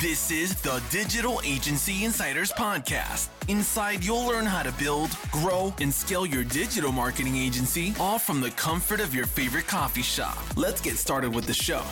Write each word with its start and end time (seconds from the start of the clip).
This 0.00 0.32
is 0.32 0.60
the 0.60 0.82
Digital 0.90 1.40
Agency 1.44 2.02
Insiders 2.02 2.50
Podcast. 2.50 3.28
Inside, 3.46 4.02
you'll 4.02 4.26
learn 4.26 4.44
how 4.44 4.64
to 4.64 4.72
build, 4.72 5.16
grow, 5.30 5.72
and 5.80 5.94
scale 5.94 6.26
your 6.26 6.42
digital 6.42 6.90
marketing 6.90 7.36
agency, 7.36 7.94
all 8.00 8.18
from 8.18 8.40
the 8.40 8.50
comfort 8.50 8.98
of 8.98 9.14
your 9.14 9.24
favorite 9.24 9.68
coffee 9.68 10.02
shop. 10.02 10.36
Let's 10.56 10.80
get 10.80 10.96
started 10.96 11.32
with 11.32 11.46
the 11.46 11.54
show. 11.54 11.84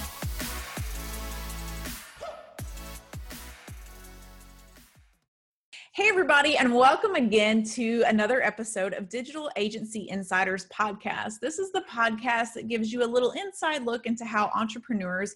Hey, 5.95 6.09
everybody, 6.09 6.57
and 6.57 6.75
welcome 6.75 7.15
again 7.15 7.63
to 7.75 8.03
another 8.07 8.43
episode 8.43 8.95
of 8.95 9.11
Digital 9.11 9.51
Agency 9.57 10.09
Insiders 10.09 10.67
Podcast. 10.77 11.35
This 11.41 11.61
is 11.61 11.71
the 11.71 11.85
podcast 11.89 12.55
that 12.55 12.67
gives 12.67 12.93
you 12.93 13.05
a 13.05 13.07
little 13.07 13.31
inside 13.33 13.85
look 13.85 14.07
into 14.07 14.25
how 14.25 14.51
entrepreneurs 14.55 15.35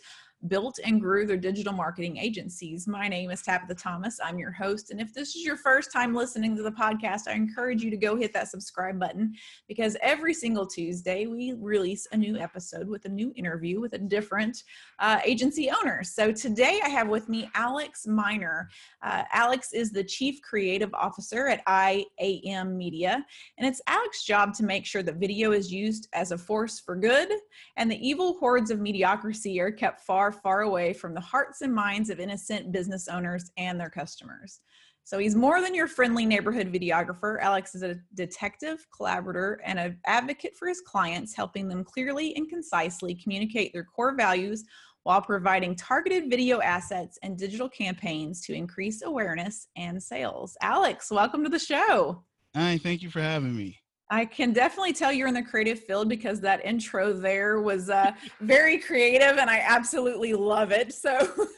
built 0.48 0.78
and 0.84 1.00
grew 1.00 1.26
their 1.26 1.36
digital 1.36 1.72
marketing 1.72 2.16
agencies. 2.16 2.86
My 2.86 3.08
name 3.08 3.30
is 3.30 3.42
Tabitha 3.42 3.74
Thomas. 3.74 4.18
I'm 4.23 4.38
your 4.38 4.52
host. 4.52 4.91
And 4.91 5.00
if 5.00 5.12
this 5.14 5.36
is 5.36 5.45
your 5.45 5.56
first 5.56 5.92
time 5.92 6.14
listening 6.14 6.56
to 6.56 6.62
the 6.62 6.70
podcast, 6.70 7.28
I 7.28 7.32
encourage 7.32 7.82
you 7.82 7.91
to 7.91 7.96
go 7.96 8.16
hit 8.16 8.32
that 8.34 8.48
subscribe 8.48 8.98
button 8.98 9.34
because 9.69 9.96
every 10.02 10.34
single 10.34 10.66
Tuesday 10.66 11.27
we 11.27 11.55
release 11.59 12.06
a 12.12 12.16
new 12.16 12.36
episode 12.36 12.88
with 12.88 13.05
a 13.05 13.09
new 13.09 13.32
interview 13.36 13.80
with 13.80 13.95
a 13.95 13.98
different 13.98 14.62
uh, 14.98 15.19
agency 15.24 15.70
owner. 15.70 16.02
So 16.02 16.32
today 16.32 16.80
I 16.84 16.88
have 16.88 17.08
with 17.08 17.28
me 17.28 17.50
Alex 17.55 18.06
Miner. 18.06 18.69
Uh, 19.02 19.24
Alex 19.33 19.72
is 19.72 19.91
the 19.91 20.05
Chief 20.05 20.41
Creative 20.42 20.92
Officer 20.94 21.48
at 21.48 21.62
IAM 21.69 22.77
Media. 22.77 23.24
And 23.58 23.66
it's 23.66 23.80
Alex's 23.86 24.24
job 24.24 24.55
to 24.55 24.64
make 24.64 24.86
sure 24.86 25.02
that 25.02 25.16
video 25.16 25.52
is 25.52 25.72
used 25.72 26.08
as 26.12 26.33
a 26.33 26.38
force 26.38 26.80
for 26.80 26.97
good 26.97 27.28
and 27.77 27.91
the 27.91 28.06
evil 28.06 28.36
hordes 28.38 28.70
of 28.70 28.80
mediocrity 28.80 29.60
are 29.60 29.70
kept 29.70 30.00
far 30.00 30.33
far, 30.42 30.62
away 30.62 30.92
from 30.92 31.14
the 31.14 31.20
hearts 31.20 31.62
and 31.62 31.74
minds 31.74 32.10
of 32.10 32.20
innocent 32.20 32.72
business 32.72 33.08
owners 33.08 33.50
and 33.56 33.78
their 33.78 33.90
customers. 33.90 34.60
So 35.04 35.18
he's 35.18 35.36
more 35.36 35.61
than 35.61 35.74
your 35.74 35.86
friendly 35.86 36.27
neighborhood 36.27 36.72
videographer. 36.72 37.41
Alex 37.41 37.77
is 37.77 37.84
a 37.84 37.94
detective, 38.14 38.84
collaborator, 38.94 39.61
and 39.64 39.78
an 39.78 39.98
advocate 40.05 40.56
for 40.58 40.66
his 40.66 40.80
clients, 40.80 41.34
helping 41.34 41.69
them 41.69 41.84
clearly 41.84 42.34
and 42.34 42.48
concisely 42.48 43.14
communicate 43.14 43.72
their 43.72 43.84
core 43.84 44.16
values 44.16 44.64
while 45.05 45.22
providing 45.22 45.77
targeted 45.77 46.28
video 46.28 46.61
assets 46.61 47.20
and 47.22 47.39
digital 47.39 47.68
campaigns 47.68 48.41
to 48.41 48.52
increase 48.52 49.02
awareness 49.02 49.68
and 49.77 50.02
sales. 50.02 50.56
Alex, 50.61 51.12
welcome 51.12 51.44
to 51.44 51.48
the 51.48 51.61
show. 51.61 52.24
Hi, 52.56 52.77
thank 52.78 53.02
you 53.02 53.11
for 53.11 53.20
having 53.20 53.56
me. 53.56 53.78
I 54.08 54.24
can 54.24 54.52
definitely 54.52 54.92
tell 54.92 55.12
you're 55.12 55.28
in 55.28 55.34
the 55.34 55.42
creative 55.42 55.80
field 55.80 56.08
because 56.08 56.40
that 56.40 56.64
intro 56.64 57.12
there 57.12 57.60
was 57.60 57.90
uh, 57.90 58.12
very 58.40 58.78
creative 58.78 59.38
and 59.38 59.50
I 59.50 59.58
absolutely 59.58 60.32
love 60.32 60.70
it. 60.70 60.92
So 60.94 61.48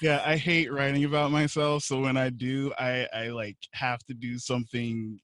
yeah, 0.00 0.22
I 0.24 0.36
hate 0.36 0.72
writing 0.72 1.04
about 1.04 1.30
myself. 1.30 1.84
So 1.84 2.00
when 2.00 2.16
I 2.16 2.30
do, 2.30 2.72
I, 2.78 3.06
I 3.14 3.28
like 3.28 3.56
have 3.72 4.00
to 4.06 4.14
do 4.14 4.38
something 4.38 5.20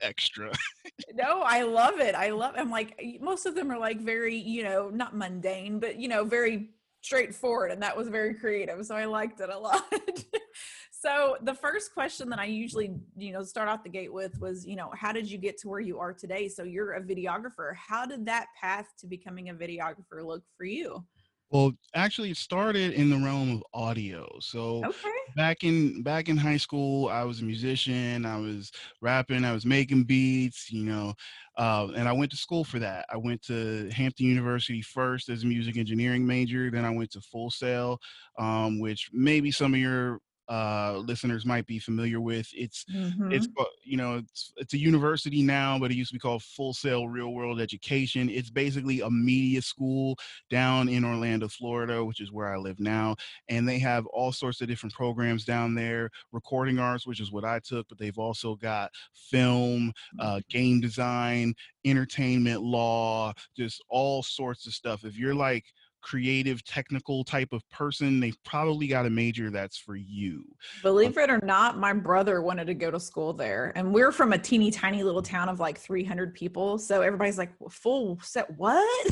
extra. 0.00 0.50
no, 1.14 1.42
I 1.42 1.62
love 1.62 2.00
it. 2.00 2.14
I 2.14 2.30
love 2.30 2.54
I'm 2.56 2.70
like 2.70 2.98
most 3.20 3.46
of 3.46 3.54
them 3.54 3.70
are 3.70 3.78
like 3.78 4.00
very, 4.00 4.36
you 4.36 4.64
know, 4.64 4.90
not 4.90 5.16
mundane, 5.16 5.78
but 5.78 5.96
you 5.96 6.08
know, 6.08 6.24
very 6.24 6.70
straightforward 7.02 7.70
and 7.70 7.82
that 7.82 7.96
was 7.96 8.08
very 8.08 8.34
creative. 8.34 8.84
So 8.86 8.96
I 8.96 9.04
liked 9.04 9.40
it 9.40 9.50
a 9.50 9.58
lot. 9.58 9.84
So 10.98 11.36
the 11.42 11.54
first 11.54 11.92
question 11.92 12.30
that 12.30 12.38
I 12.38 12.46
usually, 12.46 12.94
you 13.16 13.32
know, 13.32 13.42
start 13.42 13.68
off 13.68 13.82
the 13.82 13.90
gate 13.90 14.12
with 14.12 14.40
was, 14.40 14.66
you 14.66 14.76
know, 14.76 14.90
how 14.94 15.12
did 15.12 15.30
you 15.30 15.36
get 15.36 15.58
to 15.58 15.68
where 15.68 15.80
you 15.80 15.98
are 15.98 16.14
today? 16.14 16.48
So 16.48 16.62
you're 16.62 16.94
a 16.94 17.02
videographer. 17.02 17.74
How 17.76 18.06
did 18.06 18.24
that 18.26 18.46
path 18.58 18.86
to 19.00 19.06
becoming 19.06 19.50
a 19.50 19.54
videographer 19.54 20.24
look 20.24 20.42
for 20.56 20.64
you? 20.64 21.04
Well, 21.50 21.72
actually, 21.94 22.30
it 22.30 22.38
started 22.38 22.94
in 22.94 23.08
the 23.08 23.16
realm 23.16 23.52
of 23.52 23.62
audio. 23.72 24.26
So 24.40 24.84
okay. 24.84 25.10
back 25.36 25.62
in 25.62 26.02
back 26.02 26.28
in 26.28 26.36
high 26.36 26.56
school, 26.56 27.08
I 27.08 27.22
was 27.22 27.40
a 27.40 27.44
musician. 27.44 28.26
I 28.26 28.38
was 28.38 28.72
rapping. 29.00 29.44
I 29.44 29.52
was 29.52 29.64
making 29.64 30.04
beats. 30.04 30.72
You 30.72 30.84
know, 30.86 31.14
uh, 31.56 31.88
and 31.94 32.08
I 32.08 32.12
went 32.12 32.32
to 32.32 32.36
school 32.36 32.64
for 32.64 32.80
that. 32.80 33.06
I 33.12 33.16
went 33.16 33.42
to 33.42 33.88
Hampton 33.90 34.26
University 34.26 34.82
first 34.82 35.28
as 35.28 35.44
a 35.44 35.46
music 35.46 35.76
engineering 35.76 36.26
major. 36.26 36.68
Then 36.68 36.84
I 36.84 36.90
went 36.90 37.12
to 37.12 37.20
Full 37.20 37.50
Sail, 37.50 38.00
um, 38.38 38.80
which 38.80 39.08
maybe 39.12 39.52
some 39.52 39.72
of 39.72 39.78
your 39.78 40.20
uh, 40.48 41.02
listeners 41.04 41.44
might 41.44 41.66
be 41.66 41.78
familiar 41.78 42.20
with. 42.20 42.48
It's 42.54 42.84
mm-hmm. 42.84 43.32
it's 43.32 43.48
you 43.82 43.96
know 43.96 44.16
it's 44.16 44.52
it's 44.56 44.74
a 44.74 44.78
university 44.78 45.42
now, 45.42 45.78
but 45.78 45.90
it 45.90 45.96
used 45.96 46.10
to 46.10 46.14
be 46.14 46.20
called 46.20 46.42
Full 46.42 46.72
Sail 46.72 47.08
Real 47.08 47.32
World 47.32 47.60
Education. 47.60 48.28
It's 48.28 48.50
basically 48.50 49.00
a 49.00 49.10
media 49.10 49.62
school 49.62 50.16
down 50.50 50.88
in 50.88 51.04
Orlando, 51.04 51.48
Florida, 51.48 52.04
which 52.04 52.20
is 52.20 52.32
where 52.32 52.52
I 52.52 52.56
live 52.56 52.78
now, 52.80 53.16
and 53.48 53.68
they 53.68 53.78
have 53.80 54.06
all 54.06 54.32
sorts 54.32 54.60
of 54.60 54.68
different 54.68 54.94
programs 54.94 55.44
down 55.44 55.74
there. 55.74 56.10
Recording 56.32 56.78
arts, 56.78 57.06
which 57.06 57.20
is 57.20 57.32
what 57.32 57.44
I 57.44 57.58
took, 57.58 57.88
but 57.88 57.98
they've 57.98 58.18
also 58.18 58.54
got 58.54 58.90
film, 59.14 59.92
uh, 60.20 60.36
mm-hmm. 60.36 60.38
game 60.48 60.80
design, 60.80 61.54
entertainment 61.84 62.62
law, 62.62 63.32
just 63.56 63.82
all 63.88 64.22
sorts 64.22 64.66
of 64.66 64.74
stuff. 64.74 65.04
If 65.04 65.16
you're 65.16 65.34
like 65.34 65.64
creative 66.02 66.64
technical 66.64 67.24
type 67.24 67.48
of 67.52 67.68
person 67.70 68.20
they've 68.20 68.42
probably 68.44 68.86
got 68.86 69.06
a 69.06 69.10
major 69.10 69.50
that's 69.50 69.76
for 69.76 69.96
you 69.96 70.44
believe 70.82 71.16
it 71.18 71.30
or 71.30 71.40
not 71.42 71.78
my 71.78 71.92
brother 71.92 72.42
wanted 72.42 72.66
to 72.66 72.74
go 72.74 72.90
to 72.90 73.00
school 73.00 73.32
there 73.32 73.72
and 73.74 73.92
we're 73.92 74.12
from 74.12 74.32
a 74.32 74.38
teeny 74.38 74.70
tiny 74.70 75.02
little 75.02 75.22
town 75.22 75.48
of 75.48 75.58
like 75.58 75.78
300 75.78 76.34
people 76.34 76.78
so 76.78 77.02
everybody's 77.02 77.38
like 77.38 77.50
full 77.70 78.18
sail 78.22 78.46
what? 78.56 79.06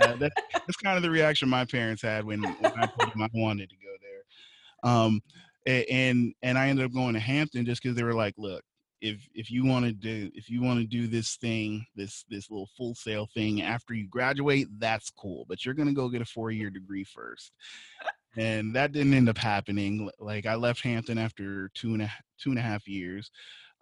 Yeah, 0.00 0.14
that, 0.14 0.32
that's 0.52 0.76
kind 0.76 0.96
of 0.96 1.02
the 1.02 1.10
reaction 1.10 1.48
my 1.48 1.64
parents 1.64 2.02
had 2.02 2.24
when, 2.24 2.42
when 2.42 2.72
i 2.76 2.86
told 2.86 3.12
them 3.12 3.22
i 3.22 3.28
wanted 3.34 3.68
to 3.70 3.76
go 3.76 3.90
there 4.02 4.92
um, 4.92 5.20
and 5.66 6.32
and 6.42 6.56
i 6.56 6.68
ended 6.68 6.84
up 6.84 6.92
going 6.92 7.14
to 7.14 7.20
hampton 7.20 7.64
just 7.64 7.82
because 7.82 7.96
they 7.96 8.04
were 8.04 8.14
like 8.14 8.34
look 8.36 8.62
if 9.00 9.28
if 9.34 9.50
you 9.50 9.64
want 9.64 9.84
to 9.84 9.92
do 9.92 10.30
if 10.34 10.48
you 10.48 10.62
want 10.62 10.80
to 10.80 10.86
do 10.86 11.06
this 11.06 11.36
thing 11.36 11.84
this 11.94 12.24
this 12.30 12.50
little 12.50 12.68
Full 12.76 12.94
Sail 12.94 13.28
thing 13.34 13.62
after 13.62 13.94
you 13.94 14.08
graduate 14.08 14.68
that's 14.78 15.10
cool 15.10 15.44
but 15.48 15.64
you're 15.64 15.74
going 15.74 15.88
to 15.88 15.94
go 15.94 16.08
get 16.08 16.22
a 16.22 16.26
four 16.26 16.50
year 16.50 16.70
degree 16.70 17.04
first 17.04 17.52
and 18.36 18.74
that 18.74 18.92
didn't 18.92 19.14
end 19.14 19.28
up 19.28 19.38
happening 19.38 20.10
like 20.18 20.46
i 20.46 20.54
left 20.54 20.82
hampton 20.82 21.18
after 21.18 21.70
two 21.74 21.92
and 21.94 22.02
a 22.02 22.12
two 22.38 22.50
and 22.50 22.58
a 22.58 22.62
half 22.62 22.86
years 22.88 23.30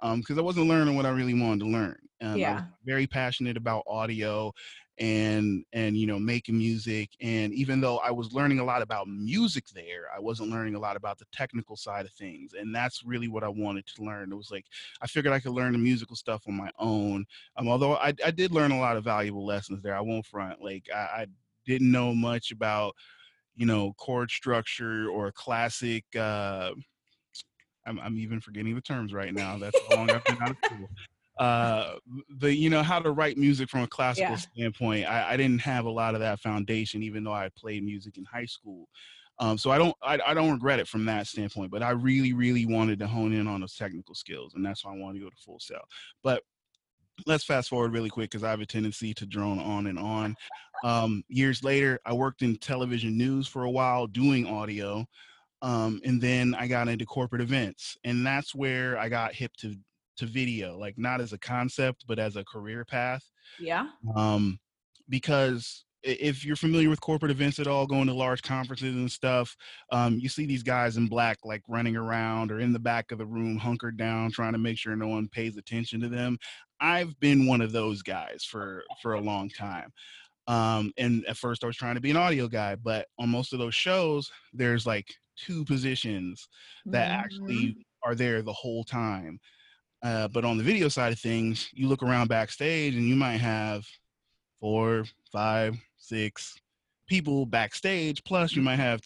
because 0.00 0.30
um, 0.30 0.38
i 0.38 0.42
wasn't 0.42 0.66
learning 0.66 0.96
what 0.96 1.06
i 1.06 1.10
really 1.10 1.40
wanted 1.40 1.60
to 1.60 1.70
learn 1.70 1.96
um, 2.22 2.36
yeah. 2.36 2.62
very 2.84 3.06
passionate 3.06 3.56
about 3.56 3.82
audio 3.86 4.52
and 4.98 5.64
and 5.72 5.96
you 5.96 6.06
know 6.06 6.20
making 6.20 6.56
music 6.56 7.10
and 7.20 7.52
even 7.52 7.80
though 7.80 7.98
i 7.98 8.12
was 8.12 8.32
learning 8.32 8.60
a 8.60 8.64
lot 8.64 8.80
about 8.80 9.08
music 9.08 9.64
there 9.74 10.04
i 10.14 10.20
wasn't 10.20 10.48
learning 10.48 10.76
a 10.76 10.78
lot 10.78 10.96
about 10.96 11.18
the 11.18 11.24
technical 11.32 11.76
side 11.76 12.06
of 12.06 12.12
things 12.12 12.52
and 12.54 12.72
that's 12.72 13.04
really 13.04 13.26
what 13.26 13.42
i 13.42 13.48
wanted 13.48 13.84
to 13.86 14.04
learn. 14.04 14.30
It 14.30 14.36
was 14.36 14.52
like 14.52 14.66
i 15.02 15.06
figured 15.08 15.34
i 15.34 15.40
could 15.40 15.52
learn 15.52 15.72
the 15.72 15.78
musical 15.78 16.14
stuff 16.14 16.44
on 16.46 16.54
my 16.54 16.70
own 16.78 17.26
um, 17.56 17.66
although 17.68 17.96
I, 17.96 18.14
I 18.24 18.30
did 18.30 18.52
learn 18.52 18.70
a 18.70 18.78
lot 18.78 18.96
of 18.96 19.02
valuable 19.02 19.44
lessons 19.44 19.82
there 19.82 19.96
i 19.96 20.00
won't 20.00 20.26
front 20.26 20.62
like 20.62 20.86
I, 20.94 20.98
I 20.98 21.26
didn't 21.66 21.90
know 21.90 22.14
much 22.14 22.52
about 22.52 22.94
you 23.56 23.66
know 23.66 23.94
chord 23.96 24.30
structure 24.30 25.08
or 25.08 25.32
classic 25.32 26.04
uh 26.16 26.70
I'm, 27.86 27.98
I'm 27.98 28.16
even 28.16 28.40
forgetting 28.40 28.74
the 28.76 28.80
terms 28.80 29.12
right 29.12 29.34
now 29.34 29.58
that's 29.58 29.78
how 29.88 29.96
long 29.96 30.10
i've 30.10 30.24
been 30.24 30.40
out 30.40 30.50
of 30.52 30.56
school 30.64 30.88
uh 31.38 31.94
the 32.38 32.54
you 32.54 32.70
know 32.70 32.82
how 32.82 33.00
to 33.00 33.10
write 33.10 33.36
music 33.36 33.68
from 33.68 33.82
a 33.82 33.88
classical 33.88 34.30
yeah. 34.30 34.36
standpoint 34.36 35.04
I, 35.06 35.32
I 35.32 35.36
didn't 35.36 35.60
have 35.62 35.84
a 35.84 35.90
lot 35.90 36.14
of 36.14 36.20
that 36.20 36.38
foundation 36.38 37.02
even 37.02 37.24
though 37.24 37.32
i 37.32 37.48
played 37.56 37.84
music 37.84 38.18
in 38.18 38.24
high 38.24 38.44
school 38.44 38.88
um, 39.38 39.58
so 39.58 39.70
I 39.70 39.78
don't 39.78 39.94
I, 40.02 40.18
I 40.26 40.34
don't 40.34 40.52
regret 40.52 40.78
it 40.78 40.88
from 40.88 41.04
that 41.06 41.26
standpoint, 41.26 41.70
but 41.70 41.82
I 41.82 41.90
really 41.90 42.32
really 42.32 42.66
wanted 42.66 42.98
to 43.00 43.06
hone 43.06 43.32
in 43.32 43.46
on 43.46 43.60
those 43.60 43.74
technical 43.74 44.14
skills, 44.14 44.54
and 44.54 44.64
that's 44.64 44.84
why 44.84 44.94
I 44.94 44.98
wanted 44.98 45.18
to 45.18 45.24
go 45.24 45.30
to 45.30 45.36
Full 45.44 45.58
Sail. 45.58 45.82
But 46.22 46.42
let's 47.26 47.44
fast 47.44 47.68
forward 47.68 47.92
really 47.92 48.10
quick 48.10 48.30
because 48.30 48.44
I 48.44 48.50
have 48.50 48.60
a 48.60 48.66
tendency 48.66 49.14
to 49.14 49.26
drone 49.26 49.58
on 49.58 49.86
and 49.86 49.98
on. 49.98 50.36
Um, 50.84 51.24
years 51.28 51.64
later, 51.64 52.00
I 52.04 52.12
worked 52.12 52.42
in 52.42 52.56
television 52.56 53.16
news 53.16 53.48
for 53.48 53.64
a 53.64 53.70
while 53.70 54.06
doing 54.06 54.46
audio, 54.46 55.04
um, 55.62 56.00
and 56.04 56.20
then 56.20 56.54
I 56.54 56.68
got 56.68 56.88
into 56.88 57.04
corporate 57.04 57.42
events, 57.42 57.96
and 58.04 58.24
that's 58.24 58.54
where 58.54 58.98
I 58.98 59.08
got 59.08 59.34
hip 59.34 59.52
to 59.58 59.74
to 60.16 60.26
video, 60.26 60.78
like 60.78 60.96
not 60.98 61.20
as 61.20 61.32
a 61.32 61.38
concept, 61.38 62.04
but 62.06 62.18
as 62.18 62.36
a 62.36 62.44
career 62.44 62.84
path. 62.84 63.24
Yeah. 63.58 63.86
Um, 64.14 64.58
because 65.08 65.84
if 66.02 66.44
you're 66.44 66.56
familiar 66.56 66.90
with 66.90 67.00
corporate 67.00 67.30
events 67.30 67.58
at 67.58 67.66
all, 67.66 67.86
going 67.86 68.06
to 68.06 68.14
large 68.14 68.42
conferences 68.42 68.94
and 68.94 69.10
stuff, 69.10 69.56
um, 69.90 70.18
you 70.18 70.28
see 70.28 70.44
these 70.44 70.62
guys 70.62 70.96
in 70.96 71.08
black 71.08 71.38
like 71.44 71.62
running 71.66 71.96
around 71.96 72.52
or 72.52 72.60
in 72.60 72.72
the 72.72 72.78
back 72.78 73.10
of 73.10 73.18
the 73.18 73.26
room, 73.26 73.56
hunkered 73.56 73.96
down, 73.96 74.30
trying 74.30 74.52
to 74.52 74.58
make 74.58 74.76
sure 74.76 74.94
no 74.94 75.08
one 75.08 75.28
pays 75.28 75.56
attention 75.56 76.00
to 76.00 76.08
them. 76.08 76.38
I've 76.80 77.18
been 77.20 77.46
one 77.46 77.62
of 77.62 77.72
those 77.72 78.02
guys 78.02 78.44
for 78.44 78.84
for 79.00 79.14
a 79.14 79.20
long 79.20 79.48
time. 79.48 79.92
Um, 80.46 80.92
and 80.98 81.24
at 81.26 81.38
first, 81.38 81.64
I 81.64 81.66
was 81.66 81.76
trying 81.76 81.94
to 81.94 82.02
be 82.02 82.10
an 82.10 82.18
audio 82.18 82.48
guy, 82.48 82.74
but 82.74 83.06
on 83.18 83.30
most 83.30 83.54
of 83.54 83.58
those 83.58 83.74
shows, 83.74 84.30
there's 84.52 84.86
like 84.86 85.08
two 85.36 85.64
positions 85.64 86.48
that 86.86 87.10
mm-hmm. 87.10 87.20
actually 87.20 87.86
are 88.04 88.14
there 88.14 88.42
the 88.42 88.52
whole 88.52 88.84
time. 88.84 89.40
Uh, 90.04 90.28
but 90.28 90.44
on 90.44 90.58
the 90.58 90.62
video 90.62 90.88
side 90.88 91.12
of 91.12 91.18
things, 91.18 91.70
you 91.72 91.88
look 91.88 92.02
around 92.02 92.28
backstage 92.28 92.94
and 92.94 93.08
you 93.08 93.16
might 93.16 93.38
have 93.38 93.86
four, 94.60 95.04
five, 95.32 95.76
six 95.96 96.60
people 97.08 97.46
backstage. 97.46 98.22
Plus, 98.22 98.54
you 98.54 98.60
might 98.60 98.76
have 98.76 99.00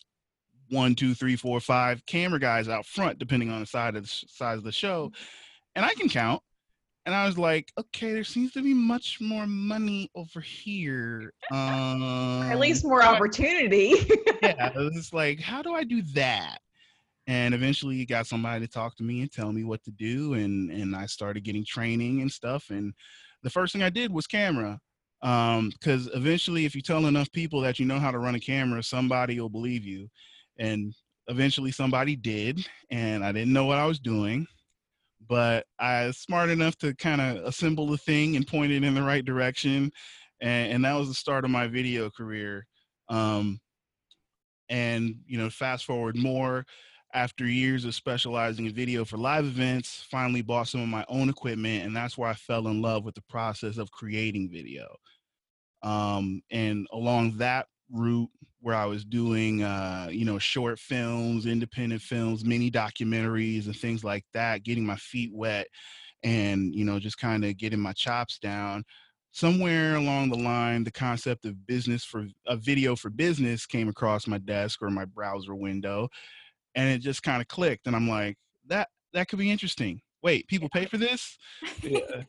one, 0.71 0.97
two, 0.97 1.15
three, 1.15 1.37
four, 1.37 1.61
five 1.61 2.05
camera 2.07 2.41
guys 2.41 2.69
out 2.69 2.85
front, 2.85 3.19
depending 3.19 3.49
on 3.49 3.61
the 3.61 3.67
side 3.67 3.95
of 3.95 4.03
the 4.03 4.25
size 4.29 4.59
of 4.59 4.65
the 4.65 4.73
show, 4.73 5.11
and 5.77 5.85
I 5.85 5.95
can 5.95 6.09
count. 6.09 6.43
And 7.07 7.15
I 7.15 7.25
was 7.27 7.39
like, 7.39 7.73
okay, 7.79 8.13
there 8.13 8.25
seems 8.25 8.53
to 8.53 8.63
be 8.63 8.75
much 8.75 9.19
more 9.19 9.47
money 9.47 10.11
over 10.15 10.41
here. 10.41 11.33
Um, 11.51 12.43
At 12.51 12.59
least 12.59 12.85
more 12.85 13.03
opportunity. 13.03 13.95
yeah, 14.43 14.73
it 14.75 14.95
was 14.95 15.15
like, 15.15 15.41
how 15.41 15.63
do 15.63 15.73
I 15.75 15.85
do 15.85 16.03
that? 16.13 16.59
And 17.29 17.55
eventually, 17.55 17.95
you 17.95 18.07
got 18.07 18.27
somebody 18.27 18.67
to 18.67 18.73
talk 18.73 18.97
to 18.97 19.05
me 19.05 19.21
and 19.21 19.31
tell 19.31 19.53
me 19.53 19.63
what 19.63 19.85
to 19.85 19.93
do, 19.93 20.35
and 20.35 20.73
and 20.73 20.97
I 20.97 21.07
started 21.07 21.45
getting 21.45 21.65
training 21.65 22.23
and 22.23 22.33
stuff. 22.33 22.71
And 22.71 22.93
the 23.45 23.51
first 23.51 23.73
thing 23.73 23.83
I 23.85 23.91
did 23.91 24.13
was 24.13 24.27
camera 24.27 24.81
um 25.23 25.71
because 25.71 26.09
eventually 26.15 26.65
if 26.65 26.75
you 26.75 26.83
tell 26.83 27.07
enough 27.07 27.31
people 27.33 27.61
that 27.61 27.79
you 27.79 27.85
know 27.85 27.99
how 27.99 28.11
to 28.11 28.19
run 28.19 28.37
a 28.37 28.41
camera 28.41 28.83
somebody 28.83 29.41
will 29.41 29.49
believe 29.49 29.85
you 29.85 30.09
and 30.59 30.95
eventually 31.27 31.73
somebody 31.73 32.15
did 32.15 32.65
and 32.91 33.25
i 33.25 33.33
didn't 33.33 33.53
know 33.53 33.65
what 33.65 33.79
i 33.79 33.87
was 33.87 33.99
doing 33.99 34.47
but 35.29 35.67
i 35.81 36.07
was 36.07 36.19
smart 36.19 36.51
enough 36.51 36.77
to 36.79 36.95
kind 36.95 37.21
of 37.21 37.45
assemble 37.45 37.87
the 37.89 37.99
thing 37.99 38.37
and 38.37 38.47
point 38.47 38.71
it 38.71 38.85
in 38.85 38.95
the 38.95 39.03
right 39.03 39.25
direction 39.25 39.91
and, 40.41 40.73
and 40.73 40.85
that 40.85 40.95
was 40.95 41.09
the 41.09 41.15
start 41.15 41.45
of 41.45 41.51
my 41.51 41.67
video 41.67 42.09
career 42.11 42.65
um 43.09 43.59
and 44.69 45.17
you 45.27 45.37
know 45.37 45.51
fast 45.51 45.85
forward 45.85 46.17
more 46.17 46.65
after 47.15 47.47
years 47.47 47.85
of 47.85 47.95
specializing 47.95 48.67
in 48.67 48.75
video 48.75 49.05
for 49.05 49.17
live 49.17 49.45
events, 49.45 50.05
finally 50.11 50.43
bought 50.43 50.69
some 50.69 50.83
of 50.83 50.89
my 50.89 51.05
own 51.09 51.29
equipment, 51.29 51.87
and 51.87 51.97
that's 51.97 52.19
where 52.19 52.29
I 52.29 52.35
fell 52.35 52.69
in 52.69 52.83
love 52.83 53.05
with 53.05 53.15
the 53.15 53.23
process 53.23 53.79
of 53.79 53.91
creating 53.91 54.51
video. 54.51 54.97
Um, 55.83 56.43
and 56.51 56.87
along 56.93 57.39
that 57.39 57.67
route, 57.91 58.31
where 58.61 58.75
I 58.75 58.87
was 58.87 59.05
doing, 59.05 59.63
uh, 59.63 60.09
you 60.11 60.25
know, 60.25 60.39
short 60.39 60.79
films, 60.79 61.47
independent 61.47 62.03
films, 62.03 62.45
mini 62.45 62.71
documentaries, 62.71 63.67
and 63.67 63.77
things 63.77 64.03
like 64.05 64.25
that, 64.35 64.65
getting 64.65 64.85
my 64.85 64.97
feet 64.97 65.31
wet, 65.33 65.69
and 66.23 66.75
you 66.75 66.85
know, 66.85 66.99
just 66.99 67.19
kind 67.19 67.45
of 67.45 67.57
getting 67.57 67.81
my 67.81 67.93
chops 67.93 68.39
down. 68.39 68.85
Somewhere 69.31 69.95
along 69.95 70.31
the 70.31 70.39
line, 70.39 70.85
the 70.85 70.91
concept 70.91 71.45
of 71.45 71.67
business 71.67 72.05
for 72.05 72.27
a 72.47 72.57
video 72.57 72.97
for 72.97 73.11
business 73.11 73.67
came 73.67 73.89
across 73.89 74.27
my 74.27 74.39
desk 74.39 74.83
or 74.83 74.91
my 74.91 75.05
browser 75.05 75.55
window, 75.55 76.09
and 76.79 76.89
it 76.89 77.01
just 77.01 77.23
kind 77.23 77.43
of 77.43 77.49
clicked 77.49 77.87
and 77.87 77.95
i'm 77.95 78.09
like 78.09 78.37
that 78.67 78.89
that 79.13 79.29
could 79.29 79.39
be 79.39 79.51
interesting. 79.51 80.01
Wait 80.23 80.47
people 80.49 80.69
pay 80.69 80.87
for 80.87 80.99
this? 80.99 81.39
Yeah. 81.83 82.23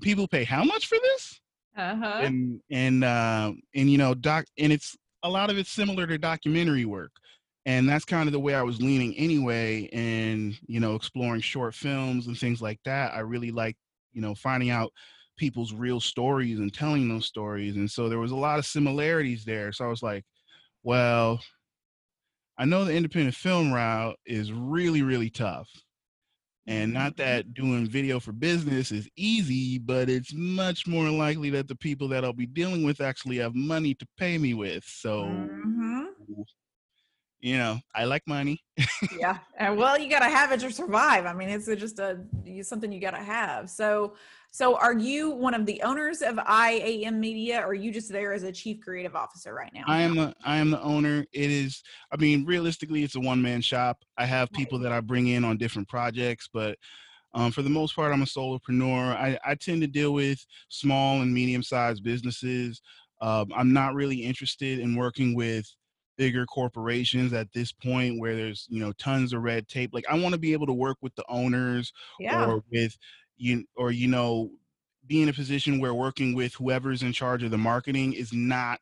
people 0.00 0.26
pay 0.28 0.44
how 0.44 0.64
much 0.64 0.86
for 0.86 0.98
this? 1.00 1.40
Uh-huh. 1.76 2.20
and 2.22 2.60
and 2.70 3.04
uh, 3.04 3.52
and 3.74 3.90
you 3.90 3.98
know 3.98 4.14
doc 4.14 4.46
and 4.58 4.72
it's 4.72 4.96
a 5.22 5.28
lot 5.28 5.50
of 5.50 5.58
it's 5.58 5.70
similar 5.70 6.06
to 6.06 6.16
documentary 6.16 6.86
work 6.86 7.10
and 7.66 7.86
that's 7.86 8.06
kind 8.06 8.28
of 8.28 8.32
the 8.32 8.40
way 8.40 8.54
i 8.54 8.62
was 8.62 8.80
leaning 8.80 9.14
anyway 9.16 9.86
and 9.92 10.58
you 10.66 10.80
know 10.80 10.94
exploring 10.94 11.40
short 11.42 11.74
films 11.74 12.28
and 12.28 12.38
things 12.38 12.62
like 12.62 12.80
that. 12.84 13.12
I 13.12 13.20
really 13.20 13.50
like 13.50 13.76
you 14.12 14.22
know 14.22 14.34
finding 14.34 14.70
out 14.70 14.90
people's 15.36 15.74
real 15.74 16.00
stories 16.00 16.60
and 16.60 16.72
telling 16.72 17.08
those 17.08 17.26
stories 17.26 17.76
and 17.76 17.90
so 17.90 18.08
there 18.08 18.18
was 18.18 18.30
a 18.30 18.36
lot 18.36 18.58
of 18.58 18.64
similarities 18.64 19.44
there. 19.44 19.70
So 19.72 19.84
i 19.84 19.88
was 19.88 20.02
like 20.02 20.24
well 20.82 21.40
I 22.58 22.64
know 22.64 22.84
the 22.84 22.94
independent 22.94 23.34
film 23.34 23.72
route 23.72 24.16
is 24.24 24.52
really, 24.52 25.02
really 25.02 25.30
tough. 25.30 25.68
And 26.68 26.92
not 26.92 27.12
mm-hmm. 27.12 27.22
that 27.22 27.54
doing 27.54 27.86
video 27.86 28.18
for 28.18 28.32
business 28.32 28.90
is 28.90 29.08
easy, 29.16 29.78
but 29.78 30.08
it's 30.10 30.32
much 30.34 30.86
more 30.86 31.10
likely 31.10 31.50
that 31.50 31.68
the 31.68 31.76
people 31.76 32.08
that 32.08 32.24
I'll 32.24 32.32
be 32.32 32.46
dealing 32.46 32.82
with 32.82 33.00
actually 33.00 33.36
have 33.36 33.54
money 33.54 33.94
to 33.94 34.06
pay 34.18 34.36
me 34.36 34.52
with. 34.52 34.84
So, 34.84 35.24
mm-hmm. 35.24 36.06
You 37.40 37.58
know, 37.58 37.78
I 37.94 38.04
like 38.04 38.22
money. 38.26 38.62
yeah. 39.18 39.38
And 39.58 39.76
well, 39.78 39.98
you 39.98 40.08
got 40.08 40.20
to 40.20 40.26
have 40.28 40.52
it 40.52 40.60
to 40.60 40.70
survive. 40.72 41.26
I 41.26 41.32
mean, 41.32 41.48
it's 41.48 41.66
just 41.66 41.98
a 41.98 42.18
something 42.62 42.90
you 42.90 43.00
got 43.00 43.12
to 43.12 43.22
have. 43.22 43.70
So, 43.70 44.14
so 44.50 44.76
are 44.76 44.96
you 44.96 45.30
one 45.30 45.54
of 45.54 45.66
the 45.66 45.82
owners 45.82 46.22
of 46.22 46.38
IAM 46.38 47.20
Media 47.20 47.60
or 47.60 47.68
are 47.68 47.74
you 47.74 47.92
just 47.92 48.10
there 48.10 48.32
as 48.32 48.42
a 48.42 48.52
chief 48.52 48.80
creative 48.80 49.14
officer 49.14 49.54
right 49.54 49.70
now? 49.74 49.84
I 49.86 50.00
am 50.00 50.16
the 50.16 50.34
I 50.44 50.56
am 50.56 50.70
the 50.70 50.80
owner. 50.80 51.26
It 51.32 51.50
is 51.50 51.82
I 52.10 52.16
mean 52.16 52.46
realistically 52.46 53.02
it's 53.02 53.16
a 53.16 53.20
one 53.20 53.42
man 53.42 53.60
shop. 53.60 53.98
I 54.16 54.24
have 54.24 54.50
people 54.52 54.78
that 54.78 54.92
I 54.92 55.00
bring 55.00 55.28
in 55.28 55.44
on 55.44 55.58
different 55.58 55.88
projects, 55.88 56.48
but 56.52 56.78
um, 57.34 57.52
for 57.52 57.60
the 57.60 57.68
most 57.68 57.94
part, 57.94 58.14
I'm 58.14 58.22
a 58.22 58.24
solopreneur. 58.24 59.14
I, 59.14 59.38
I 59.44 59.54
tend 59.56 59.82
to 59.82 59.86
deal 59.86 60.14
with 60.14 60.42
small 60.70 61.20
and 61.20 61.34
medium 61.34 61.62
sized 61.62 62.02
businesses. 62.02 62.80
Um, 63.20 63.52
I'm 63.54 63.74
not 63.74 63.94
really 63.94 64.16
interested 64.16 64.78
in 64.78 64.96
working 64.96 65.34
with 65.34 65.70
bigger 66.16 66.46
corporations 66.46 67.32
at 67.32 67.52
this 67.52 67.72
point 67.72 68.18
where 68.18 68.34
there's 68.34 68.66
you 68.70 68.80
know 68.80 68.92
tons 68.92 69.32
of 69.32 69.42
red 69.42 69.68
tape 69.68 69.90
like 69.92 70.04
i 70.08 70.18
want 70.18 70.32
to 70.32 70.40
be 70.40 70.52
able 70.52 70.66
to 70.66 70.72
work 70.72 70.96
with 71.02 71.14
the 71.14 71.24
owners 71.28 71.92
yeah. 72.18 72.46
or 72.46 72.62
with 72.70 72.96
you 73.36 73.64
or 73.76 73.90
you 73.90 74.08
know 74.08 74.50
be 75.06 75.22
in 75.22 75.28
a 75.28 75.32
position 75.32 75.78
where 75.78 75.94
working 75.94 76.34
with 76.34 76.54
whoever's 76.54 77.02
in 77.02 77.12
charge 77.12 77.42
of 77.42 77.50
the 77.50 77.58
marketing 77.58 78.12
is 78.12 78.32
not 78.32 78.80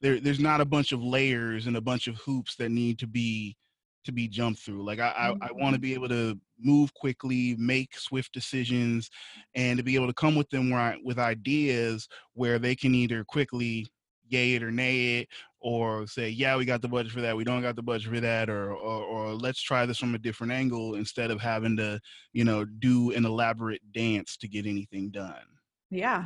there 0.00 0.18
there's 0.18 0.40
not 0.40 0.60
a 0.60 0.64
bunch 0.64 0.92
of 0.92 1.02
layers 1.02 1.66
and 1.66 1.76
a 1.76 1.80
bunch 1.80 2.08
of 2.08 2.16
hoops 2.16 2.56
that 2.56 2.70
need 2.70 2.98
to 2.98 3.06
be 3.06 3.56
to 4.04 4.12
be 4.12 4.26
jumped 4.26 4.60
through 4.60 4.82
like 4.84 4.98
i 4.98 5.10
mm-hmm. 5.10 5.42
i, 5.42 5.48
I 5.48 5.52
want 5.52 5.74
to 5.74 5.80
be 5.80 5.94
able 5.94 6.08
to 6.08 6.38
move 6.58 6.92
quickly 6.94 7.56
make 7.58 7.96
swift 7.96 8.32
decisions 8.32 9.10
and 9.54 9.78
to 9.78 9.84
be 9.84 9.94
able 9.94 10.06
to 10.06 10.14
come 10.14 10.34
with 10.34 10.48
them 10.50 10.70
where 10.70 10.80
I, 10.80 10.96
with 11.04 11.18
ideas 11.18 12.08
where 12.34 12.58
they 12.58 12.74
can 12.74 12.94
either 12.94 13.24
quickly 13.24 13.88
yay 14.32 14.54
it 14.54 14.62
or 14.62 14.70
nay 14.70 15.20
it 15.20 15.28
or 15.60 16.06
say, 16.06 16.28
yeah, 16.28 16.56
we 16.56 16.64
got 16.64 16.82
the 16.82 16.88
budget 16.88 17.12
for 17.12 17.20
that, 17.20 17.36
we 17.36 17.44
don't 17.44 17.62
got 17.62 17.76
the 17.76 17.82
budget 17.82 18.10
for 18.10 18.20
that, 18.20 18.50
or, 18.50 18.72
or, 18.72 19.04
or 19.04 19.34
let's 19.34 19.62
try 19.62 19.86
this 19.86 19.98
from 19.98 20.14
a 20.14 20.18
different 20.18 20.52
angle 20.52 20.96
instead 20.96 21.30
of 21.30 21.40
having 21.40 21.76
to, 21.76 22.00
you 22.32 22.42
know, 22.42 22.64
do 22.64 23.12
an 23.12 23.24
elaborate 23.24 23.80
dance 23.92 24.36
to 24.38 24.48
get 24.48 24.66
anything 24.66 25.10
done. 25.10 25.44
Yeah. 25.90 26.24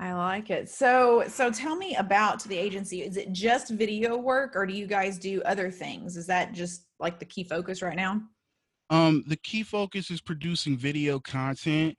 I 0.00 0.12
like 0.12 0.48
it. 0.50 0.68
So, 0.68 1.24
so 1.26 1.50
tell 1.50 1.76
me 1.76 1.96
about 1.96 2.44
the 2.44 2.56
agency. 2.56 3.02
Is 3.02 3.16
it 3.16 3.32
just 3.32 3.70
video 3.70 4.16
work, 4.16 4.54
or 4.54 4.64
do 4.64 4.72
you 4.72 4.86
guys 4.86 5.18
do 5.18 5.42
other 5.42 5.70
things? 5.70 6.16
Is 6.16 6.26
that 6.28 6.52
just 6.52 6.86
like 7.00 7.18
the 7.18 7.24
key 7.24 7.42
focus 7.42 7.82
right 7.82 7.96
now? 7.96 8.22
Um, 8.90 9.24
the 9.26 9.36
key 9.36 9.64
focus 9.64 10.10
is 10.10 10.20
producing 10.20 10.78
video 10.78 11.18
content 11.18 11.96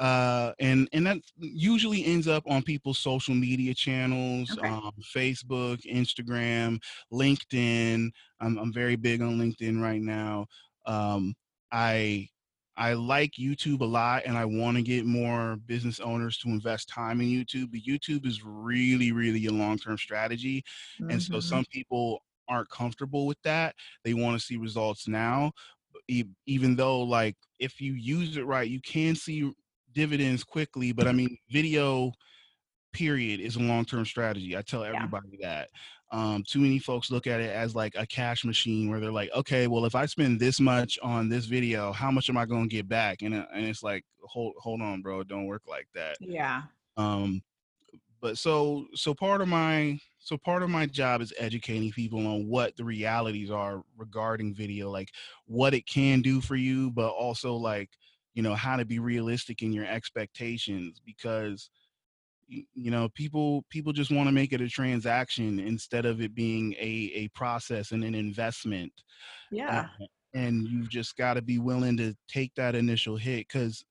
uh 0.00 0.52
and 0.58 0.88
and 0.92 1.06
that 1.06 1.18
usually 1.38 2.04
ends 2.04 2.26
up 2.26 2.42
on 2.48 2.62
people's 2.62 2.98
social 2.98 3.34
media 3.34 3.72
channels 3.72 4.50
okay. 4.58 4.68
um, 4.68 4.90
facebook 5.14 5.80
instagram 5.82 6.80
linkedin 7.12 8.10
I'm, 8.40 8.58
I'm 8.58 8.72
very 8.72 8.96
big 8.96 9.22
on 9.22 9.38
linkedin 9.38 9.80
right 9.80 10.00
now 10.00 10.46
um 10.86 11.34
i 11.70 12.28
i 12.76 12.94
like 12.94 13.32
youtube 13.38 13.82
a 13.82 13.84
lot 13.84 14.22
and 14.26 14.36
i 14.36 14.44
want 14.44 14.76
to 14.76 14.82
get 14.82 15.06
more 15.06 15.58
business 15.66 16.00
owners 16.00 16.38
to 16.38 16.48
invest 16.48 16.88
time 16.88 17.20
in 17.20 17.28
youtube 17.28 17.70
but 17.70 17.80
youtube 17.80 18.26
is 18.26 18.42
really 18.44 19.12
really 19.12 19.46
a 19.46 19.52
long-term 19.52 19.96
strategy 19.96 20.64
mm-hmm. 21.00 21.10
and 21.10 21.22
so 21.22 21.34
mm-hmm. 21.34 21.40
some 21.40 21.64
people 21.70 22.20
aren't 22.48 22.68
comfortable 22.68 23.26
with 23.26 23.38
that 23.44 23.76
they 24.04 24.12
want 24.12 24.38
to 24.38 24.44
see 24.44 24.56
results 24.56 25.06
now 25.06 25.52
even 26.08 26.76
though 26.76 27.00
like 27.00 27.36
if 27.58 27.80
you 27.80 27.94
use 27.94 28.36
it 28.36 28.44
right 28.44 28.68
you 28.68 28.80
can 28.80 29.14
see 29.14 29.50
dividends 29.94 30.44
quickly, 30.44 30.92
but 30.92 31.06
I 31.06 31.12
mean, 31.12 31.36
video 31.50 32.12
period 32.92 33.40
is 33.40 33.56
a 33.56 33.60
long-term 33.60 34.04
strategy. 34.04 34.56
I 34.56 34.62
tell 34.62 34.84
everybody 34.84 35.38
yeah. 35.40 35.48
that. 35.48 35.68
Um, 36.12 36.44
too 36.46 36.60
many 36.60 36.78
folks 36.78 37.10
look 37.10 37.26
at 37.26 37.40
it 37.40 37.50
as 37.50 37.74
like 37.74 37.94
a 37.96 38.06
cash 38.06 38.44
machine 38.44 38.88
where 38.88 39.00
they're 39.00 39.10
like, 39.10 39.30
okay, 39.34 39.66
well, 39.66 39.84
if 39.84 39.96
I 39.96 40.06
spend 40.06 40.38
this 40.38 40.60
much 40.60 40.96
on 41.02 41.28
this 41.28 41.46
video, 41.46 41.92
how 41.92 42.12
much 42.12 42.30
am 42.30 42.36
I 42.36 42.44
going 42.44 42.68
to 42.68 42.76
get 42.76 42.88
back? 42.88 43.22
And, 43.22 43.34
uh, 43.34 43.46
and 43.52 43.64
it's 43.64 43.82
like, 43.82 44.04
hold, 44.22 44.54
hold 44.58 44.80
on, 44.80 45.02
bro. 45.02 45.20
It 45.20 45.28
don't 45.28 45.46
work 45.46 45.62
like 45.66 45.88
that. 45.94 46.16
Yeah. 46.20 46.62
Um, 46.96 47.42
but 48.20 48.38
so, 48.38 48.86
so 48.94 49.12
part 49.12 49.40
of 49.40 49.48
my, 49.48 49.98
so 50.20 50.38
part 50.38 50.62
of 50.62 50.70
my 50.70 50.86
job 50.86 51.20
is 51.20 51.32
educating 51.36 51.90
people 51.90 52.24
on 52.28 52.46
what 52.46 52.76
the 52.76 52.84
realities 52.84 53.50
are 53.50 53.82
regarding 53.96 54.54
video, 54.54 54.90
like 54.90 55.10
what 55.46 55.74
it 55.74 55.86
can 55.86 56.22
do 56.22 56.40
for 56.40 56.54
you, 56.54 56.92
but 56.92 57.08
also 57.08 57.54
like, 57.56 57.90
you 58.34 58.42
know 58.42 58.54
how 58.54 58.76
to 58.76 58.84
be 58.84 58.98
realistic 58.98 59.62
in 59.62 59.72
your 59.72 59.86
expectations 59.86 61.00
because 61.04 61.70
you 62.48 62.90
know 62.90 63.08
people 63.14 63.64
people 63.70 63.92
just 63.92 64.10
want 64.10 64.28
to 64.28 64.32
make 64.32 64.52
it 64.52 64.60
a 64.60 64.68
transaction 64.68 65.58
instead 65.58 66.04
of 66.04 66.20
it 66.20 66.34
being 66.34 66.74
a 66.74 67.10
a 67.14 67.28
process 67.28 67.92
and 67.92 68.04
an 68.04 68.14
investment 68.14 68.92
yeah. 69.50 69.86
uh, 70.00 70.04
and 70.34 70.66
you've 70.68 70.90
just 70.90 71.16
got 71.16 71.34
to 71.34 71.42
be 71.42 71.58
willing 71.58 71.96
to 71.96 72.14
take 72.28 72.54
that 72.54 72.74
initial 72.74 73.16
hit 73.16 73.46
because 73.48 73.84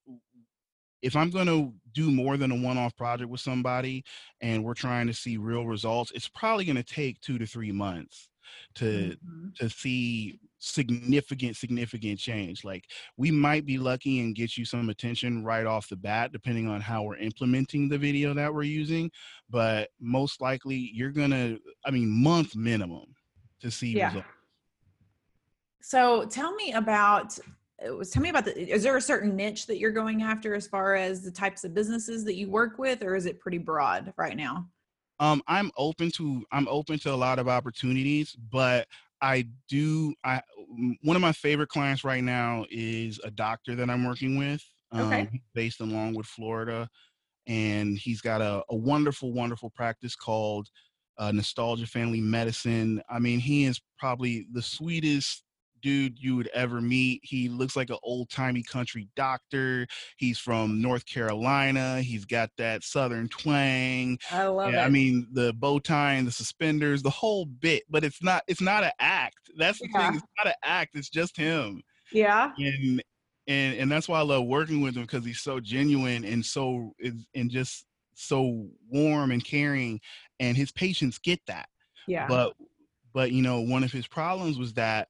if 1.02 1.16
i'm 1.16 1.30
going 1.30 1.48
to 1.48 1.74
do 1.94 2.12
more 2.12 2.38
than 2.38 2.52
a 2.52 2.56
one-off 2.56 2.96
project 2.96 3.30
with 3.30 3.42
somebody 3.42 4.04
and 4.42 4.64
we're 4.64 4.74
trying 4.74 5.08
to 5.08 5.14
see 5.14 5.38
real 5.38 5.66
results 5.66 6.12
it's 6.14 6.30
probably 6.30 6.66
going 6.66 6.76
to 6.76 6.84
take 6.84 7.20
two 7.22 7.40
to 7.40 7.46
three 7.46 7.72
months 7.72 8.30
to 8.76 9.16
mm-hmm. 9.16 9.48
to 9.56 9.70
see 9.70 10.40
significant 10.60 11.58
significant 11.58 12.18
change 12.18 12.64
like 12.64 12.86
we 13.18 13.30
might 13.30 13.66
be 13.66 13.78
lucky 13.78 14.22
and 14.22 14.34
get 14.34 14.56
you 14.58 14.64
some 14.64 14.88
attention 14.88 15.44
right 15.44 15.66
off 15.66 15.90
the 15.90 15.96
bat 15.96 16.32
depending 16.32 16.70
on 16.70 16.80
how 16.80 17.04
we're 17.04 17.18
implementing 17.18 17.90
the 17.90 17.98
video 17.98 18.34
that 18.34 18.54
we're 18.54 18.64
using 18.64 19.12
but 19.50 19.90
most 20.00 20.40
likely 20.40 20.90
you're 20.94 21.12
gonna 21.12 21.58
i 21.86 21.92
mean 21.92 22.10
month 22.10 22.56
minimum 22.56 23.14
to 23.60 23.70
see 23.70 23.98
yeah. 23.98 24.08
results 24.08 24.28
So 25.82 26.26
tell 26.26 26.54
me 26.56 26.72
about 26.74 27.38
uh, 27.86 27.94
was 27.96 28.10
tell 28.10 28.22
me 28.22 28.30
about 28.30 28.46
the 28.46 28.58
is 28.58 28.84
there 28.84 28.96
a 28.96 29.02
certain 29.02 29.36
niche 29.36 29.68
that 29.68 29.80
you're 29.80 29.92
going 29.92 30.24
after 30.24 30.56
as 30.56 30.66
far 30.66 30.96
as 30.96 31.22
the 31.22 31.32
types 31.32 31.66
of 31.66 31.74
businesses 31.74 32.24
that 32.24 32.36
you 32.36 32.50
work 32.50 32.78
with 32.78 33.04
or 33.04 33.16
is 33.16 33.26
it 33.26 33.40
pretty 33.40 33.58
broad 33.58 34.14
right 34.16 34.38
now 34.38 34.70
um 35.24 35.42
i'm 35.48 35.72
open 35.78 36.12
to 36.12 36.44
i'm 36.52 36.68
open 36.68 37.00
to 37.00 37.12
a 37.12 37.16
lot 37.16 37.40
of 37.40 37.48
opportunities 37.48 38.36
but 38.52 38.88
i 39.22 39.48
do 39.70 40.14
i 40.24 40.42
one 41.02 41.16
of 41.16 41.22
my 41.22 41.32
favorite 41.32 41.70
clients 41.70 42.04
right 42.04 42.24
now 42.24 42.66
is 42.70 43.20
a 43.24 43.32
doctor 43.32 43.74
that 43.74 43.90
i'm 43.90 44.06
working 44.06 44.38
with 44.38 44.64
okay. 44.94 45.22
um, 45.22 45.42
based 45.56 45.80
in 45.80 45.92
longwood 45.92 46.28
florida 46.28 46.88
and 47.48 47.98
he's 47.98 48.22
got 48.22 48.42
a, 48.42 48.64
a 48.70 48.76
wonderful 48.76 49.32
wonderful 49.32 49.70
practice 49.70 50.16
called 50.16 50.68
uh, 51.18 51.32
nostalgia 51.32 51.88
family 51.88 52.22
medicine 52.22 53.02
i 53.10 53.18
mean 53.18 53.40
he 53.40 53.64
is 53.64 53.80
probably 53.98 54.46
the 54.52 54.62
sweetest 54.62 55.44
dude 55.84 56.18
you 56.18 56.36
would 56.36 56.48
ever 56.56 56.82
meet. 56.82 57.20
He 57.24 57.48
looks 57.50 57.76
like 57.76 57.92
an 57.92 57.98
old 58.02 58.32
timey 58.32 58.64
country 58.64 59.08
doctor. 59.16 59.86
He's 60.18 60.40
from 60.40 60.82
North 60.82 61.06
Carolina. 61.06 62.02
He's 62.02 62.26
got 62.26 62.50
that 62.58 62.84
southern 62.84 63.28
twang. 63.30 64.18
I 64.32 64.48
love 64.48 64.74
yeah, 64.74 64.82
it. 64.84 64.88
I 64.88 64.90
mean 64.90 65.28
the 65.34 65.54
bow 65.54 65.78
tie 65.80 66.14
and 66.14 66.26
the 66.26 66.32
suspenders, 66.32 67.04
the 67.04 67.10
whole 67.12 67.46
bit. 67.46 67.84
But 67.90 68.04
it's 68.04 68.24
not. 68.24 68.44
It's 68.48 68.62
not 68.62 68.84
an 68.84 68.92
act. 69.00 69.38
That's 69.58 69.78
the 69.80 69.90
Yeah. 69.94 70.08
thing. 70.08 70.16
It's 70.16 70.26
not 70.40 70.48
an 70.48 70.54
act. 70.64 70.96
It's 70.96 71.10
just 71.10 71.38
him. 71.38 71.84
yeah. 72.12 72.52
And 72.58 73.04
and 73.48 73.78
and 73.78 73.92
that's 73.92 74.08
why 74.08 74.20
I 74.20 74.24
love 74.24 74.46
working 74.46 74.82
with 74.82 74.96
him 74.96 75.04
because 75.04 75.26
he's 75.26 75.42
so 75.42 75.60
genuine 75.60 76.24
and 76.24 76.46
so 76.46 76.94
is 77.00 77.28
and 77.36 77.52
just 77.52 77.86
so 78.16 78.68
warm 78.90 79.32
and 79.32 79.44
caring. 79.44 80.00
And 80.40 80.56
his 80.56 80.72
patients 80.72 81.18
get 81.20 81.40
that 81.48 81.68
Yeah. 82.08 82.28
but 82.28 82.54
but 83.14 83.32
you 83.32 83.42
know 83.42 83.60
one 83.62 83.84
of 83.84 83.92
his 83.92 84.08
problems 84.08 84.58
was 84.58 84.74
that 84.74 85.08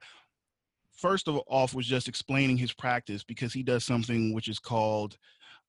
first 0.96 1.28
of 1.28 1.38
all 1.38 1.70
was 1.74 1.86
just 1.86 2.08
explaining 2.08 2.58
his 2.58 2.74
practice 2.74 3.24
because 3.24 3.54
he 3.54 3.64
does 3.64 3.84
something 3.84 4.34
which 4.34 4.48
is 4.48 4.60
called 4.60 5.18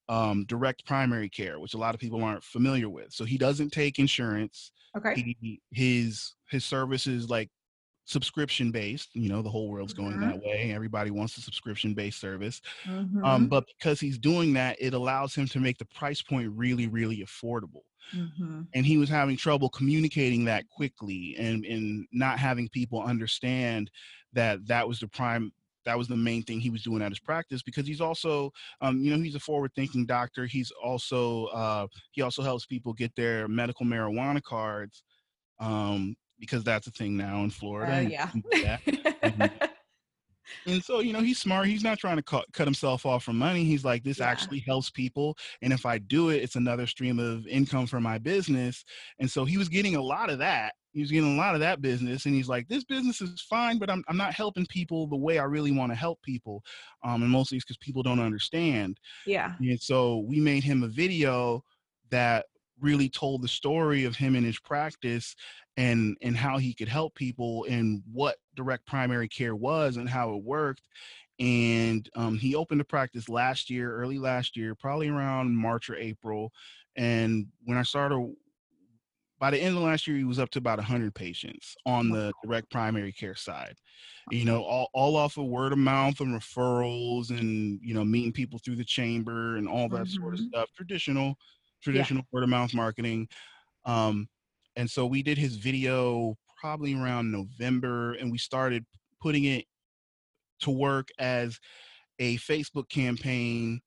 um, 0.08 0.44
direct 0.46 0.84
primary 0.84 1.28
care 1.28 1.58
which 1.58 1.74
a 1.74 1.78
lot 1.78 1.94
of 1.94 2.00
people 2.00 2.22
aren't 2.22 2.44
familiar 2.44 2.88
with 2.88 3.12
so 3.12 3.24
he 3.24 3.38
doesn't 3.38 3.70
take 3.70 3.98
insurance 3.98 4.72
okay. 4.96 5.14
he, 5.40 5.60
his 5.70 6.34
his 6.50 6.64
services 6.64 7.30
like 7.30 7.50
subscription 8.04 8.70
based 8.70 9.14
you 9.14 9.28
know 9.28 9.42
the 9.42 9.50
whole 9.50 9.68
world's 9.70 9.94
going 9.94 10.18
Mhm. 10.18 10.20
that 10.20 10.38
way 10.40 10.72
everybody 10.72 11.10
wants 11.10 11.36
a 11.38 11.40
subscription 11.40 11.94
based 11.94 12.20
service 12.20 12.60
Mhm. 12.84 13.24
um, 13.24 13.48
but 13.48 13.64
because 13.66 14.00
he's 14.00 14.18
doing 14.18 14.52
that 14.54 14.76
it 14.80 14.94
allows 14.94 15.34
him 15.34 15.46
to 15.46 15.60
make 15.60 15.78
the 15.78 15.86
price 15.86 16.22
point 16.22 16.50
really 16.54 16.88
really 16.88 17.18
affordable 17.18 17.82
Mhm. 18.12 18.68
and 18.74 18.84
he 18.86 18.96
was 18.96 19.08
having 19.08 19.36
trouble 19.36 19.68
communicating 19.68 20.44
that 20.44 20.68
quickly 20.68 21.34
and 21.38 21.64
and 21.64 22.06
not 22.12 22.38
having 22.38 22.68
people 22.68 23.02
understand 23.02 23.90
that 24.32 24.64
that 24.66 24.86
was 24.86 25.00
the 25.00 25.08
prime 25.08 25.52
that 25.84 25.98
was 25.98 26.08
the 26.08 26.16
main 26.16 26.42
thing 26.42 26.60
he 26.60 26.70
was 26.70 26.82
doing 26.82 27.02
at 27.02 27.12
his 27.12 27.20
practice 27.20 27.62
because 27.62 27.86
he's 27.86 28.00
also 28.00 28.50
um, 28.80 28.98
you 29.00 29.14
know 29.14 29.22
he's 29.22 29.34
a 29.34 29.40
forward 29.40 29.70
thinking 29.74 30.06
doctor 30.06 30.46
he's 30.46 30.70
also 30.82 31.46
uh, 31.46 31.86
he 32.12 32.22
also 32.22 32.42
helps 32.42 32.66
people 32.66 32.92
get 32.92 33.14
their 33.16 33.48
medical 33.48 33.86
marijuana 33.86 34.42
cards 34.42 35.02
um, 35.60 36.16
because 36.38 36.64
that's 36.64 36.86
a 36.86 36.90
thing 36.90 37.16
now 37.16 37.42
in 37.44 37.50
florida 37.50 37.92
Uh, 37.92 37.96
and 37.96 38.10
yeah. 38.10 38.26
things 38.26 38.44
like 39.38 39.70
and 40.66 40.82
so 40.84 41.00
you 41.00 41.12
know 41.12 41.20
he's 41.20 41.38
smart 41.38 41.66
he's 41.66 41.82
not 41.84 41.98
trying 41.98 42.16
to 42.16 42.22
cut, 42.22 42.44
cut 42.52 42.66
himself 42.66 43.06
off 43.06 43.24
from 43.24 43.38
money 43.38 43.64
he's 43.64 43.84
like 43.84 44.02
this 44.04 44.18
Yeah. 44.18 44.28
actually 44.28 44.60
helps 44.60 44.90
people 44.90 45.36
and 45.62 45.72
if 45.72 45.86
i 45.86 45.98
do 45.98 46.30
it 46.30 46.42
it's 46.42 46.56
another 46.56 46.86
stream 46.86 47.18
of 47.18 47.46
income 47.46 47.86
for 47.86 48.00
my 48.00 48.18
business 48.18 48.84
and 49.18 49.30
so 49.30 49.44
he 49.44 49.56
was 49.56 49.68
getting 49.68 49.96
a 49.96 50.02
lot 50.02 50.30
of 50.30 50.38
that 50.38 50.74
he 50.92 51.00
was 51.00 51.10
getting 51.10 51.34
a 51.34 51.40
lot 51.40 51.54
of 51.54 51.60
that 51.60 51.80
business 51.82 52.26
and 52.26 52.34
he's 52.34 52.48
like 52.48 52.68
this 52.68 52.84
business 52.84 53.20
is 53.20 53.40
fine 53.40 53.78
but 53.78 53.90
i'm, 53.90 54.04
I'm 54.08 54.16
not 54.16 54.34
helping 54.34 54.66
people 54.66 55.06
the 55.06 55.16
way 55.16 55.38
i 55.38 55.44
really 55.44 55.72
want 55.72 55.90
to 55.92 55.96
help 55.96 56.20
people 56.22 56.62
um, 57.02 57.22
and 57.22 57.30
mostly 57.30 57.56
it's 57.56 57.64
because 57.64 57.78
people 57.78 58.02
don't 58.02 58.20
understand 58.20 58.98
yeah. 59.26 59.54
and 59.60 59.80
so 59.80 60.18
we 60.28 60.40
made 60.40 60.62
him 60.62 60.82
a 60.82 60.88
video 60.88 61.62
that 62.10 62.46
really 62.80 63.08
told 63.08 63.40
the 63.40 63.48
story 63.48 64.04
of 64.04 64.16
him 64.16 64.34
and 64.34 64.44
his 64.44 64.58
practice 64.58 65.34
and 65.76 66.16
and 66.22 66.36
how 66.36 66.58
he 66.58 66.74
could 66.74 66.88
help 66.88 67.14
people 67.14 67.64
and 67.68 68.02
what 68.12 68.38
direct 68.54 68.86
primary 68.86 69.28
care 69.28 69.56
was 69.56 69.96
and 69.96 70.08
how 70.08 70.34
it 70.34 70.42
worked 70.44 70.88
and 71.40 72.08
um, 72.16 72.38
he 72.38 72.54
opened 72.54 72.80
a 72.80 72.84
practice 72.84 73.28
last 73.28 73.70
year 73.70 73.94
early 73.96 74.18
last 74.18 74.56
year 74.56 74.74
probably 74.74 75.08
around 75.08 75.56
march 75.56 75.90
or 75.90 75.96
april 75.96 76.52
and 76.96 77.48
when 77.64 77.78
i 77.78 77.82
started 77.82 78.34
by 79.38 79.50
the 79.50 79.58
end 79.58 79.76
of 79.76 79.82
last 79.82 80.06
year 80.06 80.16
he 80.16 80.24
was 80.24 80.38
up 80.38 80.50
to 80.50 80.58
about 80.58 80.78
100 80.78 81.14
patients 81.14 81.76
on 81.86 82.10
the 82.10 82.34
direct 82.42 82.70
primary 82.70 83.12
care 83.12 83.34
side 83.34 83.76
you 84.30 84.44
know 84.44 84.62
all, 84.62 84.88
all 84.94 85.16
off 85.16 85.36
of 85.36 85.46
word 85.46 85.72
of 85.72 85.78
mouth 85.78 86.20
and 86.20 86.34
referrals 86.34 87.30
and 87.30 87.80
you 87.82 87.94
know 87.94 88.04
meeting 88.04 88.32
people 88.32 88.58
through 88.58 88.76
the 88.76 88.84
chamber 88.84 89.56
and 89.56 89.68
all 89.68 89.88
that 89.88 90.08
sort 90.08 90.34
of 90.34 90.40
Mhm. 90.40 90.48
stuff 90.52 90.70
traditional 90.74 91.36
traditional 91.82 92.22
word 92.32 92.44
of 92.44 92.48
mouth 92.48 92.72
marketing 92.74 93.28
um 93.84 94.28
and 94.76 94.90
so 94.90 95.06
we 95.06 95.22
did 95.22 95.38
his 95.38 95.56
video 95.56 96.36
probably 96.60 96.94
around 96.94 97.30
november 97.30 98.12
and 98.14 98.30
we 98.30 98.38
started 98.38 98.84
putting 99.20 99.44
it 99.44 99.64
to 100.60 100.70
work 100.70 101.08
as 101.18 101.58
a 102.18 102.36
facebook 102.38 102.88
campaign 102.88 103.80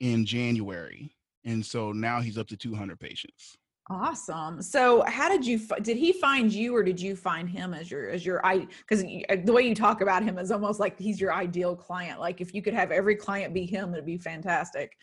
in 0.00 0.24
january 0.24 1.14
and 1.44 1.64
so 1.64 1.92
now 1.92 2.20
he's 2.20 2.38
up 2.38 2.46
to 2.46 2.56
200 2.56 2.98
patients 2.98 3.56
Awesome. 3.90 4.62
So, 4.62 5.04
how 5.06 5.28
did 5.28 5.46
you 5.46 5.58
did 5.82 5.98
he 5.98 6.14
find 6.14 6.50
you, 6.50 6.74
or 6.74 6.82
did 6.82 6.98
you 6.98 7.14
find 7.14 7.50
him 7.50 7.74
as 7.74 7.90
your 7.90 8.08
as 8.08 8.24
your 8.24 8.44
I? 8.44 8.66
Because 8.88 9.04
uh, 9.28 9.36
the 9.44 9.52
way 9.52 9.68
you 9.68 9.74
talk 9.74 10.00
about 10.00 10.22
him 10.22 10.38
is 10.38 10.50
almost 10.50 10.80
like 10.80 10.98
he's 10.98 11.20
your 11.20 11.34
ideal 11.34 11.76
client. 11.76 12.18
Like 12.18 12.40
if 12.40 12.54
you 12.54 12.62
could 12.62 12.72
have 12.72 12.90
every 12.90 13.14
client 13.14 13.52
be 13.52 13.66
him, 13.66 13.92
it'd 13.92 14.06
be 14.06 14.16
fantastic. 14.16 14.96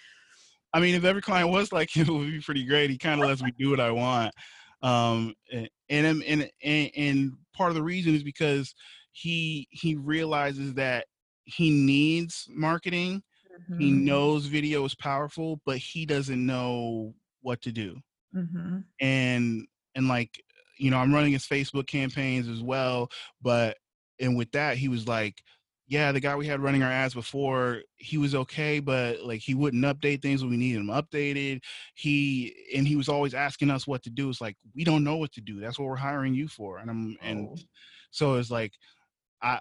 I 0.74 0.80
mean, 0.80 0.96
if 0.96 1.04
every 1.04 1.22
client 1.22 1.50
was 1.50 1.72
like 1.72 1.96
him, 1.96 2.08
it 2.10 2.12
would 2.12 2.32
be 2.32 2.42
pretty 2.42 2.66
great. 2.66 2.90
He 2.90 2.98
kind 2.98 3.22
of 3.22 3.28
lets 3.28 3.44
me 3.44 3.54
do 3.60 3.70
what 3.70 3.80
I 3.80 3.92
want. 3.92 4.34
Um, 4.82 5.36
and, 5.52 5.70
and, 5.90 6.50
and, 6.64 6.92
and, 6.96 7.34
part 7.54 7.70
of 7.70 7.76
the 7.76 7.84
reason 7.84 8.16
is 8.16 8.24
because 8.24 8.74
he, 9.12 9.68
he 9.72 9.96
realizes 9.96 10.74
that 10.76 11.06
he 11.44 11.70
needs 11.70 12.48
marketing. 12.50 13.22
He 13.78 13.92
Mhm. 13.92 14.04
knows 14.04 14.46
video 14.46 14.86
is 14.86 14.96
powerful, 14.96 15.62
but 15.66 15.78
he 15.78 16.06
doesn't 16.06 16.44
know 16.44 17.14
what 17.42 17.62
to 17.64 17.72
do. 17.72 18.00
Mhm. 18.34 18.86
And, 19.00 19.68
and 19.96 20.08
like, 20.08 20.42
you 20.78 20.90
know, 20.90 20.98
I'm 20.98 21.14
running 21.14 21.34
his 21.34 21.46
Facebook 21.46 21.88
campaigns 21.88 22.48
as 22.48 22.62
well, 22.62 23.10
but, 23.42 23.78
and 24.20 24.38
with 24.38 24.52
that, 24.52 24.78
he 24.78 24.88
was 24.88 25.08
like, 25.08 25.44
yeah, 25.92 26.14
the 26.14 26.22
guy 26.22 26.38
we 26.38 26.48
had 26.48 26.62
running 26.62 26.84
our 26.84 26.92
ads 26.92 27.14
before, 27.14 27.82
he 27.98 28.18
was 28.18 28.34
okay, 28.34 28.80
but 28.80 29.24
like 29.24 29.42
he 29.42 29.54
wouldn't 29.54 29.84
update 29.84 30.22
things 30.22 30.42
when 30.42 30.50
we 30.52 30.56
needed 30.56 30.80
him 30.80 30.88
updated. 30.88 31.60
He 31.96 32.56
and 32.74 32.88
he 32.88 32.96
was 32.96 33.10
always 33.10 33.34
asking 33.34 33.70
us 33.70 33.86
what 33.86 34.02
to 34.04 34.10
do. 34.10 34.30
It's 34.30 34.40
like 34.40 34.56
we 34.74 34.86
don't 34.86 35.04
know 35.04 35.18
what 35.18 35.34
to 35.34 35.42
do. 35.42 35.60
That's 35.60 35.78
what 35.78 35.90
we're 35.90 35.98
hiring 35.98 36.34
you 36.34 36.48
for. 36.48 36.78
And 36.78 36.90
I'm 36.90 37.18
and 37.22 37.50
Oh. 37.52 37.58
so 38.10 38.36
it's 38.36 38.50
like 38.50 38.72
I 39.42 39.60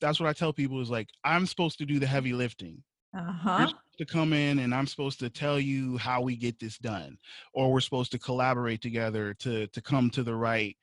that's 0.00 0.18
what 0.18 0.30
I 0.30 0.32
tell 0.32 0.54
people 0.54 0.80
is 0.80 0.88
like 0.88 1.10
I'm 1.22 1.44
supposed 1.44 1.76
to 1.78 1.84
do 1.84 1.98
the 1.98 2.06
heavy 2.06 2.32
lifting. 2.32 2.82
Uh-huh. 3.14 3.70
to 3.98 4.06
come 4.06 4.32
in 4.32 4.58
and 4.60 4.74
I'm 4.74 4.86
supposed 4.86 5.18
to 5.20 5.28
tell 5.30 5.58
you 5.60 5.98
how 5.98 6.22
we 6.22 6.34
get 6.36 6.58
this 6.60 6.78
done. 6.78 7.18
Or 7.52 7.70
we're 7.70 7.80
supposed 7.80 8.12
to 8.12 8.18
collaborate 8.18 8.80
together 8.80 9.34
to 9.40 9.66
to 9.66 9.82
come 9.82 10.08
to 10.10 10.22
the 10.22 10.34
right, 10.34 10.78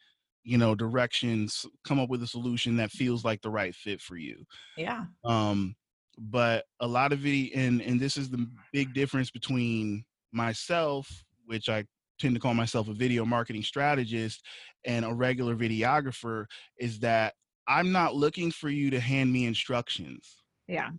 you 0.45 0.57
know, 0.57 0.75
directions, 0.75 1.65
come 1.83 1.99
up 1.99 2.09
with 2.09 2.23
a 2.23 2.27
solution 2.27 2.77
that 2.77 2.91
feels 2.91 3.25
like 3.25 3.41
the 3.41 3.49
right 3.49 3.75
fit 3.75 3.99
for 3.99 4.15
you 4.15 4.45
Yeah. 4.77 5.05
um 5.25 5.75
but 6.17 6.63
a 6.79 6.87
lot 6.87 7.11
of 7.11 7.25
it 7.25 7.51
and 7.53 7.81
and 7.81 7.99
this 7.99 8.15
is 8.15 8.29
the 8.29 8.47
big 8.71 8.93
difference 8.93 9.29
between 9.31 10.05
myself 10.31 11.23
which 11.45 11.67
i 11.67 11.83
tend 12.19 12.33
to 12.35 12.39
call 12.39 12.53
myself 12.53 12.87
a 12.87 12.93
video 12.93 13.25
marketing 13.25 13.63
strategist 13.63 14.45
and 14.85 15.03
a 15.03 15.13
regular 15.13 15.55
videographer 15.55 16.45
is 16.79 16.99
that 16.99 17.33
i'm 17.67 17.91
not 17.91 18.15
looking 18.15 18.49
for 18.51 18.69
you 18.69 18.89
to 18.89 18.99
hand 18.99 19.33
me 19.33 19.45
instructions 19.45 20.43
Yeah. 20.67 20.91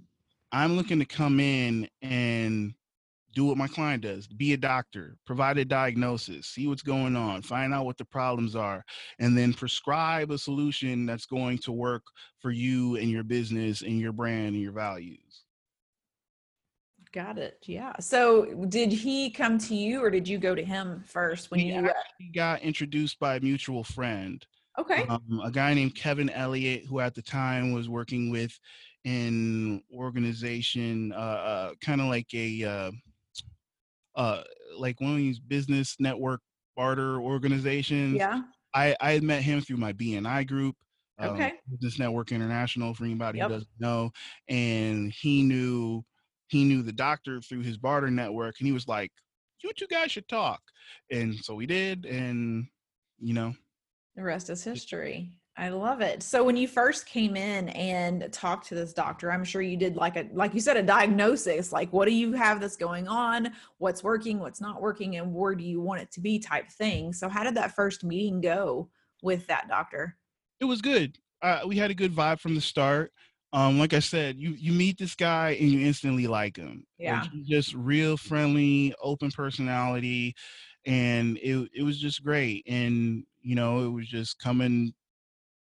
i'm 0.52 0.76
looking 0.76 0.98
to 0.98 1.06
come 1.06 1.40
in 1.40 1.88
and 2.02 2.74
do 3.36 3.44
what 3.44 3.58
my 3.58 3.68
client 3.68 4.02
does 4.02 4.26
be 4.26 4.54
a 4.54 4.56
doctor 4.56 5.16
provide 5.26 5.58
a 5.58 5.64
diagnosis 5.64 6.46
see 6.48 6.66
what's 6.66 6.82
going 6.82 7.14
on 7.14 7.42
find 7.42 7.72
out 7.74 7.84
what 7.84 7.98
the 7.98 8.04
problems 8.04 8.56
are 8.56 8.82
and 9.18 9.36
then 9.36 9.52
prescribe 9.52 10.30
a 10.30 10.38
solution 10.38 11.04
that's 11.04 11.26
going 11.26 11.58
to 11.58 11.70
work 11.70 12.02
for 12.40 12.50
you 12.50 12.96
and 12.96 13.10
your 13.10 13.22
business 13.22 13.82
and 13.82 14.00
your 14.00 14.12
brand 14.12 14.54
and 14.54 14.62
your 14.62 14.72
values 14.72 15.44
Got 17.12 17.38
it. 17.38 17.58
Yeah. 17.62 17.94
So, 17.98 18.66
did 18.68 18.92
he 18.92 19.30
come 19.30 19.56
to 19.58 19.74
you, 19.74 20.02
or 20.04 20.10
did 20.10 20.28
you 20.28 20.36
go 20.36 20.54
to 20.54 20.62
him 20.62 21.02
first 21.06 21.50
when 21.50 21.60
he 21.60 21.72
you? 21.72 21.88
got 22.34 22.60
introduced 22.60 23.18
by 23.18 23.36
a 23.36 23.40
mutual 23.40 23.84
friend 23.84 24.44
Okay. 24.78 25.06
um, 25.08 25.40
a 25.42 25.50
guy 25.50 25.72
named 25.72 25.94
kevin 25.94 26.28
elliott 26.30 26.84
who 26.86 27.00
at 27.00 27.14
the 27.14 27.22
time 27.22 27.72
was 27.72 27.88
working 27.88 28.30
with 28.30 28.58
an 29.06 29.82
organization 29.94 31.12
uh, 31.12 31.16
uh, 31.16 31.70
kind 31.80 32.00
of 32.00 32.08
like 32.08 32.26
a 32.34 32.64
uh, 32.64 32.90
uh, 34.16 34.42
like 34.76 35.00
one 35.00 35.12
of 35.12 35.16
these 35.18 35.38
business 35.38 35.96
network 36.00 36.40
barter 36.76 37.20
organizations 37.20 38.16
Yeah. 38.16 38.42
I, 38.74 39.20
met 39.20 39.42
him 39.42 39.60
through 39.62 39.78
my 39.78 39.92
BNI 39.94 40.46
group. 40.46 40.76
um, 41.18 41.30
Okay. 41.30 41.54
Business 41.70 41.98
Network 41.98 42.30
International 42.32 42.92
for 42.92 43.04
anybody 43.04 43.38
Yep. 43.38 43.48
who 43.48 43.54
doesn't 43.54 43.80
know. 43.80 44.10
And 44.48 45.10
he 45.12 45.42
knew 45.42 46.02
he 46.48 46.64
knew 46.64 46.82
the 46.82 46.92
doctor 46.92 47.40
through 47.40 47.62
his 47.62 47.76
barter 47.78 48.10
network, 48.10 48.56
and 48.60 48.66
he 48.66 48.72
was 48.72 48.86
like, 48.86 49.10
"You 49.64 49.72
two 49.74 49.86
guys 49.88 50.12
should 50.12 50.28
talk." 50.28 50.60
And 51.10 51.34
so 51.34 51.54
we 51.54 51.66
did, 51.66 52.04
and 52.06 52.66
you 53.18 53.32
know, 53.34 53.54
The 54.14 54.22
rest 54.22 54.50
is 54.50 54.62
history. 54.62 55.32
I 55.58 55.70
love 55.70 56.02
it. 56.02 56.22
So 56.22 56.44
when 56.44 56.56
you 56.56 56.68
first 56.68 57.06
came 57.06 57.34
in 57.34 57.70
and 57.70 58.30
talked 58.30 58.68
to 58.68 58.74
this 58.74 58.92
doctor, 58.92 59.32
I'm 59.32 59.42
sure 59.44 59.62
you 59.62 59.78
did 59.78 59.96
like 59.96 60.16
a 60.16 60.28
like 60.34 60.52
you 60.52 60.60
said 60.60 60.76
a 60.76 60.82
diagnosis, 60.82 61.72
like 61.72 61.90
what 61.94 62.06
do 62.06 62.12
you 62.14 62.32
have 62.34 62.60
that's 62.60 62.76
going 62.76 63.08
on, 63.08 63.52
what's 63.78 64.04
working, 64.04 64.38
what's 64.38 64.60
not 64.60 64.82
working, 64.82 65.16
and 65.16 65.32
where 65.32 65.54
do 65.54 65.64
you 65.64 65.80
want 65.80 66.02
it 66.02 66.10
to 66.12 66.20
be 66.20 66.38
type 66.38 66.68
thing. 66.70 67.12
So 67.14 67.28
how 67.30 67.42
did 67.42 67.54
that 67.54 67.74
first 67.74 68.04
meeting 68.04 68.42
go 68.42 68.90
with 69.22 69.46
that 69.46 69.66
doctor? 69.68 70.16
it 70.60 70.64
was 70.64 70.80
good. 70.82 71.18
Uh, 71.42 71.60
we 71.66 71.76
had 71.76 71.90
a 71.90 71.94
good 71.94 72.14
vibe 72.14 72.40
from 72.40 72.54
the 72.54 72.60
start. 72.60 73.12
Um, 73.52 73.78
like 73.78 73.94
I 73.94 74.00
said, 74.00 74.36
you 74.38 74.50
you 74.50 74.72
meet 74.72 74.98
this 74.98 75.14
guy 75.14 75.50
and 75.60 75.70
you 75.70 75.80
instantly 75.86 76.26
like 76.26 76.56
him. 76.56 76.86
Like, 77.04 77.22
Yeah. 77.22 77.24
he's 77.32 77.46
just 77.46 77.74
real 77.74 78.16
friendly, 78.16 78.94
open 79.02 79.30
personality, 79.30 80.34
and 80.84 81.38
it 81.38 81.70
it 81.74 81.82
was 81.82 81.98
just 82.00 82.22
great. 82.24 82.64
And 82.68 83.24
you 83.42 83.54
know, 83.54 83.84
it 83.86 83.88
was 83.90 84.08
just 84.08 84.38
coming. 84.38 84.92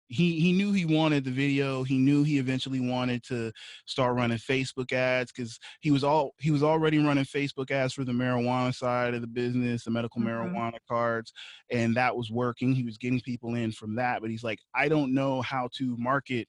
He 0.07 0.39
he 0.39 0.53
knew 0.53 0.71
he 0.71 0.85
wanted 0.85 1.23
the 1.23 1.31
video. 1.31 1.83
He 1.83 1.97
knew 1.97 2.23
he 2.23 2.37
eventually 2.37 2.79
wanted 2.79 3.23
to 3.25 3.51
start 3.87 4.15
running 4.15 4.37
Facebook 4.37 4.91
ads 4.93 5.31
because 5.31 5.59
he 5.81 5.89
was 5.91 6.03
all 6.03 6.33
he 6.39 6.51
was 6.51 6.61
already 6.63 6.99
running 6.99 7.23
Facebook 7.25 7.71
ads 7.71 7.93
for 7.93 8.03
the 8.03 8.11
marijuana 8.11 8.73
side 8.75 9.13
of 9.15 9.21
the 9.21 9.27
business, 9.27 9.83
the 9.83 9.91
medical 9.91 10.21
Mhm. 10.21 10.21
marijuana 10.21 10.77
cards 10.87 11.33
and 11.71 11.95
that 11.95 12.15
was 12.15 12.29
working. 12.31 12.73
He 12.73 12.83
was 12.83 12.97
getting 12.97 13.19
people 13.21 13.55
in 13.55 13.71
from 13.71 13.95
that, 13.95 14.21
but 14.21 14.29
he's 14.29 14.43
like, 14.43 14.59
I 14.75 14.89
don't 14.89 15.13
know 15.13 15.41
how 15.41 15.69
to 15.77 15.97
market 15.97 16.47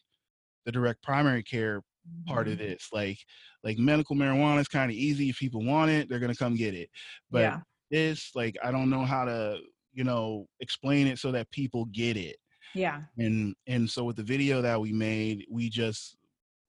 the 0.64 0.72
direct 0.72 1.02
primary 1.02 1.42
care 1.42 1.82
part 2.26 2.48
of 2.48 2.58
Mhm. 2.58 2.58
this. 2.58 2.88
Like, 2.92 3.18
like 3.62 3.78
medical 3.78 4.16
marijuana 4.16 4.60
is 4.60 4.68
kind 4.68 4.90
of 4.90 4.96
easy. 4.96 5.30
If 5.30 5.38
people 5.38 5.64
want 5.64 5.90
it, 5.90 6.08
they're 6.08 6.18
gonna 6.20 6.34
come 6.34 6.56
get 6.56 6.74
it. 6.74 6.90
But 7.30 7.54
yeah. 7.54 7.62
this, 7.90 8.34
like, 8.34 8.56
I 8.62 8.70
don't 8.72 8.90
know 8.90 9.04
how 9.04 9.24
to, 9.26 9.60
you 9.92 10.04
know, 10.04 10.46
explain 10.60 11.06
it 11.06 11.18
so 11.18 11.32
that 11.32 11.50
people 11.50 11.86
get 11.86 12.16
it. 12.16 12.36
Yeah. 12.76 13.04
And 13.18 13.54
and 13.66 13.88
so 13.90 14.04
with 14.04 14.16
the 14.16 14.22
video 14.22 14.62
that 14.62 14.80
we 14.80 14.92
made, 14.92 15.46
we 15.50 15.70
just 15.70 16.16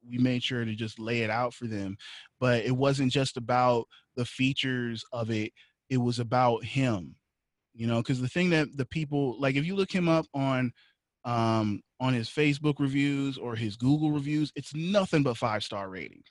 we 0.08 0.18
made 0.18 0.44
sure 0.44 0.64
to 0.66 0.76
just 0.76 1.00
lay 1.00 1.22
it 1.22 1.30
out 1.30 1.54
for 1.54 1.68
them. 1.68 1.98
But 2.40 2.66
it 2.66 2.76
wasn't 2.76 3.12
just 3.12 3.38
about 3.38 3.86
the 4.16 4.26
features 4.26 5.04
of 5.12 5.30
it, 5.32 5.52
it 5.90 5.98
was 5.98 6.20
about 6.20 6.64
him 6.66 7.16
you 7.74 7.88
know 7.88 7.98
because 8.02 8.22
the 8.22 8.28
thing 8.30 8.50
that 8.50 8.68
the 8.78 8.86
people 8.86 9.40
like 9.40 9.56
if 9.56 9.66
you 9.66 9.76
look 9.76 9.92
him 9.92 10.08
up 10.10 10.26
on 10.34 10.72
um 11.26 11.82
on 12.00 12.14
his 12.14 12.30
facebook 12.30 12.76
reviews 12.80 13.38
or 13.38 13.56
his 13.56 13.76
google 13.76 14.12
reviews 14.12 14.52
it's 14.56 14.74
nothing 14.76 15.24
but 15.24 15.38
five 15.38 15.64
star 15.64 15.90
ratings 15.90 16.26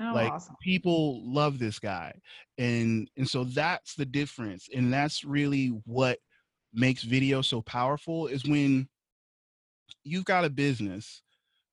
Oh, 0.00 0.04
like 0.10 0.34
awesome. 0.34 0.56
people 0.62 1.22
love 1.30 1.58
this 1.58 1.78
guy 1.78 2.12
and 2.58 3.10
and 3.16 3.28
so 3.28 3.44
that's 3.44 3.94
the 3.94 4.06
difference 4.06 4.68
and 4.74 4.92
that's 4.92 5.24
really 5.24 5.68
what 5.86 6.18
makes 6.72 7.02
video 7.02 7.42
so 7.42 7.60
powerful 7.62 8.26
is 8.26 8.44
when 8.46 8.88
you've 10.04 10.24
got 10.24 10.44
a 10.44 10.50
business 10.50 11.22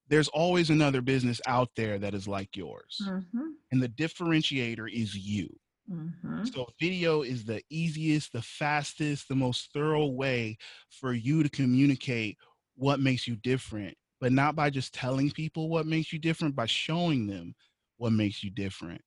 there's 0.07 0.27
always 0.29 0.69
another 0.69 1.01
business 1.01 1.41
out 1.47 1.69
there 1.75 1.99
that 1.99 2.13
is 2.13 2.27
like 2.27 2.55
yours 2.55 3.13
Mm-hmm. 3.13 3.49
and 3.71 3.81
the 3.81 3.89
differentiator 3.89 4.91
is 4.91 5.15
you 5.15 5.49
Mm-hmm. 5.91 6.45
so 6.45 6.67
video 6.79 7.21
is 7.21 7.43
the 7.43 7.61
easiest, 7.69 8.31
the 8.33 8.41
fastest, 8.41 9.27
the 9.27 9.35
most 9.35 9.71
thorough 9.73 10.07
way 10.07 10.57
for 10.89 11.13
you 11.13 11.43
to 11.43 11.49
communicate 11.49 12.37
what 12.75 12.99
makes 12.99 13.27
you 13.27 13.35
different, 13.35 13.95
but 14.21 14.31
not 14.31 14.55
by 14.55 14.69
just 14.69 14.93
telling 14.93 15.31
people 15.31 15.69
what 15.69 15.85
makes 15.85 16.13
you 16.13 16.19
different, 16.19 16.55
by 16.55 16.65
showing 16.65 17.27
them 17.27 17.53
what 17.97 18.13
makes 18.13 18.43
you 18.43 18.49
different. 18.49 19.01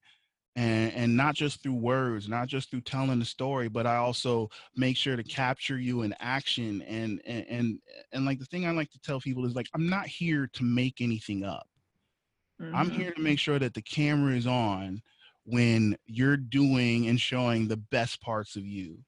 And 0.55 0.93
and 0.93 1.17
not 1.17 1.35
just 1.35 1.63
through 1.63 1.77
words, 1.77 2.29
not 2.29 2.47
just 2.49 2.71
through 2.71 2.83
telling 2.83 3.19
the 3.19 3.25
story, 3.25 3.69
but 3.69 3.87
I 3.87 3.97
also 3.97 4.51
make 4.77 4.99
sure 4.99 5.17
to 5.17 5.25
capture 5.25 5.79
you 5.79 6.03
in 6.03 6.15
action. 6.21 6.83
And 6.83 7.23
and 7.25 7.47
and, 7.49 7.81
and 8.13 8.25
like 8.27 8.39
the 8.39 8.45
thing 8.45 8.67
I 8.67 8.73
like 8.73 8.91
to 8.91 9.01
tell 9.01 9.19
people 9.21 9.47
is 9.47 9.55
like 9.57 9.69
I'm 9.75 9.89
not 9.89 10.07
here 10.07 10.47
to 10.49 10.65
make 10.65 11.01
anything 11.01 11.43
up. 11.45 11.69
I'm 12.73 12.91
Mhm. 12.91 12.91
here 12.91 13.13
to 13.13 13.21
make 13.21 13.39
sure 13.39 13.59
that 13.59 13.75
the 13.75 13.83
camera 13.83 14.35
is 14.35 14.47
on 14.47 15.03
when 15.45 15.97
you're 16.07 16.37
doing 16.37 17.09
and 17.09 17.21
showing 17.21 17.69
the 17.69 17.77
best 17.77 18.21
parts 18.21 18.57
of 18.57 18.67
you. 18.67 19.05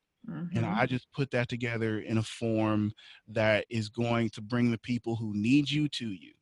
And 0.54 0.66
Mhm. 0.66 0.74
I 0.76 0.86
just 0.86 1.12
put 1.12 1.32
that 1.32 1.48
together 1.48 2.00
in 2.00 2.18
a 2.18 2.24
form 2.24 2.92
that 3.28 3.66
is 3.70 3.90
going 3.90 4.30
to 4.32 4.42
bring 4.42 4.72
the 4.72 4.78
people 4.78 5.16
who 5.16 5.34
need 5.34 5.70
you 5.70 5.88
to 5.90 6.08
you. 6.12 6.33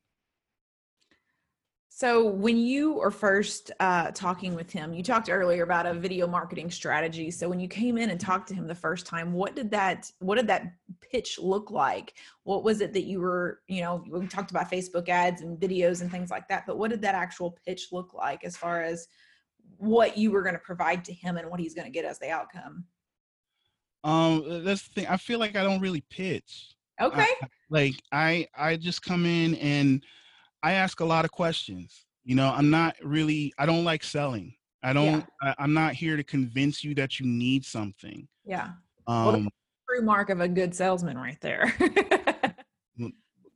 So 1.95 2.25
when 2.25 2.57
you 2.57 2.93
were 2.93 3.11
first 3.11 3.69
uh, 3.79 4.09
talking 4.15 4.55
with 4.55 4.71
him, 4.71 4.95
you 4.95 5.03
talked 5.03 5.29
earlier 5.29 5.61
about 5.61 5.85
a 5.85 5.93
video 5.93 6.25
marketing 6.25 6.71
strategy. 6.71 7.29
So 7.29 7.47
when 7.47 7.59
you 7.59 7.67
came 7.67 7.99
in 7.99 8.09
and 8.09 8.19
talked 8.19 8.47
to 8.47 8.55
him 8.55 8.65
the 8.65 8.73
first 8.73 9.05
time, 9.05 9.31
what 9.31 9.55
did 9.55 9.69
that 9.69 10.11
what 10.17 10.37
did 10.37 10.47
that 10.47 10.73
pitch 11.01 11.37
look 11.37 11.69
like? 11.69 12.15
What 12.45 12.63
was 12.63 12.81
it 12.81 12.93
that 12.93 13.03
you 13.03 13.19
were, 13.19 13.59
you 13.67 13.81
know, 13.81 14.03
we 14.09 14.25
talked 14.25 14.49
about 14.49 14.71
Facebook 14.71 15.07
ads 15.07 15.43
and 15.43 15.55
videos 15.59 16.01
and 16.01 16.09
things 16.09 16.31
like 16.31 16.47
that, 16.47 16.65
but 16.65 16.79
what 16.79 16.89
did 16.89 17.03
that 17.03 17.13
actual 17.13 17.59
pitch 17.63 17.89
look 17.91 18.15
like 18.15 18.43
as 18.43 18.57
far 18.57 18.81
as 18.81 19.07
what 19.77 20.17
you 20.17 20.31
were 20.31 20.41
going 20.41 20.55
to 20.55 20.61
provide 20.61 21.05
to 21.05 21.13
him 21.13 21.37
and 21.37 21.47
what 21.47 21.59
he's 21.59 21.75
going 21.75 21.85
to 21.85 21.91
get 21.91 22.05
as 22.05 22.17
the 22.17 22.31
outcome? 22.31 22.85
Um, 24.03 24.63
that's 24.63 24.87
the 24.87 24.93
thing. 24.95 25.07
I 25.11 25.17
feel 25.17 25.37
like 25.37 25.55
I 25.55 25.61
don't 25.61 25.79
really 25.79 26.03
pitch. 26.09 26.73
Okay. 26.99 27.27
Like 27.69 27.93
I, 28.11 28.47
I 28.57 28.77
just 28.77 29.03
come 29.03 29.27
in 29.27 29.53
and 29.55 30.03
I 30.63 30.73
ask 30.73 31.01
a 31.01 31.05
lot 31.05 31.25
of 31.25 31.31
questions. 31.31 32.05
You 32.23 32.35
know, 32.35 32.49
I'm 32.49 32.69
not 32.69 32.95
really. 33.03 33.53
I 33.57 33.65
don't 33.65 33.83
like 33.83 34.03
selling. 34.03 34.55
I 34.81 34.93
don't. 34.93 35.25
I, 35.41 35.53
I'm 35.59 35.73
not 35.73 35.93
here 35.93 36.17
to 36.17 36.23
convince 36.23 36.83
you 36.83 36.95
that 36.95 37.19
you 37.19 37.25
need 37.25 37.65
something. 37.65 38.27
yeah. 38.45 38.69
Um, 39.05 39.49
True 39.89 40.01
mark 40.01 40.29
of 40.29 40.39
a 40.39 40.47
good 40.47 40.73
salesman 40.73 41.17
right 41.17 41.37
there. 41.41 41.75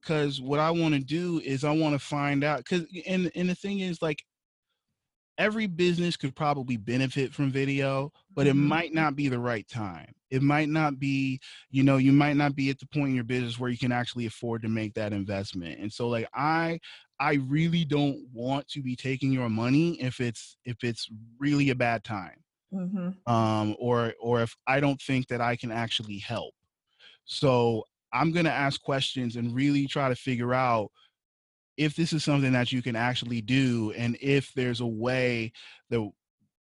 because 0.07 0.41
what 0.41 0.59
I 0.59 0.71
want 0.71 0.93
to 0.93 0.99
do 0.99 1.41
is 1.43 1.63
I 1.63 1.71
want 1.71 1.93
to 1.93 1.99
find 1.99 2.43
out 2.43 2.59
because 2.59 2.85
and 3.05 3.31
and 3.35 3.49
the 3.49 3.55
thing 3.55 3.79
is 3.79 4.01
like 4.01 4.23
every 5.37 5.67
business 5.67 6.17
could 6.17 6.35
probably 6.35 6.77
benefit 6.77 7.33
from 7.33 7.51
video, 7.51 8.11
but 8.35 8.47
it 8.47 8.53
Mhm. 8.53 8.55
might 8.55 8.93
not 8.93 9.15
be 9.15 9.27
the 9.29 9.39
right 9.39 9.67
time. 9.67 10.13
It 10.29 10.41
might 10.41 10.69
not 10.69 10.99
be, 10.99 11.39
you 11.69 11.83
know, 11.83 11.97
you 11.97 12.11
might 12.11 12.35
not 12.35 12.55
be 12.55 12.69
at 12.69 12.79
the 12.79 12.87
point 12.87 13.09
in 13.09 13.15
your 13.15 13.23
business 13.23 13.59
where 13.59 13.69
you 13.69 13.77
can 13.77 13.91
actually 13.91 14.25
afford 14.25 14.61
to 14.63 14.69
make 14.69 14.93
that 14.95 15.13
investment. 15.13 15.79
And 15.79 15.91
so 15.91 16.07
like 16.09 16.27
I 16.33 16.79
I 17.19 17.35
really 17.35 17.85
don't 17.85 18.27
want 18.33 18.67
to 18.69 18.81
be 18.83 18.95
taking 18.95 19.31
your 19.31 19.49
money 19.49 19.99
if 20.01 20.19
it's 20.19 20.57
if 20.65 20.83
it's 20.83 21.09
really 21.39 21.69
a 21.69 21.75
bad 21.75 22.03
time 22.03 22.43
hmm 22.71 23.09
um, 23.25 23.75
or 23.79 24.13
or 24.19 24.41
if 24.41 24.55
I 24.67 24.79
don't 24.79 25.01
think 25.01 25.27
that 25.27 25.41
I 25.41 25.55
can 25.55 25.71
actually 25.71 26.19
help. 26.19 26.53
So 27.25 27.83
I'm 28.13 28.31
gonna 28.31 28.49
ask 28.49 28.81
questions 28.81 29.35
and 29.35 29.55
really 29.55 29.87
try 29.87 30.09
to 30.09 30.15
figure 30.15 30.53
out 30.53 30.91
if 31.77 31.95
this 31.95 32.13
is 32.13 32.23
something 32.23 32.51
that 32.53 32.71
you 32.71 32.81
can 32.81 32.95
actually 32.95 33.41
do, 33.41 33.93
and 33.97 34.17
if 34.21 34.53
there's 34.53 34.81
a 34.81 34.87
way 34.87 35.51
that 35.89 36.09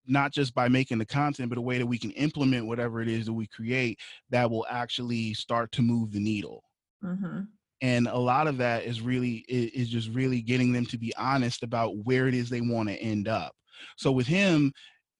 not 0.06 0.32
just 0.32 0.54
by 0.54 0.68
making 0.68 0.98
the 0.98 1.06
content, 1.06 1.48
but 1.48 1.58
a 1.58 1.62
way 1.62 1.78
that 1.78 1.86
we 1.86 1.98
can 1.98 2.10
implement 2.12 2.66
whatever 2.66 3.00
it 3.00 3.08
is 3.08 3.26
that 3.26 3.32
we 3.32 3.46
create 3.46 3.98
that 4.30 4.50
will 4.50 4.66
actually 4.68 5.32
start 5.32 5.72
to 5.72 5.82
move 5.82 6.12
the 6.12 6.20
needle. 6.20 6.64
Hmm 7.00 7.40
and 7.84 8.08
a 8.08 8.16
lot 8.16 8.46
of 8.46 8.56
that 8.56 8.84
is 8.84 9.02
really 9.02 9.44
is 9.48 9.90
just 9.90 10.08
really 10.10 10.40
getting 10.40 10.72
them 10.72 10.86
to 10.86 10.96
be 10.96 11.14
honest 11.16 11.62
about 11.62 11.96
where 11.98 12.26
it 12.26 12.34
is 12.34 12.48
they 12.48 12.62
want 12.62 12.88
to 12.88 12.94
end 12.96 13.28
up. 13.28 13.54
So 13.96 14.10
with 14.10 14.26
him 14.26 14.72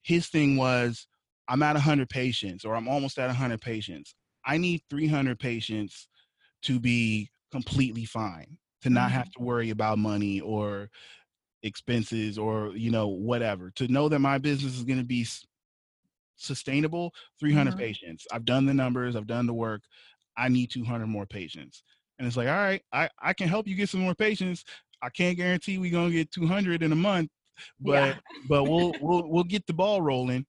his 0.03 0.29
thing 0.29 0.57
was 0.57 1.07
i'm 1.49 1.63
at 1.63 1.75
100 1.75 2.09
patients 2.09 2.65
or 2.65 2.75
i'm 2.75 2.89
almost 2.89 3.19
at 3.19 3.27
100 3.27 3.61
patients. 3.61 4.15
I 4.47 4.59
need 4.59 4.83
300 4.91 5.39
patients 5.39 6.09
to 6.63 6.81
be 6.81 7.31
completely 7.51 8.05
fine 8.05 8.57
to 8.85 8.91
not 8.91 9.13
have 9.13 9.31
to 9.33 9.43
worry 9.43 9.71
about 9.71 9.99
money 9.99 10.41
or 10.41 10.91
expenses 11.63 12.39
or 12.39 12.77
you 12.77 12.91
know 12.91 13.09
whatever 13.09 13.71
to 13.73 13.89
know 13.89 14.09
that 14.09 14.21
my 14.21 14.39
business 14.39 14.77
is 14.77 14.85
going 14.85 14.99
to 14.99 15.05
be 15.05 15.27
sustainable 16.37 17.15
300 17.39 17.77
Mhm. 17.77 17.77
patients. 17.77 18.27
I've 18.33 18.45
done 18.45 18.67
the 18.67 18.75
numbers 18.75 19.15
i've 19.17 19.27
done 19.27 19.47
the 19.47 19.55
work 19.55 19.83
i 20.37 20.49
need 20.49 20.71
200 20.71 21.07
more 21.07 21.27
patients. 21.27 21.83
And 22.19 22.27
it's 22.27 22.37
like 22.37 22.49
all 22.49 22.55
right 22.55 22.83
i 22.93 23.09
i 23.21 23.33
can 23.33 23.49
help 23.49 23.69
you 23.69 23.75
get 23.77 23.89
some 23.89 24.01
more 24.01 24.15
patients. 24.15 24.65
I 25.03 25.11
can't 25.11 25.37
guarantee 25.37 25.79
we're 25.79 25.91
going 25.93 26.11
to 26.11 26.17
get 26.17 26.31
200 26.33 26.83
in 26.83 26.93
a 26.93 26.97
month 26.97 27.31
but 27.81 28.17
Yeah. 28.17 28.19
but 28.49 28.65
we'll 28.65 28.97
we'll 29.01 29.29
we'll 29.31 29.45
get 29.45 29.67
the 29.67 29.75
ball 29.75 30.03
rolling. 30.03 30.47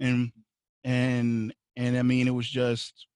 And 0.00 0.32
and 0.84 1.54
and 1.76 1.98
i 1.98 2.02
mean 2.02 2.28
it 2.28 2.32
was 2.32 2.48
just 2.48 3.08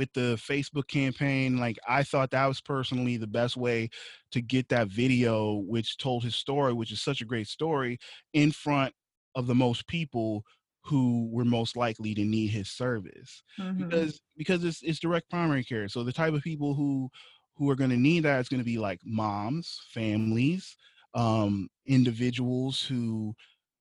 with 0.00 0.12
the 0.14 0.36
facebook 0.36 0.88
campaign 0.88 1.58
like 1.58 1.78
i 1.88 2.02
thought 2.02 2.30
that 2.32 2.46
was 2.46 2.60
personally 2.62 3.18
the 3.18 3.26
best 3.28 3.56
way 3.56 3.88
to 4.32 4.40
get 4.40 4.68
that 4.70 4.88
video 4.88 5.56
which 5.56 5.98
told 5.98 6.24
his 6.24 6.36
story 6.36 6.72
which 6.72 6.92
is 6.92 7.02
such 7.02 7.20
a 7.20 7.26
great 7.26 7.46
story 7.48 7.98
in 8.32 8.50
front 8.50 8.94
of 9.34 9.46
the 9.46 9.54
most 9.54 9.86
people 9.88 10.44
who 10.84 11.28
were 11.30 11.44
most 11.44 11.76
likely 11.76 12.14
to 12.14 12.24
need 12.24 12.48
his 12.48 12.70
service 12.70 13.42
Mhm. 13.58 13.78
because 13.78 14.20
because 14.36 14.64
it's 14.64 14.82
it's 14.82 15.00
direct 15.00 15.28
primary 15.30 15.64
care 15.64 15.88
so 15.88 16.02
the 16.02 16.12
type 16.12 16.34
of 16.34 16.42
people 16.42 16.74
who 16.74 17.10
who 17.56 17.70
are 17.70 17.76
going 17.76 17.90
to 17.90 17.96
need 17.96 18.20
that 18.24 18.40
is 18.40 18.48
going 18.48 18.60
to 18.60 18.64
be 18.64 18.78
like 18.78 19.00
moms, 19.04 19.80
families, 19.92 20.76
um, 21.14 21.68
individuals 21.86 22.82
who 22.82 23.34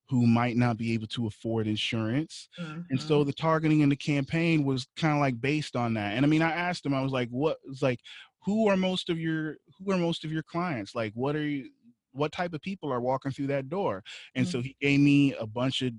who 0.10 0.26
might 0.26 0.58
not 0.58 0.76
be 0.78 0.94
able 0.94 1.08
to 1.08 1.28
afford 1.28 1.68
insurance. 1.68 2.50
Mm-hmm. 2.60 2.82
And 2.90 3.02
so 3.02 3.20
mm-hmm. 3.20 3.28
the 3.28 3.34
targeting 3.34 3.82
in 3.82 3.90
the 3.90 3.96
campaign 3.96 4.66
was 4.66 4.88
kind 4.98 5.14
of 5.14 5.20
like 5.20 5.40
based 5.40 5.76
on 5.76 5.94
that. 5.94 6.16
And 6.16 6.26
I 6.26 6.28
mean, 6.28 6.42
I 6.42 6.52
asked 6.52 6.86
him, 6.86 6.96
I 6.96 7.02
was 7.02 7.12
like, 7.12 7.30
what 7.30 7.58
was 7.68 7.84
like, 7.84 8.00
who 8.44 8.68
are 8.70 8.78
most 8.78 9.10
of 9.10 9.20
your, 9.20 9.58
who 9.78 9.92
are 9.92 9.98
most 9.98 10.26
of 10.26 10.32
your 10.32 10.42
clients? 10.44 10.96
Like, 10.96 11.14
what 11.14 11.36
are 11.36 11.48
you, 11.48 11.70
what 12.12 12.32
type 12.32 12.54
of 12.54 12.62
people 12.62 12.92
are 12.92 13.02
walking 13.02 13.32
through 13.32 13.48
that 13.48 13.70
door? 13.70 14.04
And 14.34 14.46
mm-hmm. 14.46 14.52
so 14.52 14.62
he 14.62 14.76
gave 14.82 15.00
me 15.00 15.36
a 15.36 15.46
bunch 15.46 15.84
of 15.84 15.94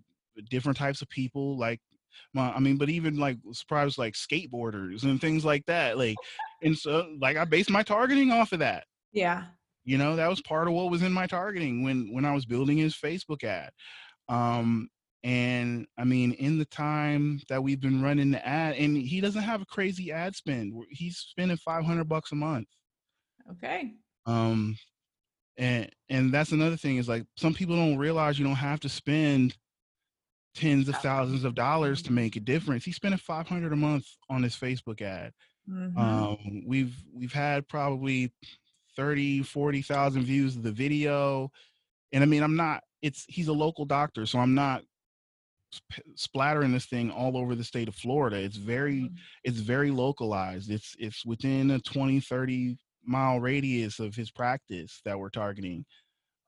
different 0.48 0.76
types 0.76 1.02
of 1.02 1.08
people, 1.08 1.56
like 1.56 1.80
my, 2.34 2.50
I 2.50 2.58
mean, 2.58 2.78
but 2.78 2.88
even 2.88 3.16
like 3.16 3.38
surprised 3.52 3.96
like 3.96 4.14
skateboarders 4.14 5.04
and 5.04 5.20
things 5.20 5.44
like 5.44 5.64
that. 5.66 5.98
Like, 5.98 6.16
and 6.62 6.76
so 6.76 7.14
like 7.20 7.36
I 7.36 7.44
based 7.44 7.70
my 7.70 7.84
targeting 7.84 8.32
off 8.32 8.52
of 8.52 8.58
that. 8.58 8.86
Yeah 9.12 9.44
you 9.90 9.98
know 9.98 10.14
that 10.14 10.30
was 10.30 10.40
part 10.40 10.68
of 10.68 10.72
what 10.74 10.88
was 10.88 11.02
in 11.02 11.12
my 11.12 11.26
targeting 11.26 11.82
when 11.82 12.12
when 12.12 12.24
i 12.24 12.32
was 12.32 12.46
building 12.46 12.78
his 12.78 12.94
facebook 12.94 13.42
ad. 13.42 13.70
Um 14.28 14.88
and 15.24 15.86
i 15.98 16.04
mean 16.04 16.32
in 16.32 16.58
the 16.58 16.64
time 16.64 17.40
that 17.48 17.62
we've 17.62 17.80
been 17.80 18.00
running 18.00 18.30
the 18.30 18.46
ad 18.46 18.76
and 18.76 18.96
he 18.96 19.20
doesn't 19.20 19.42
have 19.42 19.60
a 19.60 19.66
crazy 19.66 20.12
ad 20.12 20.36
spend 20.36 20.72
he's 20.90 21.18
spending 21.18 21.56
500 21.56 22.08
bucks 22.08 22.30
a 22.30 22.36
month. 22.36 22.68
Okay. 23.50 23.94
Um 24.26 24.76
and 25.56 25.90
and 26.08 26.32
that's 26.32 26.52
another 26.52 26.76
thing 26.76 26.98
is 26.98 27.08
like 27.08 27.24
some 27.36 27.52
people 27.52 27.74
don't 27.74 27.98
realize 27.98 28.38
you 28.38 28.46
don't 28.46 28.54
have 28.54 28.80
to 28.80 28.88
spend 28.88 29.56
tens 30.54 30.88
of 30.88 30.96
thousands 30.98 31.42
of 31.42 31.56
dollars 31.56 32.00
to 32.02 32.12
make 32.12 32.36
a 32.36 32.40
difference. 32.40 32.84
He's 32.84 32.96
spending 32.96 33.18
500 33.18 33.72
a 33.72 33.76
month 33.76 34.06
on 34.28 34.44
his 34.44 34.54
facebook 34.54 35.02
ad. 35.02 35.32
Mm-hmm. 35.68 35.98
um 35.98 36.62
we've 36.64 36.94
we've 37.12 37.32
had 37.32 37.68
probably 37.68 38.32
30, 38.96 39.42
40,000 39.42 40.22
views 40.24 40.56
of 40.56 40.62
the 40.62 40.72
video. 40.72 41.50
And 42.12 42.22
I 42.22 42.26
mean, 42.26 42.42
I'm 42.42 42.56
not, 42.56 42.82
it's, 43.02 43.24
he's 43.28 43.48
a 43.48 43.52
local 43.52 43.84
doctor, 43.84 44.26
so 44.26 44.38
I'm 44.38 44.54
not 44.54 44.82
splattering 46.16 46.72
this 46.72 46.86
thing 46.86 47.10
all 47.10 47.36
over 47.36 47.54
the 47.54 47.64
state 47.64 47.88
of 47.88 47.94
Florida. 47.94 48.36
It's 48.36 48.56
very, 48.56 49.02
mm-hmm. 49.02 49.14
it's 49.44 49.60
very 49.60 49.90
localized. 49.90 50.70
It's, 50.70 50.96
it's 50.98 51.24
within 51.24 51.70
a 51.70 51.78
20, 51.80 52.20
30 52.20 52.76
mile 53.04 53.40
radius 53.40 53.98
of 53.98 54.14
his 54.14 54.30
practice 54.30 55.00
that 55.04 55.18
we're 55.18 55.30
targeting. 55.30 55.84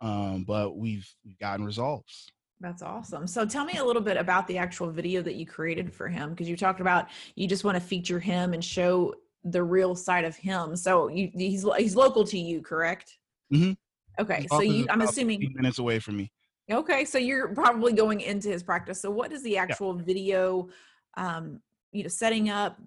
Um, 0.00 0.44
but 0.44 0.76
we've, 0.76 1.08
we've 1.24 1.38
gotten 1.38 1.64
results. 1.64 2.28
That's 2.62 2.82
awesome. 2.82 3.26
So 3.26 3.44
tell 3.44 3.64
me 3.64 3.78
a 3.78 3.84
little 3.84 4.02
bit 4.02 4.16
about 4.16 4.46
the 4.46 4.56
actual 4.58 4.90
video 4.90 5.20
that 5.22 5.34
you 5.34 5.44
created 5.44 5.92
for 5.92 6.08
him 6.08 6.30
because 6.30 6.48
you 6.48 6.56
talked 6.56 6.80
about 6.80 7.08
you 7.34 7.48
just 7.48 7.64
want 7.64 7.74
to 7.74 7.80
feature 7.80 8.20
him 8.20 8.54
and 8.54 8.64
show 8.64 9.14
the 9.44 9.62
real 9.62 9.94
side 9.94 10.24
of 10.24 10.36
him. 10.36 10.76
So 10.76 11.08
you, 11.08 11.30
he's 11.34 11.66
he's 11.76 11.96
local 11.96 12.24
to 12.24 12.38
you, 12.38 12.62
correct? 12.62 13.18
Mm-hmm. 13.52 13.72
Okay, 14.20 14.46
so 14.50 14.60
you 14.60 14.86
I'm 14.90 15.02
assuming 15.02 15.52
minutes 15.54 15.78
away 15.78 15.98
from 15.98 16.16
me. 16.16 16.30
Okay, 16.70 17.04
so 17.04 17.18
you're 17.18 17.48
probably 17.48 17.92
going 17.92 18.20
into 18.20 18.48
his 18.48 18.62
practice. 18.62 19.00
So 19.00 19.10
what 19.10 19.32
is 19.32 19.42
the 19.42 19.56
actual 19.56 19.96
yeah. 19.96 20.04
video? 20.04 20.68
Um, 21.16 21.60
you 21.90 22.02
know, 22.02 22.08
setting 22.08 22.48
up, 22.48 22.78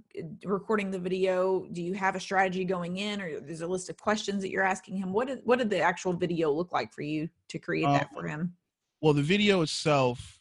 recording 0.43 0.89
the 0.89 0.97
video. 0.97 1.67
Do 1.71 1.83
you 1.83 1.93
have 1.93 2.15
a 2.15 2.19
strategy 2.19 2.65
going 2.65 2.97
in, 2.97 3.21
or 3.21 3.39
there's 3.39 3.61
a 3.61 3.67
list 3.67 3.89
of 3.89 3.97
questions 3.97 4.41
that 4.41 4.49
you're 4.49 4.63
asking 4.63 4.97
him? 4.97 5.13
What 5.13 5.27
did 5.27 5.41
what 5.43 5.59
did 5.59 5.69
the 5.69 5.79
actual 5.79 6.13
video 6.13 6.51
look 6.51 6.71
like 6.71 6.91
for 6.91 7.03
you 7.03 7.29
to 7.49 7.59
create 7.59 7.85
um, 7.85 7.93
that 7.93 8.09
for 8.13 8.27
him? 8.27 8.55
Well, 9.01 9.13
the 9.13 9.21
video 9.21 9.61
itself 9.61 10.39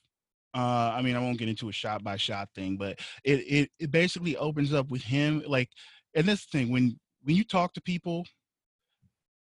uh, 0.55 0.93
I 0.95 1.03
mean, 1.03 1.17
I 1.17 1.19
won't 1.19 1.39
get 1.39 1.49
into 1.49 1.69
a 1.69 1.73
shot 1.73 2.05
by 2.05 2.17
shot 2.17 2.49
thing, 2.55 2.77
but 2.77 3.01
it, 3.25 3.41
it, 3.41 3.71
it 3.81 3.91
basically 3.91 4.37
opens 4.37 4.73
up 4.73 4.89
with 4.89 5.03
him 5.03 5.43
like 5.49 5.69
and 6.15 6.27
this 6.27 6.45
thing 6.45 6.71
when 6.71 6.99
when 7.23 7.37
you 7.37 7.45
talk 7.45 7.73
to 7.75 7.81
people 7.81 8.25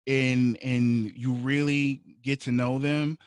and 0.06 0.59
and 0.62 1.12
you 1.14 1.33
really 1.35 2.02
get 2.22 2.40
to 2.40 2.52
know 2.52 2.78
them 2.78 3.18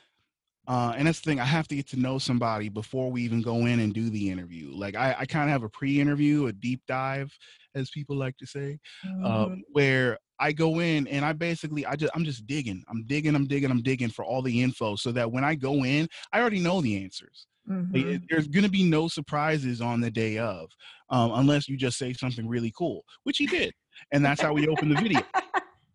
uh, 0.66 0.94
and 0.96 1.08
that's 1.08 1.20
the 1.20 1.30
thing 1.30 1.40
i 1.40 1.46
have 1.46 1.68
to 1.68 1.76
get 1.76 1.88
to 1.88 2.00
know 2.00 2.18
somebody 2.18 2.70
before 2.70 3.12
we 3.12 3.22
even 3.22 3.42
go 3.42 3.66
in 3.66 3.80
and 3.80 3.94
do 3.94 4.10
the 4.10 4.30
interview. 4.30 4.72
Like 4.74 4.96
i, 4.96 5.16
I 5.20 5.26
kind 5.26 5.46
of 5.46 5.52
have 5.52 5.64
a 5.64 5.70
pre-interview 5.70 6.48
a 6.48 6.54
deep 6.54 6.82
dive 6.88 7.32
as 7.76 7.90
people 7.90 8.16
like 8.16 8.38
to 8.38 8.46
say 8.46 8.80
uh, 9.06 9.08
mm-hmm. 9.08 9.54
uh, 9.54 9.56
where 9.72 10.18
i 10.40 10.52
go 10.52 10.80
in 10.80 11.08
and 11.08 11.24
i 11.26 11.34
basically 11.34 11.86
i 11.86 11.96
just 11.96 12.12
i'm 12.16 12.24
just 12.24 12.48
digging. 12.48 12.84
I'm 12.90 13.06
digging 13.06 13.36
i'm 13.36 13.48
digging 13.48 13.72
i'm 13.72 13.82
digging 13.82 14.10
for 14.10 14.26
all 14.26 14.42
the 14.42 14.62
info 14.62 14.96
so 14.96 15.12
that 15.12 15.32
when 15.32 15.44
i 15.44 15.56
go 15.56 15.84
in 15.84 16.08
i 16.32 16.40
already 16.40 16.60
know 16.60 16.82
the 16.82 17.04
answers 17.04 17.48
Mm-hmm. 17.70 18.26
There's 18.30 18.48
going 18.48 18.64
to 18.66 18.70
be 18.70 18.84
no 18.84 19.08
surprises 19.08 19.82
on 19.82 20.02
the 20.02 20.12
day 20.12 20.38
of, 20.38 20.70
um, 21.10 21.32
unless 21.36 21.70
you 21.70 21.78
just 21.78 21.98
say 21.98 22.14
something 22.14 22.48
really 22.48 22.74
cool, 22.78 23.06
which 23.24 23.38
he 23.38 23.46
did, 23.46 23.74
and 24.12 24.24
that's 24.24 24.42
how 24.42 24.54
we 24.54 24.68
opened 24.68 24.92
the 24.92 25.02
video. 25.02 25.22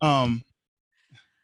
Um, 0.01 0.43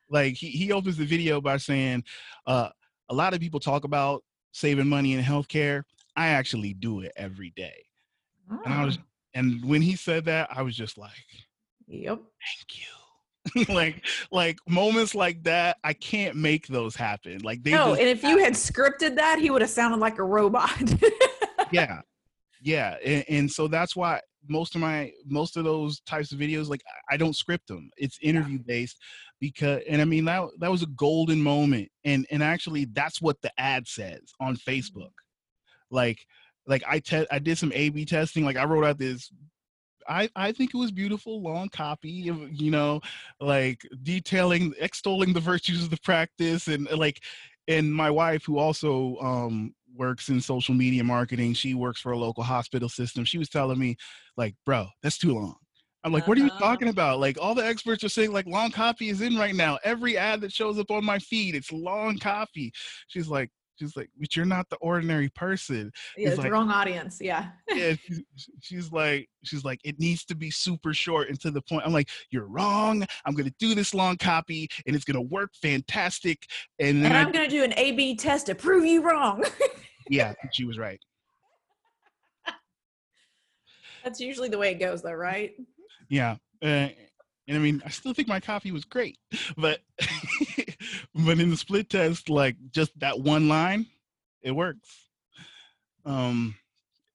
like 0.09 0.35
he 0.35 0.49
he 0.49 0.71
opens 0.71 0.95
the 0.95 1.05
video 1.05 1.41
by 1.41 1.57
saying, 1.57 2.05
uh, 2.47 2.69
"A 3.09 3.13
lot 3.13 3.33
of 3.33 3.41
people 3.41 3.59
talk 3.59 3.83
about 3.83 4.23
saving 4.53 4.87
money 4.87 5.13
in 5.13 5.21
healthcare. 5.21 5.83
I 6.15 6.27
actually 6.27 6.73
do 6.73 7.01
it 7.01 7.11
every 7.17 7.51
day." 7.55 7.83
Oh. 8.49 8.61
And 8.63 8.73
I 8.73 8.85
was, 8.85 8.97
ah. 8.97 9.05
and 9.33 9.63
when 9.65 9.81
he 9.81 9.95
said 9.95 10.23
that, 10.25 10.47
I 10.51 10.61
was 10.61 10.75
just 10.75 10.97
like, 10.97 11.11
"Yep, 11.87 12.17
thank 12.17 12.79
you." 12.79 13.04
like 13.69 14.05
like 14.31 14.57
moments 14.67 15.13
like 15.15 15.41
that 15.43 15.77
i 15.83 15.93
can't 15.93 16.35
make 16.35 16.67
those 16.67 16.95
happen 16.95 17.39
like 17.43 17.61
they 17.63 17.71
no 17.71 17.93
and 17.93 18.07
if 18.07 18.21
happen. 18.21 18.37
you 18.37 18.43
had 18.43 18.53
scripted 18.53 19.15
that 19.15 19.39
he 19.39 19.49
would 19.49 19.61
have 19.61 19.69
sounded 19.69 19.99
like 19.99 20.17
a 20.17 20.23
robot 20.23 20.71
yeah 21.71 22.01
yeah 22.61 22.95
and, 23.05 23.25
and, 23.29 23.51
so 23.51 23.67
that's 23.67 23.95
why 23.95 24.19
most 24.47 24.75
of 24.75 24.81
my 24.81 25.11
most 25.25 25.57
of 25.57 25.63
those 25.63 25.99
types 26.01 26.31
of 26.31 26.39
videos 26.39 26.67
like 26.67 26.81
i 27.09 27.17
don't 27.17 27.35
script 27.35 27.67
them 27.67 27.89
it's 27.97 28.17
interview 28.21 28.59
based 28.65 28.97
because 29.39 29.81
and 29.89 30.01
i 30.01 30.05
mean 30.05 30.25
that 30.25 30.43
that 30.59 30.71
was 30.71 30.83
a 30.83 30.87
golden 30.87 31.41
moment 31.41 31.89
and 32.03 32.25
and 32.31 32.43
actually 32.43 32.85
that's 32.93 33.21
what 33.21 33.39
the 33.41 33.51
ad 33.57 33.87
says 33.87 34.21
on 34.39 34.55
mm-hmm. 34.55 34.69
facebook 34.69 35.11
like 35.91 36.19
like 36.67 36.83
i 36.87 36.99
te- 36.99 37.27
i 37.31 37.39
did 37.39 37.57
some 37.57 37.71
a 37.73 37.89
b 37.89 38.05
testing 38.05 38.43
like 38.45 38.57
i 38.57 38.63
wrote 38.63 38.85
out 38.85 38.97
this 38.97 39.31
I, 40.07 40.29
I 40.35 40.51
think 40.51 40.73
it 40.73 40.77
was 40.77 40.91
beautiful, 40.91 41.41
long 41.41 41.69
copy 41.69 42.29
of, 42.29 42.37
you 42.51 42.71
know, 42.71 43.01
like 43.39 43.87
detailing, 44.03 44.73
extolling 44.79 45.33
the 45.33 45.39
virtues 45.39 45.83
of 45.83 45.89
the 45.89 45.99
practice 46.03 46.67
and 46.67 46.89
like, 46.91 47.21
and 47.67 47.93
my 47.93 48.11
wife 48.11 48.43
who 48.45 48.57
also 48.57 49.17
um, 49.17 49.73
works 49.95 50.29
in 50.29 50.39
social 50.39 50.75
media 50.75 51.03
marketing, 51.03 51.53
she 51.53 51.73
works 51.73 51.99
for 51.99 52.11
a 52.11 52.17
local 52.17 52.43
hospital 52.43 52.89
system. 52.89 53.25
She 53.25 53.37
was 53.37 53.49
telling 53.49 53.79
me 53.79 53.95
like, 54.37 54.55
bro, 54.65 54.87
that's 55.01 55.17
too 55.17 55.33
long. 55.33 55.55
I'm 56.03 56.13
like, 56.13 56.27
what 56.27 56.37
are 56.37 56.41
you 56.41 56.47
uh-huh. 56.47 56.59
talking 56.59 56.87
about? 56.89 57.19
Like 57.19 57.37
all 57.41 57.55
the 57.55 57.65
experts 57.65 58.03
are 58.03 58.09
saying 58.09 58.31
like 58.31 58.45
long 58.45 58.69
copy 58.69 59.09
is 59.09 59.21
in 59.21 59.35
right 59.35 59.55
now. 59.55 59.79
Every 59.83 60.17
ad 60.17 60.41
that 60.41 60.51
shows 60.51 60.77
up 60.77 60.91
on 60.91 61.03
my 61.03 61.17
feed, 61.17 61.55
it's 61.55 61.71
long 61.71 62.19
copy. 62.19 62.71
She's 63.07 63.27
like, 63.27 63.49
she's 63.77 63.95
like, 63.95 64.09
but 64.17 64.35
you're 64.35 64.45
not 64.45 64.69
the 64.69 64.77
ordinary 64.77 65.29
person. 65.29 65.91
Yeah, 66.17 66.29
it's 66.29 66.37
like, 66.37 66.47
the 66.47 66.51
wrong 66.51 66.69
audience. 66.69 67.19
Yeah. 67.21 67.49
yeah. 67.69 67.93
She's, 68.05 68.21
she's 68.61 68.91
like, 68.91 69.29
she's 69.43 69.63
like, 69.63 69.79
it 69.83 69.99
needs 69.99 70.25
to 70.25 70.35
be 70.35 70.51
super 70.51 70.93
short 70.93 71.29
and 71.29 71.39
to 71.41 71.51
the 71.51 71.61
point. 71.61 71.83
I'm 71.85 71.93
like, 71.93 72.09
you're 72.31 72.47
wrong. 72.47 73.05
I'm 73.25 73.33
gonna 73.33 73.53
do 73.59 73.75
this 73.75 73.93
long 73.93 74.17
copy 74.17 74.67
and 74.85 74.95
it's 74.95 75.05
gonna 75.05 75.21
work 75.21 75.51
fantastic. 75.61 76.45
And 76.79 77.03
then 77.03 77.11
and 77.11 77.17
I'm 77.17 77.27
I, 77.27 77.31
gonna 77.31 77.49
do 77.49 77.63
an 77.63 77.73
A/B 77.77 78.15
test 78.15 78.47
to 78.47 78.55
prove 78.55 78.85
you 78.85 79.01
wrong. 79.01 79.43
yeah, 80.09 80.33
she 80.51 80.65
was 80.65 80.77
right. 80.77 80.99
That's 84.03 84.19
usually 84.19 84.49
the 84.49 84.57
way 84.59 84.71
it 84.71 84.79
goes, 84.79 85.01
though, 85.01 85.13
right? 85.13 85.53
Yeah. 86.09 86.35
Uh, 86.61 86.89
and 87.47 87.57
I 87.57 87.59
mean, 87.59 87.81
I 87.85 87.89
still 87.89 88.13
think 88.13 88.27
my 88.27 88.39
copy 88.39 88.71
was 88.71 88.85
great, 88.85 89.17
but 89.57 89.79
but 91.15 91.39
in 91.39 91.49
the 91.49 91.57
split 91.57 91.89
test, 91.89 92.29
like 92.29 92.55
just 92.71 92.97
that 92.99 93.19
one 93.19 93.47
line, 93.47 93.85
it 94.41 94.51
works. 94.51 95.09
Um, 96.05 96.55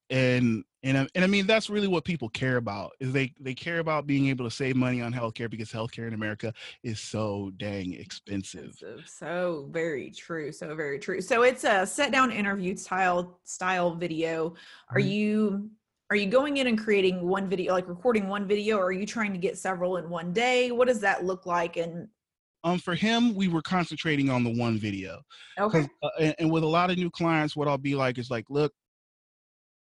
and 0.09 0.63
and 0.83 1.07
and 1.15 1.23
I 1.23 1.27
mean 1.27 1.45
that's 1.47 1.69
really 1.69 1.87
what 1.87 2.03
people 2.03 2.27
care 2.29 2.57
about 2.57 2.91
is 2.99 3.13
they 3.13 3.33
they 3.39 3.53
care 3.53 3.79
about 3.79 4.07
being 4.07 4.27
able 4.27 4.43
to 4.45 4.51
save 4.51 4.75
money 4.75 5.01
on 5.01 5.13
healthcare 5.13 5.49
because 5.49 5.71
healthcare 5.71 6.07
in 6.07 6.13
America 6.13 6.53
is 6.83 6.99
so 6.99 7.51
dang 7.57 7.93
expensive. 7.93 8.71
expensive. 8.71 9.07
So 9.07 9.69
very 9.71 10.11
true. 10.11 10.51
So 10.51 10.75
very 10.75 10.99
true. 10.99 11.21
So 11.21 11.43
it's 11.43 11.63
a 11.63 11.85
set 11.85 12.11
down 12.11 12.31
interview 12.31 12.75
style 12.75 13.39
style 13.43 13.95
video. 13.95 14.55
Are 14.89 14.97
mm-hmm. 14.97 15.07
you 15.07 15.69
are 16.09 16.17
you 16.17 16.25
going 16.25 16.57
in 16.57 16.67
and 16.67 16.77
creating 16.77 17.21
one 17.25 17.47
video 17.47 17.73
like 17.73 17.87
recording 17.87 18.27
one 18.27 18.45
video 18.47 18.77
or 18.77 18.87
are 18.87 18.91
you 18.91 19.05
trying 19.05 19.31
to 19.31 19.39
get 19.39 19.57
several 19.57 19.95
in 19.95 20.09
one 20.09 20.33
day 20.33 20.69
what 20.71 20.89
does 20.89 20.99
that 20.99 21.23
look 21.23 21.45
like 21.45 21.77
and 21.77 22.09
um 22.63 22.79
for 22.79 22.95
him 22.95 23.33
we 23.35 23.47
were 23.47 23.61
concentrating 23.61 24.29
on 24.29 24.43
the 24.43 24.57
one 24.57 24.77
video. 24.77 25.21
Okay. 25.59 25.87
uh, 26.03 26.09
and, 26.19 26.35
and 26.39 26.51
with 26.51 26.63
a 26.63 26.67
lot 26.67 26.89
of 26.89 26.97
new 26.97 27.09
clients 27.09 27.55
what 27.55 27.67
i'll 27.67 27.77
be 27.77 27.95
like 27.95 28.17
is 28.17 28.29
like 28.29 28.45
look 28.49 28.73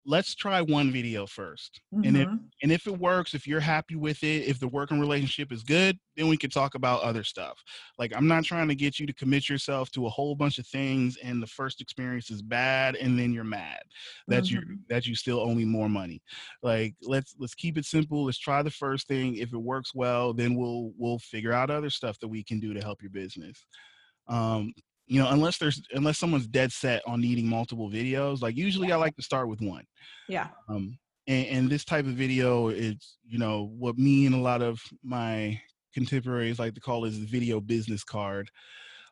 let's 0.06 0.36
try 0.36 0.62
one 0.62 0.92
video 0.92 1.26
1st 1.26 1.82
and 2.04 2.18
if 2.18 2.28
Mhm. 2.28 2.54
and 2.62 2.72
if 2.72 2.88
it 2.88 2.98
works 2.98 3.34
if 3.34 3.48
you're 3.48 3.60
happy 3.60 3.96
with 3.96 4.24
it 4.24 4.48
if 4.48 4.60
the 4.60 4.68
working 4.68 5.00
relationship 5.00 5.52
is 5.52 5.64
good 5.64 5.98
then 6.16 6.28
we 6.28 6.38
can 6.38 6.50
talk 6.50 6.76
about 6.76 7.02
other 7.04 7.24
stuff. 7.24 7.64
Like 7.98 8.14
i'm 8.16 8.28
not 8.28 8.44
trying 8.46 8.68
to 8.70 8.76
get 8.76 9.00
you 9.00 9.08
to 9.08 9.14
commit 9.14 9.50
yourself 9.50 9.92
to 9.92 10.06
a 10.06 10.10
whole 10.10 10.36
bunch 10.36 10.60
of 10.60 10.68
things 10.68 11.18
and 11.18 11.42
the 11.42 11.48
first 11.48 11.82
experience 11.82 12.30
is 12.32 12.42
bad 12.42 12.96
and 12.96 13.18
then 13.20 13.34
you're 13.34 13.44
mad 13.46 13.82
that 14.28 14.50
you 14.50 14.62
Mhm. 14.62 14.84
that 14.90 15.08
you 15.08 15.16
still 15.16 15.40
owe 15.40 15.56
me 15.56 15.66
more 15.66 15.90
money. 15.90 16.22
Like 16.62 16.96
let's 17.02 17.36
let's 17.40 17.56
keep 17.56 17.78
it 17.78 17.86
simple. 17.86 18.26
Let's 18.26 18.38
try 18.38 18.62
the 18.64 18.72
first 18.72 19.08
thing. 19.08 19.36
If 19.38 19.54
it 19.54 19.58
works 19.58 19.94
well 19.96 20.34
then 20.34 20.56
we'll 20.56 20.94
we'll 20.98 21.20
figure 21.20 21.54
out 21.54 21.70
other 21.72 21.90
stuff 21.90 22.20
that 22.20 22.28
we 22.28 22.44
can 22.44 22.60
do 22.60 22.74
to 22.74 22.82
help 22.82 23.02
your 23.02 23.12
business. 23.12 23.66
Um 24.28 24.74
you 25.14 25.20
know 25.22 25.30
unless 25.30 25.60
there's 25.60 25.80
unless 25.94 26.18
someone's 26.18 26.48
dead 26.48 26.72
set 26.72 27.04
on 27.06 27.22
needing 27.22 27.48
multiple 27.48 27.88
videos 27.88 28.42
like 28.42 28.58
usually 28.58 28.92
i 28.92 28.96
like 28.96 29.16
to 29.16 29.22
start 29.22 29.48
with 29.48 29.62
one. 29.62 29.86
Yeah. 30.28 30.48
Um 30.68 30.98
and, 31.28 31.48
and 31.48 31.70
this 31.70 31.86
type 31.86 32.06
of 32.06 32.14
video 32.14 32.70
is 32.70 33.18
you 33.24 33.38
know 33.38 33.72
what 33.78 33.98
me 33.98 34.26
and 34.26 34.34
a 34.34 34.40
lot 34.40 34.62
of 34.64 34.82
my 35.04 35.62
contemporaries 35.94 36.58
like 36.58 36.74
to 36.74 36.82
call 36.82 37.06
is 37.06 37.20
the 37.20 37.28
video 37.28 37.62
business 37.62 38.04
card. 38.04 38.50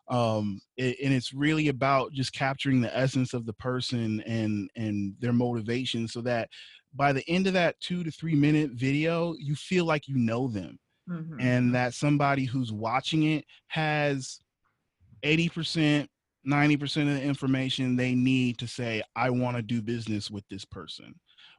Um 0.09 0.59
it, 0.75 0.97
and 1.03 1.13
it's 1.13 1.33
really 1.33 1.67
about 1.67 2.13
just 2.13 2.33
capturing 2.33 2.81
the 2.81 2.97
essence 2.97 3.35
of 3.35 3.45
the 3.45 3.53
person 3.53 4.21
and 4.21 4.71
and 4.75 5.13
their 5.19 5.33
motivation 5.33 6.07
so 6.07 6.21
that 6.21 6.49
by 6.95 7.13
the 7.13 7.23
end 7.29 7.45
of 7.45 7.53
that 7.53 7.79
two 7.79 8.03
to 8.03 8.11
three 8.11 8.35
minute 8.35 8.71
video 8.73 9.35
you 9.37 9.55
feel 9.55 9.85
like 9.85 10.07
you 10.07 10.17
know 10.17 10.47
them. 10.47 10.79
Mhm. 11.09 11.37
and 11.39 11.75
that 11.75 11.93
somebody 11.93 12.45
who's 12.45 12.71
watching 12.71 13.23
it 13.23 13.43
has 13.67 14.39
80% 15.23 16.07
90% 16.47 17.01
of 17.07 17.15
the 17.15 17.21
information 17.23 17.95
they 17.95 18.15
need 18.15 18.57
to 18.57 18.67
say 18.67 19.03
i 19.15 19.29
want 19.29 19.55
to 19.57 19.61
do 19.63 19.81
business 19.81 20.31
with 20.31 20.43
this 20.49 20.65
person. 20.65 21.13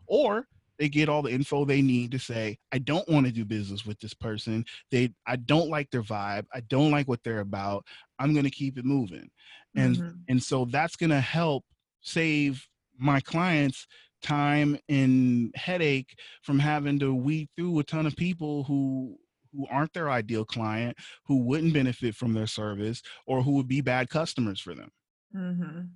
Or 0.07 0.47
they 0.79 0.89
get 0.89 1.09
all 1.09 1.23
the 1.23 1.31
info 1.33 1.65
they 1.65 1.83
need 1.83 2.11
to 2.13 2.19
say 2.19 2.59
i 2.73 2.79
don't 2.79 3.09
want 3.09 3.27
to 3.27 3.33
do 3.33 3.45
business 3.45 3.87
with 3.87 3.99
this 4.01 4.15
person. 4.15 4.65
They 4.91 5.15
i 5.27 5.37
don't 5.37 5.71
like 5.71 5.91
their 5.91 6.03
vibe. 6.03 6.47
I 6.53 6.61
don't 6.61 6.91
like 6.91 7.09
what 7.09 7.23
they're 7.23 7.41
about. 7.41 7.87
I'm 8.19 8.33
going 8.33 8.45
to 8.45 8.51
keep 8.51 8.79
it 8.79 8.85
moving. 8.85 9.31
And 9.77 9.97
Mhm. 9.97 10.19
and 10.29 10.43
so 10.43 10.65
that's 10.65 10.97
going 10.97 11.11
to 11.11 11.21
help 11.21 11.65
save 12.01 12.67
my 12.99 13.21
clients 13.21 13.87
time 14.23 14.79
and 14.89 15.53
headache 15.57 16.17
from 16.43 16.59
having 16.59 16.99
to 17.01 17.15
weed 17.15 17.49
through 17.57 17.79
a 17.81 17.85
ton 17.85 18.07
of 18.07 18.17
people 18.17 18.65
who 18.65 19.17
who 19.53 19.67
aren't 19.71 19.93
their 19.93 20.11
ideal 20.11 20.45
client 20.45 20.97
who 21.27 21.45
wouldn't 21.45 21.73
benefit 21.75 22.15
from 22.15 22.33
their 22.33 22.47
service 22.47 23.03
or 23.27 23.43
who 23.43 23.53
would 23.53 23.69
be 23.69 23.81
bad 23.81 24.09
customers 24.09 24.61
for 24.61 24.75
them 24.75 24.91
Mhm. 25.35 25.89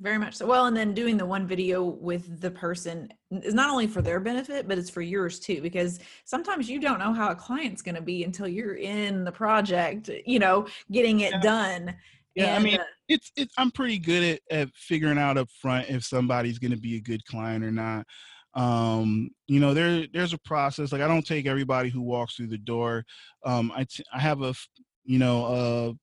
Very 0.00 0.18
much 0.18 0.34
so. 0.34 0.46
Well, 0.46 0.66
and 0.66 0.76
then 0.76 0.92
doing 0.92 1.16
the 1.16 1.24
one 1.24 1.46
video 1.46 1.84
with 1.84 2.40
the 2.40 2.50
person 2.50 3.08
is 3.30 3.54
not 3.54 3.70
only 3.70 3.86
for 3.86 4.02
their 4.02 4.18
benefit, 4.18 4.66
but 4.66 4.76
it's 4.76 4.90
for 4.90 5.02
yours 5.02 5.38
too, 5.38 5.62
because 5.62 6.00
sometimes 6.24 6.68
you 6.68 6.80
don't 6.80 6.98
know 6.98 7.12
how 7.12 7.30
a 7.30 7.34
client's 7.36 7.80
going 7.80 7.94
to 7.94 8.02
be 8.02 8.24
until 8.24 8.48
you're 8.48 8.74
in 8.74 9.22
the 9.22 9.30
project, 9.30 10.10
you 10.26 10.40
know, 10.40 10.66
getting 10.90 11.20
it 11.20 11.30
Yeah. 11.34 11.40
done. 11.40 11.96
yeah 12.34 12.56
i 12.56 12.58
mean 12.58 12.80
uh, 12.80 12.84
it's 13.08 13.30
it's 13.36 13.54
i'm 13.56 13.70
pretty 13.70 13.96
good 13.96 14.40
at, 14.50 14.58
at 14.60 14.68
figuring 14.74 15.18
out 15.18 15.38
up 15.38 15.48
front 15.62 15.88
if 15.88 16.02
somebody's 16.04 16.58
going 16.58 16.72
to 16.72 16.76
be 16.76 16.96
a 16.96 17.00
good 17.00 17.24
client 17.26 17.62
or 17.64 17.70
not 17.70 18.04
um 18.54 19.30
you 19.48 19.60
know 19.60 19.74
there 19.74 20.06
there's 20.12 20.32
a 20.32 20.38
process 20.38 20.92
like 20.92 21.00
i 21.02 21.08
don't 21.08 21.26
take 21.26 21.46
everybody 21.46 21.88
who 21.90 22.00
walks 22.02 22.36
through 22.36 22.46
the 22.46 22.58
door 22.58 23.04
um 23.44 23.72
i 23.74 23.84
t- 23.84 24.04
i 24.12 24.18
have 24.20 24.42
a 24.42 24.54
you 25.04 25.18
know 25.18 25.44
a 25.46 25.94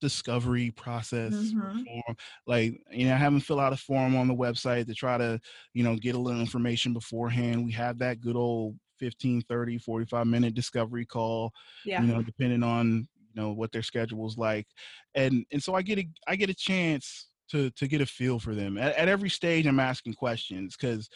discovery 0.00 0.70
process 0.70 1.54
Mhm. 1.54 1.84
form 1.84 2.16
like 2.46 2.80
you 2.90 3.06
know 3.06 3.14
i 3.14 3.16
have 3.16 3.32
them 3.32 3.40
fill 3.40 3.60
out 3.60 3.72
a 3.72 3.76
form 3.76 4.16
on 4.16 4.28
the 4.28 4.34
website 4.34 4.86
to 4.86 4.94
try 4.94 5.18
to 5.18 5.40
you 5.74 5.82
know 5.82 5.96
get 5.96 6.14
a 6.14 6.18
little 6.18 6.40
information 6.40 6.92
beforehand 6.92 7.64
we 7.64 7.72
have 7.72 7.98
that 7.98 8.20
good 8.20 8.36
old 8.36 8.78
15 8.98 9.40
30 9.42 9.76
45 9.78 10.26
minute 10.26 10.54
discovery 10.54 11.04
call 11.04 11.52
yeah. 11.84 12.02
you 12.02 12.06
know 12.06 12.22
depending 12.22 12.62
on 12.62 13.08
you 13.16 13.34
know 13.42 13.52
what 13.52 13.72
their 13.72 13.82
schedule's 13.82 14.36
like 14.38 14.66
and 15.14 15.44
and 15.52 15.62
so 15.62 15.74
i 15.74 15.82
get 15.82 15.98
a 15.98 16.08
i 16.26 16.36
get 16.36 16.50
a 16.50 16.54
chance 16.54 17.27
to 17.50 17.70
to 17.70 17.86
get 17.86 18.00
a 18.00 18.06
feel 18.06 18.38
for 18.38 18.54
them. 18.54 18.78
At, 18.78 18.94
at 18.96 19.08
every 19.08 19.30
stage 19.30 19.66
i'm 19.66 19.80
asking 19.80 20.14
questions 20.14 20.76
because 20.76 21.08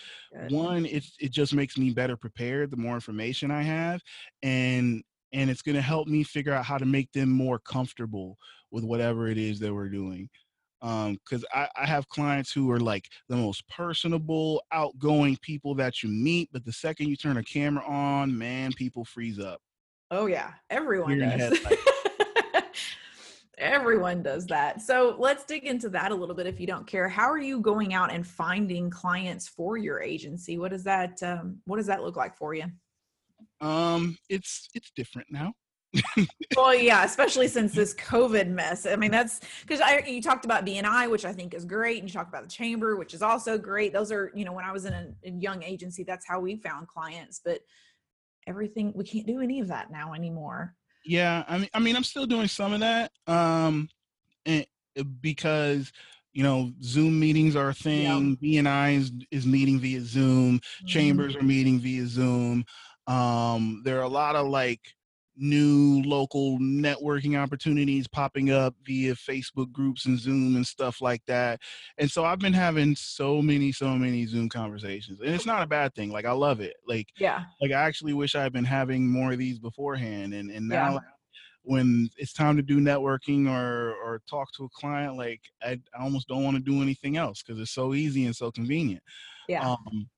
one 0.48 0.86
it's 0.86 1.14
it 1.20 1.30
just 1.30 1.54
makes 1.54 1.76
me 1.76 1.90
better 1.90 2.16
prepared 2.16 2.70
the 2.70 2.76
more 2.76 2.94
information 2.94 3.50
i 3.50 3.62
have 3.62 4.00
and 4.42 5.02
and 5.32 5.50
it's 5.50 5.62
going 5.62 5.76
to 5.76 5.82
help 5.82 6.08
me 6.08 6.22
figure 6.22 6.52
out 6.52 6.64
how 6.64 6.76
to 6.76 6.84
make 6.84 7.10
them 7.12 7.30
more 7.30 7.58
comfortable 7.58 8.36
with 8.70 8.84
whatever 8.84 9.28
it 9.28 9.38
is 9.38 9.58
that 9.60 9.72
we're 9.72 9.88
doing. 9.88 10.28
Um 10.82 11.18
because 11.24 11.44
I, 11.54 11.68
I 11.76 11.86
have 11.86 12.08
clients 12.08 12.52
who 12.52 12.70
are 12.70 12.80
like 12.80 13.08
the 13.28 13.36
most 13.36 13.66
personable 13.68 14.62
outgoing 14.72 15.38
people 15.40 15.74
that 15.76 16.02
you 16.02 16.08
meet 16.08 16.48
but 16.52 16.64
the 16.64 16.72
second 16.72 17.08
you 17.08 17.16
turn 17.16 17.36
a 17.36 17.44
camera 17.44 17.84
on 17.86 18.36
man 18.36 18.72
people 18.72 19.04
freeze 19.04 19.38
up. 19.38 19.60
Oh 20.10 20.26
yeah, 20.26 20.50
everyone 20.70 21.18
does. 21.18 21.58
Everyone 23.62 24.22
does 24.22 24.46
that. 24.48 24.82
So 24.82 25.16
let's 25.18 25.44
dig 25.44 25.64
into 25.64 25.88
that 25.90 26.12
a 26.12 26.14
little 26.14 26.34
bit 26.34 26.46
if 26.46 26.60
you 26.60 26.66
don't 26.66 26.86
care. 26.86 27.08
How 27.08 27.30
are 27.30 27.38
you 27.38 27.60
going 27.60 27.94
out 27.94 28.12
and 28.12 28.26
finding 28.26 28.90
clients 28.90 29.48
for 29.48 29.76
your 29.76 30.00
agency? 30.00 30.58
What 30.58 30.72
does 30.72 30.84
that 30.84 31.22
um, 31.22 31.58
what 31.64 31.76
does 31.76 31.86
that 31.86 32.02
look 32.02 32.16
like 32.16 32.36
for 32.36 32.54
you? 32.54 32.64
Um, 33.60 34.18
it's 34.28 34.68
it's 34.74 34.90
different 34.94 35.28
now. 35.30 35.52
Well, 36.56 36.74
yeah, 36.74 37.04
especially 37.04 37.48
since 37.48 37.72
this 37.72 37.94
COVID 37.94 38.48
mess. 38.48 38.86
I 38.86 38.96
mean, 38.96 39.10
that's 39.10 39.40
because 39.62 39.80
I 39.80 39.98
you 40.06 40.20
talked 40.20 40.44
about 40.44 40.66
BNI, 40.66 41.10
which 41.10 41.24
I 41.24 41.32
think 41.32 41.54
is 41.54 41.64
great, 41.64 41.98
and 41.98 42.08
you 42.08 42.12
talked 42.12 42.30
about 42.30 42.42
the 42.42 42.50
chamber, 42.50 42.96
which 42.96 43.14
is 43.14 43.22
also 43.22 43.56
great. 43.58 43.92
Those 43.92 44.10
are, 44.10 44.32
you 44.34 44.44
know, 44.44 44.52
when 44.52 44.64
I 44.64 44.72
was 44.72 44.84
in 44.84 44.92
a, 44.92 45.08
a 45.24 45.30
young 45.30 45.62
agency, 45.62 46.02
that's 46.02 46.26
how 46.26 46.40
we 46.40 46.56
found 46.56 46.88
clients. 46.88 47.40
But 47.44 47.60
everything 48.46 48.92
we 48.96 49.04
can't 49.04 49.26
do 49.26 49.40
any 49.40 49.60
of 49.60 49.68
that 49.68 49.90
now 49.90 50.14
anymore. 50.14 50.74
Yeah, 51.04 51.44
I 51.48 51.58
mean, 51.58 51.68
I 51.74 51.78
mean, 51.78 51.96
I'm 51.96 52.04
still 52.04 52.26
doing 52.26 52.48
some 52.48 52.72
of 52.72 52.80
that. 52.80 53.12
Um, 53.26 53.88
and 54.46 54.66
uh, 54.98 55.02
because 55.20 55.92
you 56.32 56.42
know, 56.42 56.72
Zoom 56.82 57.20
meetings 57.20 57.56
are 57.56 57.70
a 57.70 57.74
thing. 57.74 58.36
BNI 58.36 58.96
is 58.96 59.12
is 59.30 59.46
meeting 59.46 59.78
via 59.78 60.00
Zoom. 60.00 60.58
Mm-hmm. 60.58 60.86
Chambers 60.86 61.36
are 61.36 61.42
meeting 61.42 61.78
via 61.78 62.06
Zoom. 62.06 62.64
Um, 63.06 63.82
there 63.84 63.98
are 63.98 64.04
a 64.04 64.08
lot 64.08 64.36
of 64.36 64.46
like 64.48 64.80
new 65.42 66.00
local 66.06 66.56
networking 66.60 67.36
opportunities 67.36 68.06
popping 68.06 68.50
up 68.52 68.74
via 68.86 69.12
Facebook 69.14 69.72
groups 69.72 70.06
and 70.06 70.18
Zoom 70.18 70.54
and 70.54 70.64
stuff 70.66 71.00
like 71.00 71.20
that. 71.26 71.60
And 71.98 72.08
so 72.08 72.24
I've 72.24 72.38
been 72.38 72.52
having 72.52 72.94
so 72.94 73.42
many, 73.42 73.72
so 73.72 73.96
many 73.96 74.24
Zoom 74.24 74.48
conversations, 74.48 75.20
and 75.20 75.34
it's 75.34 75.44
not 75.44 75.62
a 75.62 75.66
bad 75.66 75.94
thing. 75.94 76.10
Like 76.10 76.24
I 76.26 76.32
love 76.32 76.60
it. 76.60 76.74
Like 76.86 77.08
Yeah. 77.18 77.42
like 77.60 77.72
I 77.72 77.82
actually 77.82 78.12
wish 78.12 78.36
I 78.36 78.42
had 78.44 78.52
been 78.52 78.64
having 78.64 79.10
more 79.10 79.32
of 79.32 79.38
these 79.38 79.58
beforehand. 79.58 80.32
And 80.32 80.48
and 80.50 80.68
now 80.68 80.92
Yeah. 80.92 80.98
when 81.62 82.08
it's 82.18 82.32
time 82.32 82.56
to 82.56 82.62
do 82.62 82.78
networking 82.80 83.48
or 83.50 83.94
or 83.94 84.22
talk 84.30 84.52
to 84.52 84.64
a 84.64 84.68
client, 84.68 85.16
like 85.16 85.40
I, 85.60 85.80
I 85.98 86.02
almost 86.04 86.28
don't 86.28 86.44
want 86.44 86.56
to 86.56 86.62
do 86.62 86.82
anything 86.82 87.16
else 87.16 87.42
because 87.42 87.60
it's 87.60 87.72
so 87.72 87.94
easy 87.94 88.26
and 88.26 88.36
so 88.36 88.52
convenient. 88.52 89.02
Yeah. 89.48 89.68
Um, 89.70 90.08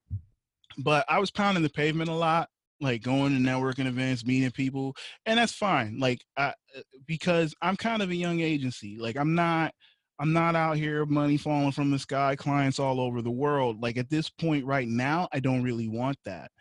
but 0.78 1.04
I 1.08 1.18
was 1.18 1.30
pounding 1.30 1.62
the 1.62 1.70
pavement 1.70 2.10
a 2.10 2.14
lot, 2.14 2.50
like 2.80 3.02
going 3.02 3.32
to 3.32 3.38
networking 3.50 3.86
events, 3.86 4.24
meeting 4.24 4.50
people, 4.50 4.94
and 5.26 5.38
that's 5.38 5.52
fine. 5.54 5.98
Like 5.98 6.24
I, 6.36 6.48
uh, 6.76 6.80
because 7.06 7.54
I'm 7.62 7.76
kind 7.76 8.02
of 8.02 8.10
a 8.10 8.16
young 8.16 8.40
agency. 8.40 8.96
Like 8.98 9.16
I'm 9.16 9.34
not. 9.34 9.72
I'm 10.20 10.32
not 10.32 10.54
out 10.54 10.76
here 10.76 11.04
money 11.06 11.36
falling 11.36 11.72
from 11.72 11.90
the 11.90 11.98
sky, 11.98 12.36
clients 12.36 12.78
all 12.78 13.00
over 13.00 13.20
the 13.20 13.32
world. 13.32 13.82
Like 13.82 13.96
at 13.96 14.08
this 14.08 14.30
point 14.30 14.64
right 14.64 14.86
now, 14.86 15.28
I 15.32 15.40
don't 15.40 15.64
really 15.64 15.88
want 15.88 16.16
that 16.24 16.52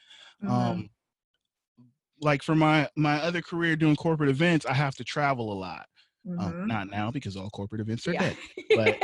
Mhm. 0.44 0.50
um 0.50 0.90
like 2.20 2.42
for 2.44 2.56
my 2.56 2.88
my 2.96 3.22
other 3.22 3.42
career 3.42 3.76
doing 3.76 3.96
corporate 3.96 4.30
events 4.30 4.66
i 4.66 4.74
have 4.74 4.96
to 4.96 5.04
travel 5.04 5.52
a 5.52 5.58
lot 5.58 5.86
um, 6.40 6.54
Mhm. 6.54 6.68
not 6.68 6.90
now 6.90 7.12
because 7.12 7.36
all 7.36 7.50
corporate 7.50 7.82
events 7.82 8.08
are 8.08 8.14
Yeah. 8.14 8.34
dead 8.70 8.98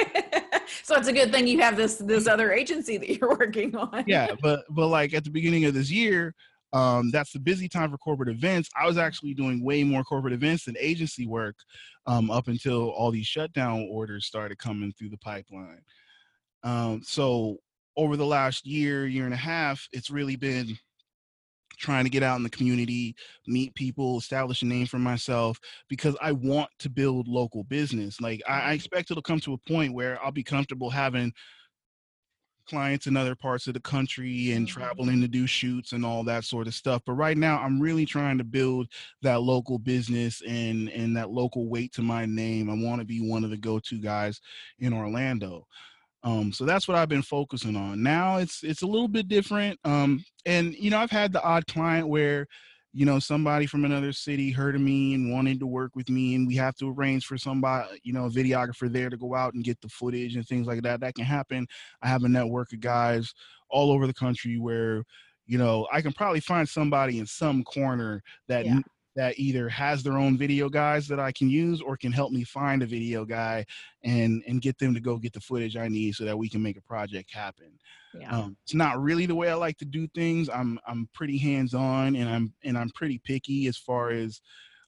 so 0.84 0.96
it's 0.96 1.08
a 1.08 1.14
good 1.14 1.32
thing 1.32 1.48
you 1.48 1.60
have 1.60 1.76
this 1.76 1.98
this 1.98 2.28
other 2.28 2.52
agency 2.52 2.98
that 2.98 3.10
you're 3.10 3.30
working 3.40 3.76
on. 3.76 4.04
yeah 4.08 4.28
but 4.42 4.64
but 4.70 4.88
like 4.88 5.14
at 5.14 5.24
the 5.24 5.30
beginning 5.30 5.66
of 5.66 5.74
this 5.74 5.92
year 5.92 6.34
um 6.74 7.10
that's 7.12 7.32
the 7.32 7.40
busy 7.40 7.68
time 7.68 7.90
for 7.90 7.98
corporate 7.98 8.30
events 8.30 8.70
i 8.80 8.86
was 8.86 8.98
actually 8.98 9.34
doing 9.34 9.64
way 9.64 9.84
more 9.84 10.04
corporate 10.04 10.34
events 10.34 10.66
than 10.66 10.76
agency 10.80 11.26
work 11.26 11.56
um 12.06 12.30
up 12.30 12.48
until 12.48 12.90
all 12.90 13.12
these 13.12 13.26
shutdown 13.26 13.88
orders 13.90 14.26
started 14.26 14.58
coming 14.58 14.94
through 14.98 15.10
the 15.10 15.18
pipeline 15.18 15.82
um 16.64 17.02
so 17.04 17.58
over 17.98 18.16
the 18.16 18.26
last 18.26 18.66
year 18.66 19.08
year 19.08 19.26
and 19.26 19.34
a 19.34 19.38
half 19.38 19.88
it's 19.92 20.12
really 20.12 20.36
been 20.36 20.78
trying 21.80 22.04
to 22.04 22.10
get 22.10 22.24
out 22.24 22.36
in 22.36 22.44
the 22.44 22.50
community, 22.50 23.16
meet 23.48 23.74
people, 23.74 24.18
establish 24.18 24.62
a 24.62 24.66
name 24.66 24.86
for 24.86 25.00
myself 25.00 25.60
because 25.88 26.16
I 26.22 26.34
want 26.34 26.70
to 26.80 26.90
build 26.90 27.28
local 27.28 27.64
business. 27.64 28.22
Like 28.22 28.42
I, 28.48 28.62
I 28.62 28.74
expect 28.74 29.10
it'll 29.10 29.24
come 29.24 29.40
to 29.42 29.54
a 29.54 29.58
point 29.58 29.94
where 29.94 30.24
I'll 30.24 30.32
be 30.32 30.44
comfortable 30.44 30.90
having 30.90 31.34
clients 32.70 33.08
in 33.08 33.18
other 33.18 33.36
parts 33.36 33.68
of 33.68 33.74
the 33.74 33.80
country 33.82 34.52
and 34.54 34.68
Mhm. 34.68 34.72
traveling 34.72 35.22
to 35.22 35.28
do 35.28 35.48
shoots 35.48 35.92
and 35.94 36.06
all 36.06 36.24
that 36.26 36.44
sort 36.46 36.68
of 36.68 36.74
stuff. 36.76 37.02
But 37.06 37.14
right 37.14 37.38
now 37.38 37.60
I'm 37.60 37.80
really 37.82 38.06
trying 38.06 38.38
to 38.40 38.44
build 38.44 38.88
that 39.22 39.42
local 39.42 39.80
business 39.80 40.42
and 40.48 40.90
and 40.90 41.18
that 41.18 41.32
local 41.32 41.68
weight 41.70 41.94
to 41.94 42.02
my 42.02 42.26
name. 42.26 42.70
I 42.70 42.76
want 42.76 43.00
to 43.02 43.06
be 43.06 43.20
one 43.22 43.44
of 43.44 43.50
the 43.50 43.58
go-to 43.58 44.00
guys 44.00 44.42
in 44.80 44.94
Orlando. 44.94 45.68
Um, 46.24 46.52
so 46.52 46.66
that's 46.66 46.88
what 46.88 46.98
I've 46.98 47.10
been 47.10 47.22
focusing 47.22 47.76
on. 47.78 48.04
Now 48.04 48.38
it's 48.38 48.64
it's 48.64 48.82
a 48.82 48.88
little 48.88 49.08
bit 49.08 49.28
different. 49.30 49.80
Um, 49.86 50.24
and 50.46 50.76
you 50.76 50.90
know, 50.90 51.00
I've 51.00 51.12
had 51.12 51.32
the 51.34 51.44
odd 51.44 51.68
client 51.68 52.08
where, 52.10 52.48
you 52.92 53.06
know, 53.06 53.20
somebody 53.20 53.66
from 53.66 53.86
another 53.86 54.12
city 54.12 54.52
heard 54.52 54.76
of 54.76 54.82
me 54.82 55.14
and 55.14 55.32
wanted 55.32 55.60
to 55.60 55.68
work 55.68 55.96
with 55.96 56.10
me, 56.10 56.36
and 56.36 56.48
we 56.48 56.56
have 56.56 56.76
to 56.78 56.90
arrange 56.90 57.26
for 57.26 57.38
somebody, 57.38 58.00
you 58.04 58.14
know, 58.14 58.26
a 58.26 58.30
videographer 58.30 58.92
there 58.92 59.10
to 59.10 59.18
go 59.18 59.36
out 59.36 59.54
and 59.54 59.64
get 59.64 59.80
the 59.82 59.90
footage 59.90 60.36
and 60.36 60.48
things 60.48 60.66
like 60.66 60.82
that. 60.82 61.00
That 61.00 61.16
can 61.16 61.26
happen. 61.26 61.68
I 62.02 62.08
have 62.08 62.24
a 62.24 62.30
network 62.30 62.74
of 62.74 62.80
guys 62.80 63.34
all 63.70 63.92
over 63.92 64.08
the 64.08 64.14
country 64.14 64.58
where, 64.58 65.04
you 65.46 65.58
know, 65.58 65.88
I 65.92 66.02
can 66.02 66.14
probably 66.14 66.40
find 66.40 66.68
somebody 66.68 67.20
in 67.20 67.26
some 67.26 67.64
corner 67.64 68.24
that 68.48 68.66
Yeah. 68.66 68.80
That 69.16 69.38
either 69.40 69.68
has 69.70 70.04
their 70.04 70.18
own 70.18 70.38
video 70.38 70.70
guys 70.70 71.08
that 71.08 71.20
I 71.20 71.32
can 71.32 71.50
use 71.50 71.82
or 71.82 71.98
can 71.98 72.12
help 72.12 72.32
me 72.32 72.44
find 72.44 72.82
a 72.84 72.86
video 72.86 73.26
guy 73.26 73.66
and 74.04 74.44
and 74.48 74.62
get 74.62 74.78
them 74.78 74.94
to 74.94 75.00
go 75.00 75.18
get 75.18 75.34
the 75.34 75.42
footage 75.42 75.76
I 75.76 75.88
need 75.88 76.16
so 76.16 76.26
that 76.26 76.38
we 76.38 76.50
can 76.50 76.62
make 76.62 76.78
a 76.78 76.82
project 76.82 77.34
happen. 77.34 77.78
Yeah. 78.14 78.32
Um, 78.32 78.58
it's 78.64 78.74
not 78.74 79.00
really 79.02 79.26
the 79.26 79.36
way 79.36 79.50
I 79.50 79.56
like 79.56 79.78
to 79.78 79.86
do 79.86 80.08
things. 80.16 80.50
I'm 80.50 80.80
I'm 80.88 81.10
pretty 81.14 81.38
hands 81.38 81.74
on 81.74 82.16
and 82.16 82.30
I'm 82.30 82.54
and 82.64 82.78
I'm 82.78 82.90
pretty 82.92 83.20
picky 83.20 83.68
as 83.68 83.78
far 83.78 84.12
as 84.12 84.42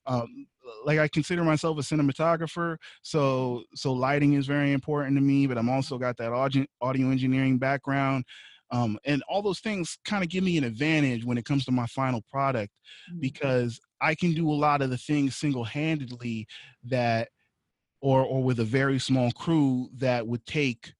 um, 0.07 0.47
like 0.85 0.99
I 0.99 1.07
consider 1.07 1.43
myself 1.43 1.77
a 1.77 1.81
cinematographer. 1.81 2.77
So 3.03 3.63
so 3.75 3.93
lighting 3.93 4.33
is 4.33 4.47
very 4.47 4.71
important 4.71 5.17
to 5.17 5.21
me, 5.21 5.47
but 5.47 5.57
I'm 5.57 5.69
also 5.69 5.97
got 5.97 6.17
that 6.17 6.31
audio 6.31 6.65
audio 6.81 7.09
engineering 7.09 7.57
background. 7.57 8.25
Um, 8.71 8.97
and 9.03 9.21
all 9.27 9.41
those 9.41 9.59
things 9.59 9.97
kind 10.05 10.23
of 10.23 10.29
give 10.29 10.45
me 10.45 10.57
an 10.57 10.63
advantage 10.63 11.25
when 11.25 11.37
it 11.37 11.43
comes 11.45 11.65
to 11.65 11.71
my 11.73 11.85
final 11.87 12.21
product 12.31 12.71
Mhm. 13.11 13.19
because 13.19 13.79
I 14.01 14.15
can 14.15 14.33
do 14.33 14.49
a 14.49 14.53
lot 14.53 14.81
of 14.81 14.89
the 14.89 14.97
things 14.97 15.35
single-handedly 15.35 16.47
that 16.85 17.29
or 18.01 18.23
or 18.23 18.43
with 18.43 18.59
a 18.59 18.65
very 18.65 18.99
small 18.99 19.31
crew 19.31 19.89
that 19.97 20.25
would 20.25 20.45
take 20.45 20.93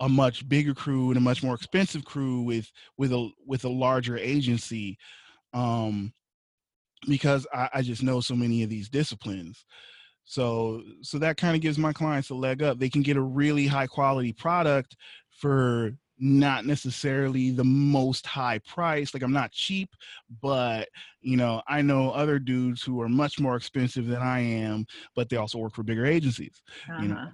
a 0.00 0.08
much 0.08 0.48
bigger 0.48 0.74
crew 0.74 1.08
and 1.10 1.18
a 1.18 1.20
much 1.20 1.42
more 1.42 1.54
expensive 1.54 2.04
crew 2.04 2.42
with 2.42 2.70
with 2.98 3.12
a 3.12 3.30
with 3.46 3.64
a 3.64 3.68
larger 3.68 4.16
agency 4.16 4.98
um 5.52 6.12
because 7.08 7.46
I, 7.52 7.68
I 7.74 7.82
just 7.82 8.02
know 8.02 8.20
so 8.20 8.34
many 8.34 8.62
of 8.62 8.70
these 8.70 8.88
disciplines. 8.88 9.64
So 10.24 10.82
so 11.02 11.18
that 11.18 11.36
kind 11.36 11.56
of 11.56 11.62
gives 11.62 11.78
my 11.78 11.92
clients 11.92 12.30
a 12.30 12.34
leg 12.34 12.62
up. 12.62 12.78
They 12.78 12.90
can 12.90 13.02
get 13.02 13.16
a 13.16 13.22
really 13.22 13.66
high 13.66 13.86
quality 13.86 14.32
product 14.32 14.96
for 15.30 15.92
not 16.20 16.66
necessarily 16.66 17.50
the 17.50 17.64
most 17.64 18.26
high 18.26 18.58
price 18.58 19.14
like 19.14 19.22
i'm 19.22 19.32
not 19.32 19.50
cheap 19.50 19.88
but 20.42 20.88
you 21.22 21.36
know 21.36 21.62
i 21.66 21.80
know 21.80 22.10
other 22.10 22.38
dudes 22.38 22.82
who 22.82 23.00
are 23.00 23.08
much 23.08 23.40
more 23.40 23.56
expensive 23.56 24.06
than 24.06 24.20
i 24.20 24.38
am 24.38 24.86
but 25.16 25.28
they 25.28 25.36
also 25.36 25.58
work 25.58 25.74
for 25.74 25.82
bigger 25.82 26.04
agencies 26.04 26.62
you 27.00 27.08
know. 27.08 27.14
Uh-huh. 27.14 27.30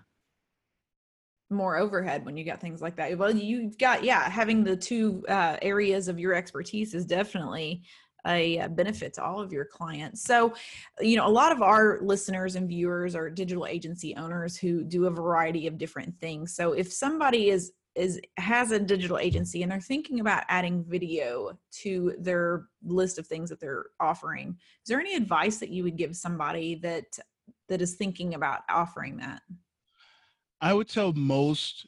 more 1.51 1.77
overhead 1.77 2.25
when 2.25 2.37
you 2.37 2.44
got 2.44 2.61
things 2.61 2.81
like 2.81 2.96
that 2.96 3.18
well 3.18 3.35
you've 3.35 3.77
got 3.77 4.05
yeah 4.05 4.29
having 4.31 4.62
the 4.62 4.77
two 4.77 5.25
uh, 5.29 5.57
areas 5.62 6.07
of 6.07 6.20
your 6.20 6.35
expertise 6.35 6.94
is 6.94 7.05
definitely 7.05 7.83
a 8.29 8.59
uh, 8.59 8.68
benefit 8.68 9.14
to 9.14 9.22
all 9.22 9.40
of 9.40 9.53
your 9.53 9.64
clients 9.64 10.22
so 10.22 10.55
you 11.01 11.16
know 11.16 11.27
a 11.27 11.31
lot 11.31 11.53
of 11.53 11.62
our 11.62 11.99
listeners 12.03 12.57
and 12.57 12.68
viewers 12.68 13.14
are 13.14 13.31
digital 13.31 13.66
agency 13.66 14.14
owners 14.16 14.57
who 14.57 14.85
do 14.85 15.07
a 15.07 15.11
variety 15.11 15.66
of 15.66 15.79
different 15.79 16.16
things 16.20 16.55
so 16.55 16.72
if 16.72 16.92
somebody 16.92 17.51
is 17.51 17.72
is 17.97 18.21
has 18.37 18.71
a 18.73 18.79
digital 18.79 19.19
agency 19.19 19.63
and 19.63 19.73
they're 19.73 19.81
thinking 19.81 20.21
about 20.21 20.45
adding 20.49 20.85
video 20.87 21.59
to 21.71 22.15
their 22.19 22.67
list 22.85 23.19
of 23.19 23.27
things 23.27 23.49
that 23.51 23.61
they're 23.61 23.87
offering 24.01 24.51
is 24.51 24.89
there 24.89 25.01
any 25.01 25.15
advice 25.15 25.57
that 25.59 25.71
you 25.71 25.83
would 25.83 25.97
give 25.97 26.15
somebody 26.15 26.75
that 26.75 27.19
that 27.69 27.81
is 27.81 27.95
thinking 27.95 28.35
about 28.35 28.61
offering 28.69 29.17
that 29.17 29.43
I 30.61 30.73
would 30.73 30.89
tell 30.89 31.13
most 31.13 31.87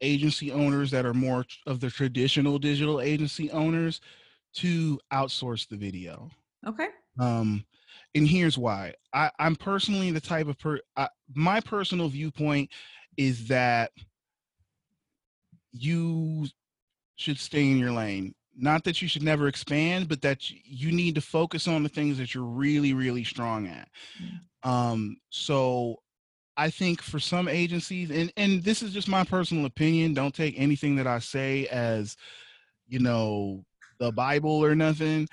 agency 0.00 0.52
owners 0.52 0.90
that 0.90 1.04
are 1.04 1.14
more 1.14 1.44
of 1.66 1.80
the 1.80 1.90
traditional 1.90 2.58
digital 2.58 3.00
agency 3.00 3.50
owners 3.50 4.00
to 4.54 4.98
outsource 5.12 5.68
the 5.68 5.76
video. 5.76 6.30
okay 6.66 6.88
Um, 7.20 7.64
and 8.14 8.26
here's 8.26 8.56
why. 8.56 8.94
I, 9.12 9.30
I'm 9.38 9.56
personally 9.56 10.10
the 10.10 10.20
type 10.20 10.48
of 10.48 10.58
per. 10.58 10.80
I, 10.96 11.08
my 11.34 11.60
personal 11.60 12.08
viewpoint 12.08 12.70
is 13.16 13.46
that 13.48 13.90
you 15.80 16.46
should 17.16 17.38
stay 17.38 17.70
in 17.70 17.78
your 17.78 17.92
lane. 17.92 18.34
Not 18.56 18.84
that 18.84 19.00
you 19.00 19.08
should 19.08 19.22
never 19.22 19.46
expand, 19.46 20.08
but 20.08 20.22
that 20.22 20.50
you 20.50 20.90
need 20.90 21.14
to 21.14 21.20
focus 21.20 21.68
on 21.68 21.82
the 21.82 21.88
things 21.88 22.18
that 22.18 22.34
you're 22.34 22.44
really, 22.44 22.92
really 22.92 23.24
strong 23.24 23.68
at. 23.68 23.88
Um, 24.62 25.16
so 25.30 25.96
I 26.56 26.70
think 26.70 27.00
for 27.00 27.20
some 27.20 27.46
agencies, 27.46 28.10
and 28.10 28.32
and 28.36 28.64
this 28.64 28.82
is 28.82 28.92
just 28.92 29.08
my 29.08 29.22
personal 29.22 29.64
opinion. 29.64 30.14
Don't 30.14 30.34
take 30.34 30.58
anything 30.58 30.96
that 30.96 31.06
I 31.06 31.20
say 31.20 31.66
as, 31.68 32.16
you 32.88 32.98
know, 32.98 33.64
the 34.00 34.10
Bible 34.10 34.64
or 34.64 34.74
nothing. 34.74 35.28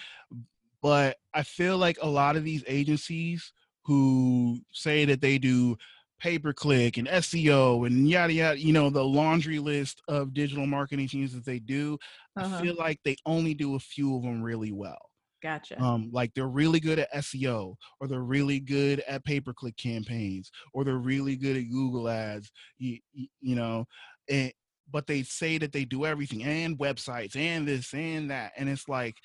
But 0.84 1.18
I 1.34 1.42
feel 1.42 1.80
like 1.80 1.98
a 2.00 2.08
lot 2.08 2.36
of 2.36 2.44
these 2.44 2.64
agencies 2.68 3.52
who 3.86 4.60
say 4.72 5.06
that 5.06 5.22
they 5.22 5.40
do 5.40 5.78
pay 6.20 6.40
per 6.40 6.54
click 6.54 6.98
and 6.98 7.08
SEO 7.08 7.86
and 7.86 8.10
yada 8.10 8.34
yada, 8.34 8.60
you 8.60 8.74
know, 8.74 8.90
the 8.90 9.04
laundry 9.04 9.60
list 9.60 10.02
of 10.08 10.34
digital 10.34 10.66
marketing 10.68 11.08
things 11.08 11.34
that 11.34 11.46
they 11.46 11.60
do, 11.60 11.98
Uh-huh. 12.38 12.58
I 12.58 12.62
feel 12.62 12.76
like 12.76 13.00
they 13.04 13.18
only 13.26 13.54
do 13.54 13.76
a 13.76 13.80
few 13.80 14.16
of 14.16 14.24
them 14.24 14.42
really 14.42 14.72
well 14.72 15.10
Gotcha. 15.42 15.78
um, 15.80 16.10
like 16.12 16.34
they're 16.34 16.48
really 16.48 16.80
good 16.80 17.00
at 17.00 17.12
SEO 17.14 17.76
or 18.00 18.08
they're 18.08 18.22
really 18.24 18.60
good 18.60 19.02
at 19.02 19.26
pay-per-click 19.26 19.78
campaigns 19.78 20.50
or 20.74 20.84
they're 20.84 20.98
really 20.98 21.36
good 21.36 21.58
at 21.58 21.70
Google 21.70 22.10
ads, 22.10 22.52
you, 22.78 23.00
you 23.14 23.56
know, 23.56 23.86
and, 24.30 24.52
but 24.90 25.08
they 25.08 25.24
say 25.24 25.58
that 25.58 25.72
they 25.72 25.84
do 25.86 26.06
everything 26.06 26.44
and 26.44 26.78
websites 26.78 27.36
and 27.36 27.68
this 27.68 27.94
and 27.94 28.30
that. 28.32 28.54
And 28.58 28.70
it's 28.70 28.88
like, 28.88 29.18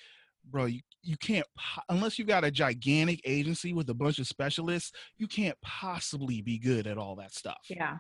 bro, 0.44 0.64
you, 0.66 0.80
you 1.02 1.16
can't, 1.16 1.46
unless 1.88 2.18
you've 2.18 2.28
got 2.28 2.44
a 2.44 2.50
gigantic 2.50 3.20
agency 3.24 3.72
with 3.72 3.88
a 3.90 3.94
bunch 3.94 4.18
of 4.18 4.26
specialists, 4.26 4.92
you 5.16 5.26
can't 5.26 5.56
possibly 5.62 6.42
be 6.42 6.58
good 6.58 6.86
at 6.86 6.98
all 6.98 7.16
that 7.16 7.32
stuff 7.34 7.64
yeah. 7.70 7.98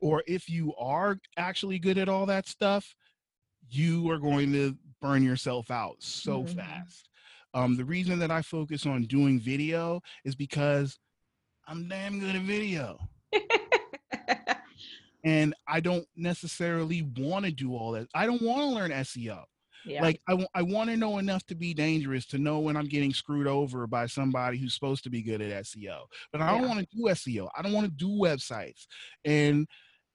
or 0.00 0.22
if 0.26 0.48
you 0.48 0.74
are 0.76 1.18
actually 1.36 1.78
good 1.78 1.96
at 1.98 2.08
all 2.08 2.26
that 2.26 2.46
stuff, 2.48 2.94
you 3.70 4.10
are 4.10 4.18
going 4.18 4.52
to 4.52 4.76
burn 5.00 5.22
yourself 5.22 5.70
out 5.70 5.96
so 6.02 6.42
Mhm. 6.42 6.56
fast. 6.56 7.08
Um, 7.54 7.76
the 7.76 7.84
reason 7.84 8.18
that 8.18 8.30
I 8.30 8.42
focus 8.42 8.84
on 8.84 9.04
doing 9.04 9.38
video 9.38 10.00
is 10.24 10.34
because 10.34 10.98
I'm 11.68 11.88
damn 11.88 12.18
good 12.18 12.34
at 12.36 12.42
video. 12.42 12.98
And 15.26 15.54
I 15.66 15.80
don't 15.80 16.06
necessarily 16.16 17.00
want 17.16 17.46
to 17.46 17.50
do 17.50 17.74
all 17.74 17.92
that. 17.92 18.08
I 18.14 18.26
don't 18.26 18.42
want 18.42 18.60
to 18.60 18.66
learn 18.66 18.90
SEO. 18.90 19.44
Yeah. 19.86 20.02
Like 20.02 20.20
I, 20.26 20.62
want 20.62 20.90
to 20.90 20.96
know 20.96 21.18
enough 21.18 21.44
to 21.46 21.54
be 21.54 21.74
dangerous 21.74 22.26
to 22.26 22.38
know 22.38 22.60
when 22.60 22.76
I'm 22.76 22.86
getting 22.86 23.12
screwed 23.12 23.46
over 23.46 23.86
by 23.86 24.06
somebody 24.06 24.58
who's 24.58 24.74
supposed 24.74 25.04
to 25.04 25.10
be 25.10 25.22
good 25.22 25.40
at 25.40 25.64
SEO. 25.64 26.06
But 26.32 26.40
I 26.40 26.52
don't 26.52 26.62
Yeah. 26.62 26.68
want 26.68 26.80
to 26.80 26.96
do 26.96 27.02
SEO. 27.04 27.48
I 27.56 27.62
don't 27.62 27.72
want 27.72 27.86
to 27.86 27.92
do 27.92 28.08
websites. 28.08 28.86
And 29.24 29.66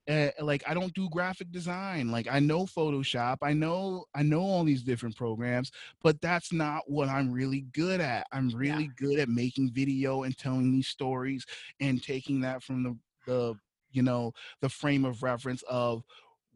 uh, 0.09 0.31
like 0.41 0.63
I 0.67 0.73
don't 0.73 0.93
do 0.93 1.07
graphic 1.09 1.51
design. 1.51 2.09
Like 2.11 2.27
I 2.29 2.39
know 2.39 2.65
Photoshop. 2.65 3.37
I 3.43 3.53
know 3.53 4.05
I 4.15 4.23
know 4.23 4.41
all 4.41 4.63
these 4.63 4.81
different 4.83 5.15
programs, 5.15 5.71
but 6.01 6.19
that's 6.19 6.51
not 6.51 6.89
what 6.89 7.09
I'm 7.09 7.31
really 7.31 7.61
good 7.73 8.01
at. 8.01 8.25
I'm 8.31 8.49
really 8.49 8.89
good 8.97 9.19
at 9.19 9.29
making 9.29 9.71
video 9.71 10.23
and 10.23 10.35
telling 10.35 10.71
these 10.71 10.87
stories 10.87 11.45
and 11.79 12.01
taking 12.01 12.41
that 12.41 12.63
from 12.63 12.83
the 12.83 12.97
the 13.27 13.55
you 13.91 14.01
know 14.01 14.33
the 14.61 14.69
frame 14.69 15.05
of 15.05 15.21
reference 15.21 15.63
of 15.69 16.03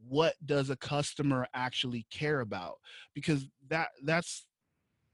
what 0.08 0.36
does 0.46 0.70
a 0.70 0.76
customer 0.78 1.48
actually 1.54 2.06
care 2.12 2.42
about? 2.42 2.76
Because 3.14 3.48
that 3.70 3.90
that's 4.04 4.46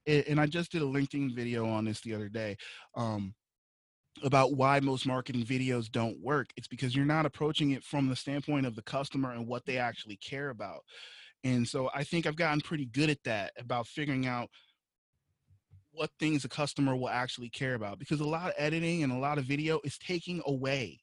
a- 0.08 0.30
and 0.30 0.39
i 0.39 0.45
just 0.45 0.71
did 0.71 0.82
a 0.82 0.86
linkedin 0.86 1.36
video 1.36 1.67
on 1.67 1.86
this 1.86 2.02
the 2.02 2.13
other 2.15 2.30
day 2.30 2.58
um 2.95 3.34
about 4.23 4.54
why 4.54 4.80
most 4.82 5.06
marketing 5.06 5.45
videos 5.45 5.89
don't 5.89 6.19
work. 6.21 6.52
It's 6.58 6.67
because 6.67 6.95
you're 6.95 7.06
not 7.06 7.25
approaching 7.25 7.71
it 7.71 7.84
from 7.84 8.10
the 8.10 8.15
standpoint 8.15 8.65
of 8.65 8.75
the 8.75 8.82
customer 8.82 9.32
and 9.32 9.47
what 9.47 9.65
they 9.65 9.78
actually 9.78 10.17
care 10.17 10.49
about. 10.49 10.84
And 11.43 11.67
so 11.67 11.89
i 11.93 12.04
think 12.04 12.25
i've 12.28 12.36
gotten 12.36 12.62
pretty 12.62 12.86
good 12.86 13.10
at 13.10 13.23
that 13.23 13.54
about 13.58 13.88
figuring 13.88 14.28
out 14.28 14.49
what 15.91 16.12
things 16.19 16.45
a 16.45 16.49
customer 16.49 16.95
will 16.95 17.10
actually 17.10 17.49
care 17.49 17.73
about 17.73 17.99
because 17.99 18.19
a 18.19 18.25
lot 18.28 18.47
of 18.49 18.54
editing 18.58 19.04
and 19.04 19.12
a 19.12 19.17
lot 19.17 19.38
of 19.38 19.45
video 19.45 19.80
is 19.84 19.97
taking 19.97 20.41
away. 20.45 20.99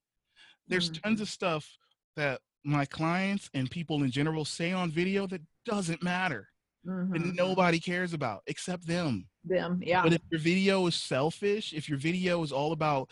There's 0.69 0.91
Mhm. 0.91 1.03
tons 1.03 1.21
of 1.21 1.29
stuff 1.29 1.77
that 2.17 2.41
my 2.67 2.85
clients 2.85 3.49
and 3.55 3.71
people 3.71 4.03
in 4.03 4.11
general 4.11 4.45
say 4.45 4.73
on 4.73 4.91
video 4.91 5.27
that 5.29 5.41
doesn't 5.65 6.03
matter 6.03 6.49
Mhm. 6.87 7.15
and 7.17 7.35
nobody 7.37 7.81
cares 7.81 8.13
about 8.13 8.43
except 8.47 8.87
them 8.87 9.29
them. 9.45 9.81
Yeah. 9.83 10.03
but 10.03 10.13
if 10.13 10.21
your 10.31 10.41
video 10.41 10.87
is 10.87 10.95
selfish 10.97 11.73
if 11.73 11.89
your 11.89 11.99
video 11.99 12.43
is 12.43 12.53
all 12.53 12.73
about 12.73 13.11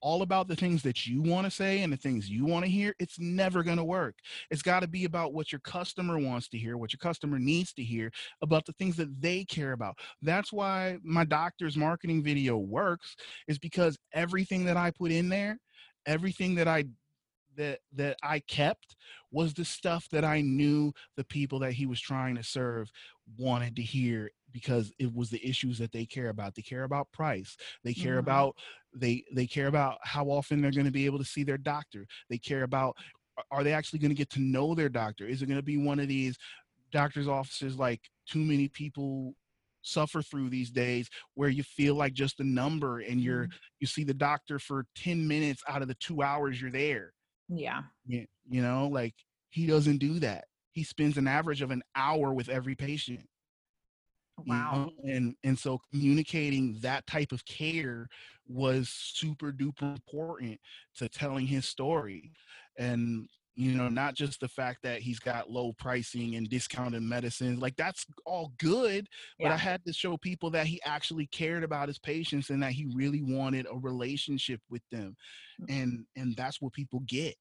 all 0.00 0.22
about 0.22 0.48
the 0.48 0.56
things 0.56 0.82
that 0.82 1.06
you 1.06 1.22
want 1.22 1.44
to 1.44 1.50
say 1.50 1.82
and 1.82 1.92
the 1.92 1.96
things 1.96 2.28
you 2.28 2.44
want 2.44 2.64
to 2.64 2.70
hear 2.70 2.94
it's 2.98 3.18
never 3.18 3.62
going 3.62 3.76
to 3.76 3.84
work 3.84 4.14
it's 4.50 4.62
got 4.62 4.80
to 4.80 4.88
be 4.88 5.04
about 5.04 5.32
what 5.34 5.52
your 5.52 5.60
customer 5.60 6.18
wants 6.18 6.48
to 6.48 6.58
hear 6.58 6.76
what 6.76 6.92
your 6.92 6.98
customer 6.98 7.38
needs 7.38 7.72
to 7.74 7.82
hear 7.84 8.10
about 8.42 8.64
the 8.66 8.72
things 8.74 8.96
that 8.96 9.20
they 9.20 9.44
care 9.44 9.72
about 9.72 9.96
that's 10.22 10.52
why 10.52 10.98
my 11.02 11.24
doctor's 11.24 11.76
marketing 11.76 12.22
video 12.22 12.56
works 12.58 13.14
is 13.48 13.58
because 13.58 13.96
everything 14.14 14.64
that 14.64 14.76
i 14.76 14.90
put 14.90 15.10
in 15.12 15.28
there 15.28 15.58
everything 16.06 16.54
that 16.54 16.66
i 16.66 16.82
that 17.56 17.80
that 17.94 18.16
I 18.22 18.40
kept 18.40 18.96
was 19.30 19.54
the 19.54 19.64
stuff 19.64 20.08
that 20.12 20.24
I 20.24 20.40
knew 20.40 20.92
the 21.16 21.24
people 21.24 21.58
that 21.60 21.72
he 21.72 21.86
was 21.86 22.00
trying 22.00 22.36
to 22.36 22.42
serve 22.42 22.90
wanted 23.38 23.76
to 23.76 23.82
hear 23.82 24.30
because 24.52 24.92
it 24.98 25.12
was 25.14 25.30
the 25.30 25.44
issues 25.46 25.78
that 25.78 25.92
they 25.92 26.04
care 26.04 26.28
about. 26.28 26.54
They 26.54 26.62
care 26.62 26.84
about 26.84 27.10
price. 27.12 27.56
They 27.84 27.94
care 27.94 28.12
mm-hmm. 28.12 28.20
about 28.20 28.56
they 28.94 29.24
they 29.32 29.46
care 29.46 29.68
about 29.68 29.98
how 30.02 30.26
often 30.26 30.60
they're 30.60 30.70
going 30.70 30.86
to 30.86 30.92
be 30.92 31.06
able 31.06 31.18
to 31.18 31.24
see 31.24 31.44
their 31.44 31.58
doctor. 31.58 32.06
They 32.28 32.38
care 32.38 32.62
about 32.62 32.96
are 33.50 33.64
they 33.64 33.72
actually 33.72 33.98
going 33.98 34.10
to 34.10 34.16
get 34.16 34.30
to 34.30 34.40
know 34.40 34.74
their 34.74 34.90
doctor? 34.90 35.26
Is 35.26 35.42
it 35.42 35.46
going 35.46 35.58
to 35.58 35.64
be 35.64 35.78
one 35.78 35.98
of 35.98 36.08
these 36.08 36.36
doctor's 36.92 37.28
offices 37.28 37.78
like 37.78 38.00
too 38.28 38.40
many 38.40 38.68
people 38.68 39.34
suffer 39.80 40.22
through 40.22 40.48
these 40.48 40.70
days 40.70 41.08
where 41.34 41.48
you 41.48 41.62
feel 41.62 41.94
like 41.94 42.12
just 42.12 42.40
a 42.40 42.44
number 42.44 43.00
and 43.00 43.20
you're 43.20 43.44
mm-hmm. 43.44 43.56
you 43.80 43.86
see 43.86 44.04
the 44.04 44.14
doctor 44.14 44.58
for 44.58 44.86
10 44.96 45.26
minutes 45.26 45.62
out 45.68 45.82
of 45.82 45.88
the 45.88 45.94
2 45.94 46.22
hours 46.22 46.60
you're 46.60 46.70
there. 46.70 47.12
Yeah. 47.54 47.82
You, 48.06 48.26
you 48.48 48.62
know, 48.62 48.88
like 48.88 49.14
he 49.50 49.66
doesn't 49.66 49.98
do 49.98 50.18
that. 50.20 50.46
He 50.72 50.84
spends 50.84 51.18
an 51.18 51.28
average 51.28 51.60
of 51.60 51.70
an 51.70 51.82
hour 51.94 52.32
with 52.32 52.48
every 52.48 52.74
patient. 52.74 53.28
Wow. 54.46 54.90
You 55.04 55.12
know? 55.12 55.14
And 55.14 55.34
and 55.44 55.58
so 55.58 55.80
communicating 55.90 56.78
that 56.80 57.06
type 57.06 57.32
of 57.32 57.44
care 57.44 58.08
was 58.48 58.88
super 58.88 59.52
duper 59.52 59.94
important 59.94 60.58
to 60.96 61.08
telling 61.08 61.46
his 61.46 61.66
story. 61.66 62.32
And 62.78 63.28
you 63.54 63.72
know, 63.72 63.88
not 63.88 64.14
just 64.14 64.40
the 64.40 64.48
fact 64.48 64.78
that 64.82 65.02
he's 65.02 65.18
got 65.18 65.50
low 65.50 65.72
pricing 65.78 66.36
and 66.36 66.48
discounted 66.48 67.02
medicines, 67.02 67.60
like 67.60 67.76
that's 67.76 68.06
all 68.24 68.52
good. 68.58 69.06
But 69.38 69.48
yeah. 69.48 69.54
I 69.54 69.56
had 69.56 69.84
to 69.84 69.92
show 69.92 70.16
people 70.16 70.50
that 70.50 70.66
he 70.66 70.80
actually 70.84 71.26
cared 71.26 71.62
about 71.62 71.88
his 71.88 71.98
patients 71.98 72.50
and 72.50 72.62
that 72.62 72.72
he 72.72 72.88
really 72.94 73.22
wanted 73.22 73.66
a 73.70 73.76
relationship 73.76 74.60
with 74.70 74.82
them. 74.90 75.16
Mm. 75.60 75.82
And 75.82 76.06
and 76.16 76.36
that's 76.36 76.62
what 76.62 76.72
people 76.72 77.00
get. 77.06 77.34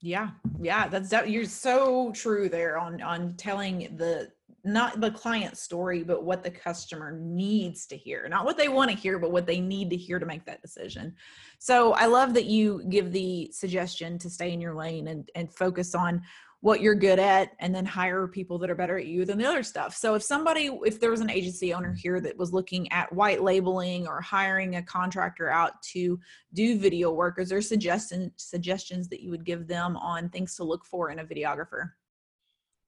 Yeah, 0.00 0.30
yeah, 0.60 0.88
that's 0.88 1.12
you're 1.26 1.44
so 1.44 2.12
true 2.12 2.48
there 2.48 2.78
on 2.78 3.00
on 3.02 3.34
telling 3.34 3.96
the 3.96 4.30
not 4.64 5.00
the 5.00 5.10
client 5.10 5.58
story, 5.58 6.02
but 6.02 6.24
what 6.24 6.42
the 6.42 6.50
customer 6.50 7.18
needs 7.20 7.86
to 7.86 7.96
hear, 7.96 8.26
not 8.28 8.46
what 8.46 8.56
they 8.56 8.68
want 8.68 8.90
to 8.90 8.96
hear, 8.96 9.18
but 9.18 9.30
what 9.30 9.46
they 9.46 9.60
need 9.60 9.90
to 9.90 9.96
hear 9.96 10.18
to 10.18 10.26
make 10.26 10.46
that 10.46 10.62
decision. 10.62 11.14
So 11.58 11.92
I 11.92 12.06
love 12.06 12.32
that 12.34 12.46
you 12.46 12.82
give 12.88 13.12
the 13.12 13.50
suggestion 13.52 14.18
to 14.20 14.30
stay 14.30 14.52
in 14.52 14.60
your 14.60 14.74
lane 14.74 15.08
and 15.08 15.30
and 15.34 15.52
focus 15.52 15.94
on 15.94 16.22
what 16.64 16.80
you're 16.80 16.94
good 16.94 17.18
at 17.18 17.50
and 17.60 17.74
then 17.74 17.84
hire 17.84 18.26
people 18.26 18.58
that 18.58 18.70
are 18.70 18.74
better 18.74 18.96
at 18.96 19.04
you 19.04 19.26
than 19.26 19.36
the 19.36 19.44
other 19.44 19.62
stuff. 19.62 19.94
So 19.94 20.14
if 20.14 20.22
somebody 20.22 20.70
if 20.84 20.98
there 20.98 21.10
was 21.10 21.20
an 21.20 21.28
agency 21.28 21.74
owner 21.74 21.92
here 21.92 22.18
that 22.22 22.38
was 22.38 22.54
looking 22.54 22.90
at 22.90 23.12
white 23.12 23.42
labeling 23.42 24.06
or 24.06 24.22
hiring 24.22 24.76
a 24.76 24.82
contractor 24.82 25.50
out 25.50 25.82
to 25.92 26.18
do 26.54 26.78
video 26.78 27.12
work, 27.12 27.38
is 27.38 27.50
there 27.50 27.60
suggestion 27.60 28.32
suggestions 28.36 29.10
that 29.10 29.20
you 29.20 29.30
would 29.30 29.44
give 29.44 29.66
them 29.66 29.98
on 29.98 30.30
things 30.30 30.56
to 30.56 30.64
look 30.64 30.86
for 30.86 31.10
in 31.10 31.18
a 31.18 31.24
videographer? 31.26 31.90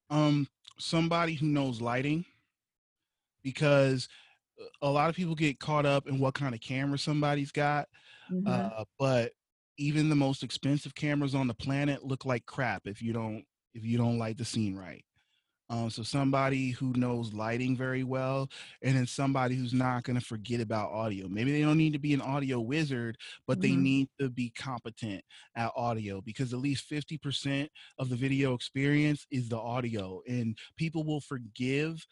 Um 0.09 0.47
somebody 0.79 1.33
who 1.33 1.47
knows 1.47 1.81
lighting 1.81 2.25
because 3.43 4.07
a 4.81 4.89
lot 4.89 5.09
of 5.09 5.15
people 5.15 5.35
get 5.35 5.59
caught 5.59 5.85
up 5.85 6.07
in 6.07 6.19
what 6.19 6.33
kind 6.33 6.55
of 6.55 6.61
camera 6.61 6.97
somebody's 6.97 7.51
got. 7.51 7.87
Mm-hmm. 8.31 8.47
Uh, 8.47 8.83
but 8.99 9.31
even 9.77 10.09
the 10.09 10.15
most 10.15 10.43
expensive 10.43 10.95
cameras 10.95 11.35
on 11.35 11.47
the 11.47 11.53
planet 11.53 12.03
look 12.03 12.25
like 12.25 12.45
crap 12.45 12.81
if 12.85 13.01
you 13.01 13.13
don't 13.13 13.43
if 13.73 13.85
you 13.85 13.97
don't 13.97 14.17
light 14.17 14.37
the 14.37 14.45
scene 14.45 14.75
right. 14.75 15.03
Um, 15.69 15.89
so 15.89 16.01
somebody 16.01 16.71
who 16.71 16.93
knows 16.93 17.33
lighting 17.33 17.75
very 17.75 18.03
well, 18.03 18.49
and 18.81 18.95
then 18.95 19.05
somebody 19.05 19.55
who's 19.55 19.73
not 19.73 20.03
going 20.03 20.17
to 20.17 20.25
forget 20.25 20.61
about 20.61 20.91
audio. 20.91 21.27
Maybe 21.27 21.51
they 21.51 21.61
don't 21.61 21.77
need 21.77 21.93
to 21.93 21.99
be 21.99 22.13
an 22.13 22.21
audio 22.21 22.61
wizard, 22.61 23.17
but 23.45 23.59
mm-hmm. 23.59 23.61
they 23.61 23.75
need 23.75 24.09
to 24.19 24.29
be 24.29 24.49
competent 24.51 25.23
at 25.55 25.71
audio 25.75 26.21
because 26.21 26.53
at 26.53 26.59
least 26.59 26.89
50% 26.89 27.67
of 27.99 28.09
the 28.09 28.15
video 28.15 28.53
experience 28.53 29.25
is 29.29 29.49
the 29.49 29.57
audio, 29.57 30.21
and 30.27 30.57
people 30.77 31.03
will 31.03 31.21
forgive. 31.21 32.05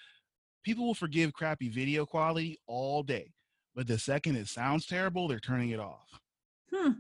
People 0.64 0.86
will 0.86 0.94
forgive 0.94 1.32
crappy 1.32 1.70
video 1.70 2.06
quality 2.06 2.60
all 2.68 3.04
day, 3.04 3.32
but 3.74 3.88
the 3.88 4.00
second 4.00 4.36
it 4.36 4.48
sounds 4.48 4.86
terrible, 4.86 5.28
they're 5.28 5.40
turning 5.40 5.70
it 5.70 5.80
off. 5.80 6.20
Hmm. 6.74 6.92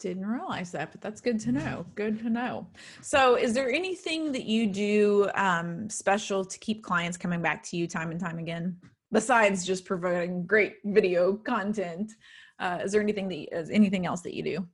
Didn't 0.00 0.24
realize 0.24 0.72
that, 0.72 0.92
but 0.92 1.02
that's 1.02 1.20
good 1.20 1.38
to 1.40 1.52
know. 1.52 1.84
Good 1.94 2.20
to 2.20 2.30
know. 2.30 2.66
So, 3.02 3.34
is 3.34 3.52
there 3.52 3.70
anything 3.70 4.32
that 4.32 4.44
you 4.44 4.66
do 4.66 5.28
um, 5.34 5.90
special 5.90 6.42
to 6.42 6.58
keep 6.58 6.82
clients 6.82 7.18
coming 7.18 7.42
back 7.42 7.62
to 7.64 7.76
you 7.76 7.86
time 7.86 8.10
and 8.10 8.18
time 8.18 8.38
again, 8.38 8.78
besides 9.12 9.66
just 9.66 9.84
providing 9.84 10.46
great 10.46 10.76
video 10.86 11.34
content? 11.34 12.12
Uh, 12.58 12.78
is 12.82 12.92
there 12.92 13.02
anything 13.02 13.28
that 13.28 13.54
is 13.54 13.68
anything 13.68 14.06
else 14.06 14.22
that 14.22 14.32
you 14.32 14.42
do? 14.42 14.66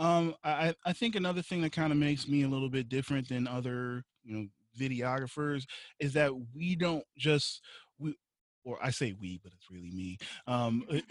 Um, 0.00 0.34
I, 0.42 0.74
I 0.84 0.92
think 0.92 1.14
another 1.14 1.42
thing 1.42 1.60
that 1.60 1.70
kind 1.70 1.92
of 1.92 1.98
makes 1.98 2.26
me 2.26 2.42
a 2.42 2.48
little 2.48 2.70
bit 2.70 2.88
different 2.88 3.28
than 3.28 3.46
other, 3.46 4.02
you 4.24 4.34
know, 4.34 4.46
videographers 4.76 5.66
is 6.00 6.14
that 6.14 6.32
we 6.52 6.74
don't 6.74 7.04
just 7.16 7.60
we, 8.00 8.16
or 8.64 8.76
I 8.82 8.90
say 8.90 9.14
we, 9.20 9.38
but 9.40 9.52
it's 9.52 9.70
really 9.70 9.92
me. 9.92 10.18
Um, 10.48 10.84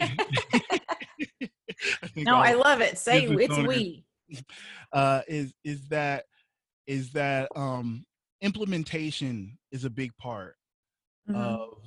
no, 2.16 2.36
I 2.36 2.54
love 2.54 2.80
it. 2.80 2.98
Say 2.98 3.24
it's 3.24 3.56
we. 3.58 4.04
Uh, 4.92 5.22
is 5.28 5.52
is 5.64 5.88
that 5.88 6.24
is 6.86 7.12
that 7.12 7.48
um, 7.54 8.04
implementation 8.40 9.56
is 9.70 9.84
a 9.84 9.90
big 9.90 10.16
part 10.16 10.56
mm-hmm. 11.28 11.40
of 11.40 11.78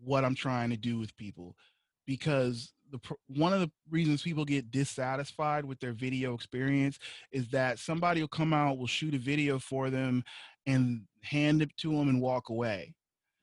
what 0.00 0.24
I'm 0.24 0.34
trying 0.34 0.70
to 0.70 0.76
do 0.76 0.98
with 0.98 1.16
people 1.16 1.56
because 2.06 2.72
the 2.90 2.98
one 3.26 3.52
of 3.52 3.60
the 3.60 3.70
reasons 3.90 4.22
people 4.22 4.44
get 4.44 4.70
dissatisfied 4.70 5.64
with 5.64 5.78
their 5.80 5.92
video 5.92 6.34
experience 6.34 6.98
is 7.32 7.48
that 7.50 7.78
somebody 7.78 8.20
will 8.20 8.28
come 8.28 8.52
out 8.52 8.78
will 8.78 8.86
shoot 8.86 9.14
a 9.14 9.18
video 9.18 9.58
for 9.58 9.90
them 9.90 10.24
and 10.66 11.02
hand 11.22 11.62
it 11.62 11.76
to 11.78 11.90
them 11.90 12.08
and 12.08 12.20
walk 12.20 12.48
away 12.48 12.94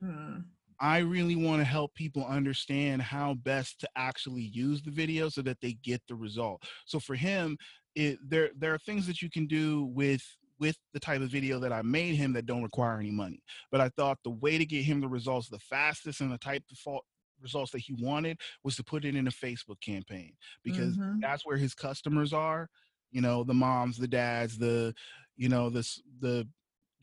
mm. 0.03 0.43
I 0.79 0.99
really 0.99 1.35
want 1.35 1.61
to 1.61 1.65
help 1.65 1.93
people 1.93 2.25
understand 2.25 3.01
how 3.01 3.35
best 3.35 3.79
to 3.81 3.89
actually 3.95 4.43
use 4.43 4.81
the 4.81 4.91
video 4.91 5.29
so 5.29 5.41
that 5.43 5.61
they 5.61 5.73
get 5.83 6.01
the 6.07 6.15
result. 6.15 6.63
So 6.85 6.99
for 6.99 7.15
him, 7.15 7.57
it, 7.95 8.17
there 8.27 8.49
there 8.57 8.73
are 8.73 8.79
things 8.79 9.07
that 9.07 9.21
you 9.21 9.29
can 9.29 9.47
do 9.47 9.85
with 9.85 10.23
with 10.59 10.77
the 10.93 10.99
type 10.99 11.21
of 11.21 11.29
video 11.29 11.59
that 11.59 11.73
I 11.73 11.81
made 11.81 12.15
him 12.15 12.33
that 12.33 12.45
don't 12.45 12.63
require 12.63 12.99
any 12.99 13.11
money. 13.11 13.41
But 13.71 13.81
I 13.81 13.89
thought 13.89 14.19
the 14.23 14.31
way 14.31 14.57
to 14.57 14.65
get 14.65 14.83
him 14.83 15.01
the 15.01 15.07
results 15.07 15.49
the 15.49 15.59
fastest 15.59 16.21
and 16.21 16.31
the 16.31 16.37
type 16.37 16.63
of 16.85 16.99
results 17.41 17.71
that 17.71 17.79
he 17.79 17.93
wanted 17.99 18.39
was 18.63 18.75
to 18.77 18.83
put 18.83 19.05
it 19.05 19.15
in 19.15 19.27
a 19.27 19.31
Facebook 19.31 19.79
campaign 19.81 20.33
because 20.63 20.97
mm-hmm. 20.97 21.19
that's 21.19 21.45
where 21.45 21.57
his 21.57 21.73
customers 21.73 22.33
are. 22.33 22.69
You 23.11 23.21
know, 23.21 23.43
the 23.43 23.53
moms, 23.53 23.97
the 23.97 24.07
dads, 24.07 24.57
the 24.57 24.93
you 25.37 25.49
know, 25.49 25.69
this 25.69 26.01
the 26.19 26.47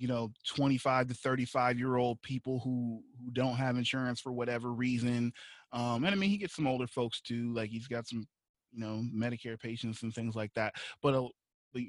you 0.02 0.08
know 0.08 0.32
25 0.48 1.06
to 1.06 1.14
35 1.14 1.78
year 1.78 1.96
old 1.96 2.20
people 2.22 2.60
who 2.64 3.00
who 3.24 3.30
don't 3.30 3.54
have 3.54 3.76
insurance 3.76 4.20
for 4.20 4.32
whatever 4.32 4.72
reason 4.72 5.32
um 5.72 6.02
and 6.02 6.08
i 6.08 6.16
mean 6.16 6.28
he 6.28 6.36
gets 6.36 6.56
some 6.56 6.66
older 6.66 6.88
folks 6.88 7.20
too 7.20 7.54
like 7.54 7.70
he's 7.70 7.86
got 7.86 8.08
some 8.08 8.26
you 8.72 8.80
know 8.80 9.04
medicare 9.14 9.58
patients 9.58 10.02
and 10.02 10.12
things 10.12 10.34
like 10.34 10.52
that 10.54 10.74
but 11.04 11.14
a 11.14 11.28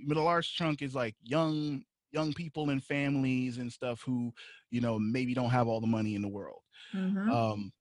but 0.08 0.16
a 0.16 0.22
large 0.22 0.54
chunk 0.54 0.84
is 0.84 0.94
like 0.94 1.16
young 1.24 1.82
young 2.12 2.32
people 2.34 2.70
and 2.70 2.84
families 2.84 3.58
and 3.58 3.74
stuff 3.74 4.04
who 4.06 4.32
you 4.70 4.80
know 4.80 5.00
maybe 5.00 5.34
don't 5.34 5.50
have 5.50 5.68
all 5.68 5.82
the 5.82 5.88
money 5.88 6.14
in 6.14 6.22
the 6.22 6.28
world 6.28 6.62
mm-hmm. 6.94 7.32
um 7.32 7.72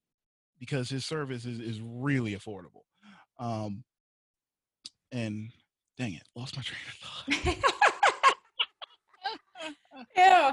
because 0.59 0.89
his 0.89 1.05
service 1.05 1.45
is, 1.45 1.61
is 1.61 1.78
really 1.85 2.35
affordable 2.35 2.85
um 3.39 3.85
and 5.12 5.51
dang 5.99 6.14
it 6.14 6.22
lost 6.35 6.57
my 6.57 6.62
train 6.62 6.80
of 6.89 7.55
thought 7.55 7.72
yeah. 10.16 10.53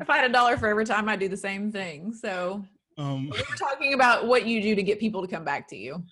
If 0.00 0.08
I 0.08 0.16
had 0.18 0.30
a 0.30 0.32
dollar 0.32 0.56
for 0.56 0.68
every 0.68 0.84
time 0.84 1.08
I 1.08 1.16
do 1.16 1.28
the 1.28 1.36
same 1.36 1.72
thing. 1.72 2.12
So 2.12 2.64
um, 2.96 3.28
we're 3.30 3.56
talking 3.56 3.94
about 3.94 4.26
what 4.26 4.46
you 4.46 4.62
do 4.62 4.74
to 4.74 4.82
get 4.82 5.00
people 5.00 5.22
to 5.22 5.28
come 5.28 5.44
back 5.44 5.68
to 5.68 5.76
you. 5.76 6.02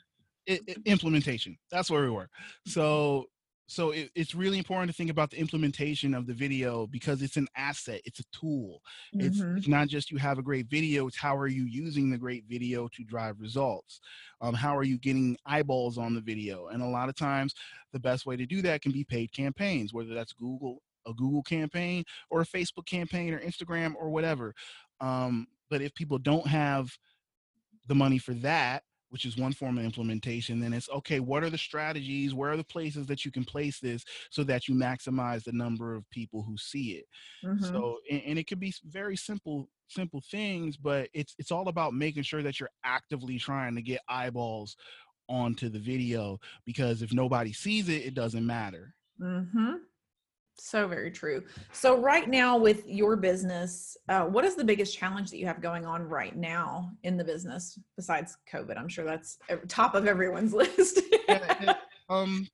It, 0.47 0.63
it, 0.67 0.79
implementation. 0.87 1.57
That's 1.71 1.91
where 1.91 2.03
we 2.03 2.11
were. 2.11 2.29
So 2.67 3.27
so 3.69 3.91
it, 3.91 4.11
it's 4.15 4.35
really 4.35 4.59
important 4.59 4.91
to 4.91 4.97
think 4.97 5.11
about 5.11 5.31
the 5.31 5.39
implementation 5.39 6.15
of 6.15 6.27
the 6.27 6.33
video 6.33 6.87
because 6.87 7.23
it's 7.23 7.37
an 7.37 7.49
asset 7.57 8.01
it's 8.05 8.21
a 8.21 8.25
tool 8.33 8.81
mm-hmm. 9.15 9.27
it's, 9.27 9.41
it's 9.41 9.69
not 9.69 9.89
just 9.89 10.11
you 10.11 10.19
have 10.19 10.39
a 10.39 10.43
great 10.43 10.67
video 10.69 11.07
it's 11.07 11.17
how 11.17 11.37
are 11.37 11.49
you 11.49 11.65
using 11.65 12.11
the 12.11 12.19
great 12.19 12.45
video 12.49 12.89
to 12.89 13.05
drive 13.05 13.41
results 13.41 14.01
um, 14.41 14.55
how 14.55 14.77
are 14.77 14.85
you 14.85 14.99
getting 14.99 15.37
eyeballs 15.47 15.99
on 15.99 16.15
the 16.15 16.21
video 16.21 16.69
and 16.69 16.83
a 16.83 16.87
lot 16.87 17.09
of 17.09 17.17
times 17.17 17.55
the 17.93 18.01
best 18.01 18.27
way 18.27 18.37
to 18.37 18.47
do 18.47 18.63
that 18.63 18.83
can 18.83 18.93
be 18.93 19.05
paid 19.05 19.33
campaigns 19.33 19.93
whether 19.93 20.15
that's 20.15 20.33
google 20.33 20.81
a 21.07 21.15
Google 21.15 21.43
campaign 21.43 22.05
or 22.31 22.41
a 22.41 22.47
Facebook 22.47 22.87
campaign 22.87 23.33
or 23.33 23.41
Instagram 23.41 23.95
or 23.97 24.11
whatever. 24.11 24.55
Um, 25.01 25.47
but 25.71 25.83
if 25.83 25.95
people 25.95 26.19
don't 26.19 26.47
have 26.47 26.91
the 27.87 27.95
money 27.95 28.19
for 28.19 28.35
that, 28.35 28.83
which 29.11 29.25
is 29.25 29.37
one 29.37 29.53
form 29.53 29.79
of 29.79 29.85
implementation, 29.85 30.61
then 30.61 30.73
it's 30.73 30.91
okay, 30.91 31.21
what 31.21 31.43
are 31.43 31.51
the 31.51 31.59
strategies? 31.59 32.35
Where 32.35 32.51
are 32.51 32.57
the 32.57 32.65
places 32.65 33.07
that 33.07 33.25
you 33.25 33.31
can 33.31 33.45
place 33.45 33.79
this 33.79 34.05
so 34.31 34.43
that 34.45 34.69
you 34.69 34.75
maximize 34.75 35.45
the 35.45 35.53
number 35.53 35.95
of 35.95 36.09
people 36.11 36.43
who 36.43 36.57
see 36.57 36.99
it? 36.99 37.05
Mm-hmm. 37.45 37.65
So, 37.65 37.99
and, 38.11 38.23
and 38.27 38.39
it 38.39 38.47
could 38.47 38.61
be 38.61 38.75
very 38.85 39.17
simple, 39.17 39.69
simple 39.89 40.23
things, 40.31 40.77
but 40.77 41.09
it's 41.15 41.35
it's 41.39 41.53
all 41.53 41.69
about 41.69 41.95
making 41.95 42.25
sure 42.25 42.43
that 42.43 42.59
you're 42.59 42.71
actively 42.85 43.39
trying 43.39 43.77
to 43.77 43.83
get 43.83 44.01
eyeballs 44.09 44.77
onto 45.29 45.69
the 45.69 45.79
video 45.79 46.39
because 46.65 47.03
if 47.03 47.13
nobody 47.13 47.53
sees 47.53 47.89
it, 47.89 48.05
it 48.05 48.15
doesn't 48.15 48.47
matter. 48.47 48.95
Mm-hmm. 49.21 49.75
So 50.59 50.89
very 50.89 51.11
true. 51.11 51.45
So 51.73 51.99
right 51.99 52.29
now 52.29 52.57
with 52.57 52.87
your 52.87 53.17
business, 53.17 53.97
uh, 54.09 54.25
what 54.25 54.45
is 54.45 54.57
the 54.57 54.65
biggest 54.65 54.97
challenge 54.97 55.31
that 55.31 55.39
you 55.39 55.47
have 55.47 55.61
going 55.61 55.85
on 55.85 56.03
right 56.03 56.35
now 56.35 56.91
in 57.03 57.17
the 57.17 57.25
business 57.25 57.79
besides 57.97 58.37
COVID? 58.51 58.79
I'm 58.79 58.89
sure 58.89 59.05
that's 59.05 59.39
top 59.69 59.95
of 59.95 60.07
everyone's 60.07 60.55
list. 60.55 61.01
um, 62.09 62.47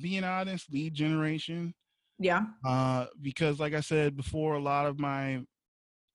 being 0.00 0.24
honest, 0.24 0.72
lead 0.72 0.94
generation. 0.94 1.74
Yeah. 2.18 2.44
Uh, 2.64 3.06
because 3.20 3.58
like 3.58 3.74
I 3.74 3.80
said 3.80 4.16
before, 4.16 4.54
a 4.54 4.62
lot 4.62 4.86
of 4.86 4.98
my 4.98 5.42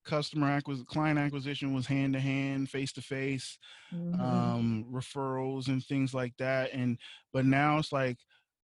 customer 0.06 0.48
acquisition, 0.48 0.86
client 0.86 1.20
acquisition 1.20 1.74
was 1.74 1.86
hand 1.86 2.14
to 2.14 2.20
hand, 2.20 2.70
face 2.70 2.92
to 2.94 3.02
face, 3.02 3.58
um, 3.92 4.86
referrals 4.92 5.68
and 5.68 5.84
things 5.84 6.14
like 6.14 6.34
that. 6.38 6.74
And 6.74 6.98
but 7.34 7.46
now 7.46 7.78
it's 7.78 7.92
like 7.92 8.18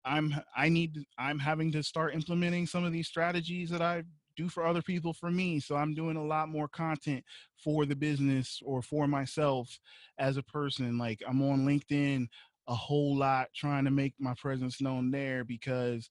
I'm 0.05 0.35
I 0.57 0.69
need 0.69 1.05
I'm 1.19 1.39
having 1.39 1.73
to 1.73 1.83
start 1.83 2.15
implementing 2.15 2.67
some 2.67 2.85
of 2.85 2.93
these 2.93 3.09
strategies 3.09 3.71
that 3.71 3.83
I 3.83 4.05
do 4.37 4.49
for 4.49 4.67
other 4.67 4.83
people 4.83 5.13
for 5.13 5.31
me. 5.31 5.61
So 5.61 5.77
I'm 5.77 5.95
doing 5.95 6.17
a 6.17 6.25
lot 6.25 6.49
more 6.49 6.69
content 6.69 7.23
for 7.63 7.87
the 7.87 7.95
business 7.95 8.61
or 8.65 8.83
for 8.83 9.07
myself 9.07 9.79
as 10.19 10.37
a 10.37 10.43
person. 10.43 10.99
Like 10.99 11.23
I'm 11.27 11.41
on 11.43 11.65
LinkedIn 11.65 12.27
a 12.69 12.75
whole 12.75 13.17
lot 13.17 13.49
trying 13.55 13.85
to 13.85 13.91
make 13.91 14.15
my 14.19 14.35
presence 14.35 14.81
known 14.81 15.11
there 15.11 15.45
because 15.45 16.09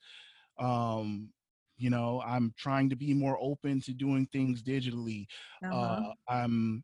um 0.59 1.29
you 1.77 1.89
know 1.89 2.21
i'm 2.25 2.53
trying 2.57 2.89
to 2.89 2.95
be 2.95 3.13
more 3.13 3.37
open 3.41 3.81
to 3.81 3.91
doing 3.93 4.27
things 4.31 4.61
digitally 4.61 5.25
uh-huh. 5.65 5.75
uh, 5.75 6.13
i'm 6.29 6.83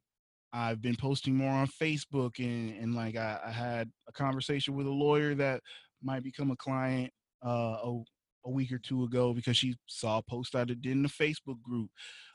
i've 0.53 0.81
been 0.81 0.95
posting 0.95 1.35
more 1.35 1.51
on 1.51 1.67
facebook 1.67 2.39
and 2.39 2.75
and 2.81 2.95
like 2.95 3.15
I, 3.15 3.39
I, 3.45 3.51
had 3.51 3.91
a 4.07 4.11
conversation 4.11 4.75
with 4.75 4.87
a 4.87 4.91
lawyer 4.91 5.35
that 5.35 5.61
might 6.03 6.23
become 6.23 6.51
a 6.51 6.55
client 6.55 7.11
uh 7.45 7.77
a, 7.83 8.01
a 8.45 8.49
week 8.49 8.71
or 8.71 8.79
two 8.79 9.03
ago 9.03 9.33
because 9.33 9.57
she 9.57 9.75
saw 9.87 10.19
a 10.19 10.23
post 10.23 10.55
i 10.55 10.63
did 10.63 10.85
in 10.85 11.03
the 11.03 11.09
facebook 11.09 11.61
group 11.61 11.89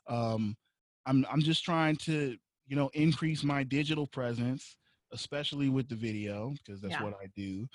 um 0.09 0.55
i'm 1.07 1.27
i'm 1.31 1.41
just 1.41 1.65
trying 1.65 1.97
to 1.97 2.37
you 2.67 2.77
know 2.77 2.91
increase 2.95 3.43
my 3.43 3.63
digital 3.63 4.07
presence 4.07 4.77
especially 5.13 5.69
with 5.69 5.89
the 5.89 5.95
video 5.95 6.53
because 6.65 6.81
that's 6.81 6.95
yeah. 6.95 7.03
what 7.03 7.15
i 7.23 7.27
do 7.37 7.67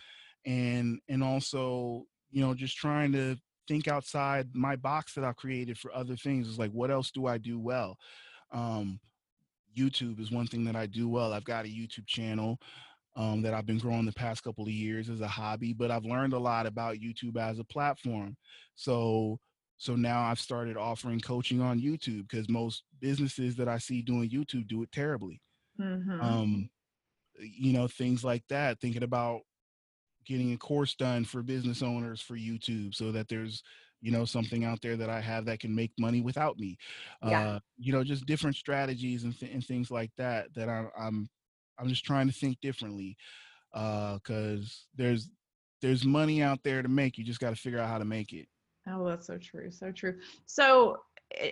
and 0.45 0.99
and 1.09 1.23
also 1.23 2.03
you 2.31 2.41
know 2.41 2.53
just 2.53 2.75
trying 2.75 3.11
to 3.11 3.37
think 3.69 3.87
outside 3.87 4.47
my 4.53 4.75
box 4.75 5.13
that 5.13 5.23
I've 5.23 5.35
created 5.35 5.77
for 5.77 5.93
other 5.93 6.17
things. 6.17 6.47
Is 6.47 6.59
like, 6.59 6.71
what 6.71 6.89
else 6.89 7.11
do 7.11 7.27
I 7.27 7.37
do 7.37 7.59
well? 7.59 7.95
Um, 8.51 8.99
YouTube 9.77 10.19
is 10.19 10.31
one 10.31 10.47
thing 10.47 10.65
that 10.65 10.75
I 10.75 10.87
do 10.87 11.07
well. 11.07 11.31
I've 11.31 11.45
got 11.45 11.65
a 11.65 11.69
YouTube 11.69 12.07
channel 12.07 12.59
um, 13.15 13.41
that 13.41 13.53
I've 13.53 13.65
been 13.65 13.79
growing 13.79 14.05
the 14.05 14.13
past 14.13 14.43
couple 14.43 14.63
of 14.63 14.71
years 14.71 15.09
as 15.09 15.21
a 15.21 15.27
hobby, 15.27 15.73
but 15.73 15.91
I've 15.91 16.05
learned 16.05 16.33
a 16.33 16.39
lot 16.39 16.65
about 16.65 16.97
YouTube 16.97 17.37
as 17.37 17.59
a 17.59 17.63
platform. 17.63 18.35
So 18.75 19.39
so 19.77 19.95
now 19.95 20.21
I've 20.23 20.39
started 20.39 20.75
offering 20.75 21.21
coaching 21.21 21.61
on 21.61 21.79
YouTube 21.79 22.27
because 22.29 22.49
most 22.49 22.83
businesses 22.99 23.55
that 23.55 23.69
I 23.69 23.77
see 23.77 24.01
doing 24.01 24.29
YouTube 24.29 24.67
do 24.67 24.83
it 24.83 24.91
terribly. 24.91 25.41
Mm-hmm. 25.79 26.21
Um, 26.21 26.69
you 27.39 27.71
know, 27.71 27.87
things 27.87 28.23
like 28.23 28.43
that. 28.49 28.81
Thinking 28.81 29.03
about 29.03 29.39
getting 30.25 30.51
a 30.51 30.57
course 30.57 30.95
done 30.95 31.23
for 31.23 31.41
business 31.41 31.81
owners 31.81 32.21
for 32.21 32.35
YouTube 32.35 32.93
so 32.93 33.13
that 33.13 33.29
there's 33.29 33.63
you 34.01 34.11
know 34.11 34.25
something 34.25 34.65
out 34.65 34.81
there 34.81 34.97
that 34.97 35.09
I 35.09 35.21
have 35.21 35.45
that 35.45 35.61
can 35.61 35.73
make 35.73 35.91
money 35.97 36.21
without 36.21 36.59
me. 36.59 36.77
Yeah. 37.25 37.49
Uh, 37.49 37.59
you 37.77 37.93
know, 37.93 38.03
just 38.03 38.25
different 38.25 38.57
strategies 38.57 39.23
and, 39.23 39.37
th- 39.37 39.51
and 39.51 39.65
things 39.65 39.89
like 39.89 40.11
that 40.17 40.53
that 40.55 40.67
I, 40.67 40.87
I'm 40.97 41.29
I'm 41.79 41.87
just 41.87 42.05
trying 42.05 42.27
to 42.27 42.33
think 42.33 42.59
differently 42.61 43.17
because 43.71 44.85
uh, 44.87 44.87
there's 44.95 45.29
there's 45.81 46.03
money 46.05 46.41
out 46.41 46.59
there 46.63 46.81
to 46.81 46.89
make. 46.89 47.17
You 47.17 47.23
just 47.23 47.39
got 47.39 47.51
to 47.51 47.55
figure 47.55 47.79
out 47.79 47.87
how 47.87 47.97
to 47.97 48.05
make 48.05 48.33
it. 48.33 48.47
Oh, 48.87 49.07
that's 49.07 49.27
so 49.27 49.37
true. 49.37 49.71
So 49.71 49.91
true. 49.91 50.15
So 50.45 50.97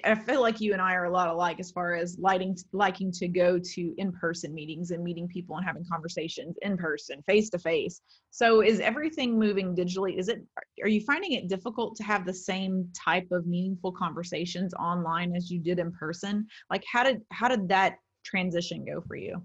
I 0.04 0.16
feel 0.16 0.42
like 0.42 0.60
you 0.60 0.74
and 0.74 0.82
I 0.82 0.96
are 0.96 1.06
a 1.06 1.12
lot 1.12 1.30
alike 1.30 1.60
as 1.60 1.70
far 1.70 1.94
as 1.94 2.18
liking 2.20 2.58
liking 2.74 3.12
to 3.12 3.28
go 3.28 3.60
to 3.60 3.94
in-person 3.98 4.52
meetings 4.54 4.90
and 4.90 5.04
meeting 5.04 5.28
people 5.28 5.56
and 5.56 5.64
having 5.64 5.86
conversations 5.90 6.56
in 6.64 6.78
person, 6.78 7.22
face 7.28 7.52
to 7.52 7.60
face. 7.60 8.02
So 8.32 8.62
is 8.62 8.80
everything 8.80 9.38
moving 9.38 9.76
digitally? 9.76 10.18
Is 10.18 10.30
it 10.30 10.44
are 10.82 10.90
you 10.90 11.02
finding 11.02 11.34
it 11.34 11.48
difficult 11.48 11.96
to 11.98 12.04
have 12.04 12.26
the 12.26 12.34
same 12.34 12.90
type 12.94 13.28
of 13.32 13.46
meaningful 13.46 13.92
conversations 13.92 14.74
online 14.74 15.36
as 15.36 15.52
you 15.52 15.60
did 15.60 15.78
in 15.78 15.92
person? 15.92 16.48
Like 16.72 16.84
how 16.92 17.04
did 17.04 17.22
how 17.32 17.48
did 17.48 17.70
that 17.70 17.98
transition 18.26 18.84
go 18.84 19.02
for 19.08 19.16
you? 19.16 19.44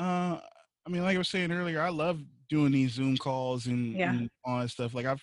Uh 0.00 0.40
I 0.86 0.90
mean 0.90 1.02
like 1.02 1.14
I 1.14 1.18
was 1.18 1.28
saying 1.28 1.52
earlier, 1.52 1.80
I 1.80 1.90
love 1.90 2.20
doing 2.48 2.72
these 2.72 2.92
Zoom 2.92 3.16
calls 3.16 3.66
and, 3.66 3.94
yeah. 3.94 4.10
and 4.10 4.28
all 4.44 4.60
that 4.60 4.70
stuff. 4.70 4.94
Like 4.94 5.06
I've 5.06 5.22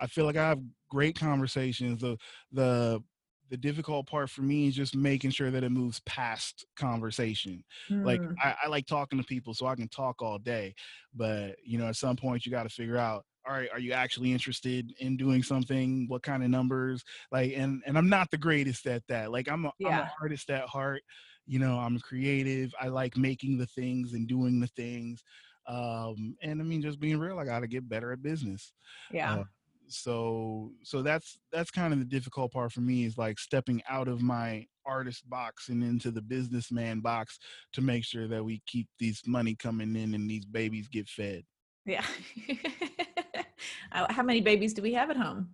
I 0.00 0.06
feel 0.06 0.26
like 0.26 0.36
I 0.36 0.48
have 0.48 0.60
great 0.90 1.18
conversations. 1.18 2.00
The 2.00 2.16
the 2.52 3.02
the 3.50 3.56
difficult 3.56 4.08
part 4.08 4.28
for 4.28 4.42
me 4.42 4.68
is 4.68 4.74
just 4.74 4.96
making 4.96 5.30
sure 5.30 5.50
that 5.50 5.62
it 5.62 5.70
moves 5.70 6.00
past 6.00 6.66
conversation. 6.76 7.62
Mm. 7.88 8.04
Like 8.04 8.20
I, 8.42 8.56
I, 8.64 8.68
like 8.68 8.86
talking 8.86 9.18
to 9.18 9.24
people 9.24 9.54
so 9.54 9.66
I 9.66 9.76
can 9.76 9.88
talk 9.88 10.20
all 10.20 10.38
day, 10.38 10.74
but 11.14 11.56
you 11.64 11.78
know, 11.78 11.86
at 11.86 11.96
some 11.96 12.16
point 12.16 12.44
you 12.44 12.50
got 12.50 12.64
to 12.64 12.68
figure 12.68 12.96
out, 12.96 13.24
all 13.46 13.54
right, 13.54 13.68
are 13.72 13.78
you 13.78 13.92
actually 13.92 14.32
interested 14.32 14.92
in 14.98 15.16
doing 15.16 15.42
something? 15.42 16.06
What 16.08 16.24
kind 16.24 16.42
of 16.42 16.50
numbers? 16.50 17.04
Like, 17.30 17.52
and 17.54 17.82
and 17.86 17.96
I'm 17.96 18.08
not 18.08 18.30
the 18.30 18.38
greatest 18.38 18.86
at 18.86 19.04
that. 19.08 19.30
Like 19.30 19.48
I'm 19.48 19.66
a, 19.66 19.72
yeah. 19.78 19.88
I'm 19.88 20.00
an 20.02 20.10
artist 20.20 20.50
at 20.50 20.64
heart. 20.64 21.02
You 21.46 21.58
know, 21.58 21.78
I'm 21.78 21.98
creative. 22.00 22.74
I 22.80 22.88
like 22.88 23.16
making 23.16 23.58
the 23.58 23.66
things 23.66 24.12
and 24.12 24.26
doing 24.26 24.60
the 24.60 24.66
things. 24.68 25.22
Um, 25.68 26.36
and 26.42 26.60
I 26.60 26.64
mean, 26.64 26.82
just 26.82 27.00
being 27.00 27.18
real, 27.18 27.38
I 27.38 27.44
got 27.44 27.60
to 27.60 27.66
get 27.66 27.88
better 27.88 28.12
at 28.12 28.22
business. 28.22 28.72
Yeah. 29.10 29.34
Uh, 29.34 29.44
so 29.88 30.72
so 30.82 31.02
that's 31.02 31.38
that's 31.52 31.70
kind 31.70 31.92
of 31.92 31.98
the 31.98 32.04
difficult 32.04 32.52
part 32.52 32.72
for 32.72 32.80
me 32.80 33.04
is 33.04 33.16
like 33.16 33.38
stepping 33.38 33.82
out 33.88 34.08
of 34.08 34.22
my 34.22 34.66
artist 34.84 35.28
box 35.28 35.68
and 35.68 35.82
into 35.82 36.10
the 36.10 36.22
businessman 36.22 37.00
box 37.00 37.38
to 37.72 37.80
make 37.80 38.04
sure 38.04 38.28
that 38.28 38.44
we 38.44 38.62
keep 38.66 38.88
these 38.98 39.22
money 39.26 39.54
coming 39.54 39.94
in 39.96 40.14
and 40.14 40.28
these 40.28 40.44
babies 40.44 40.88
get 40.88 41.08
fed 41.08 41.42
yeah 41.84 42.04
how 43.90 44.22
many 44.22 44.40
babies 44.40 44.74
do 44.74 44.82
we 44.82 44.92
have 44.92 45.10
at 45.10 45.16
home 45.16 45.48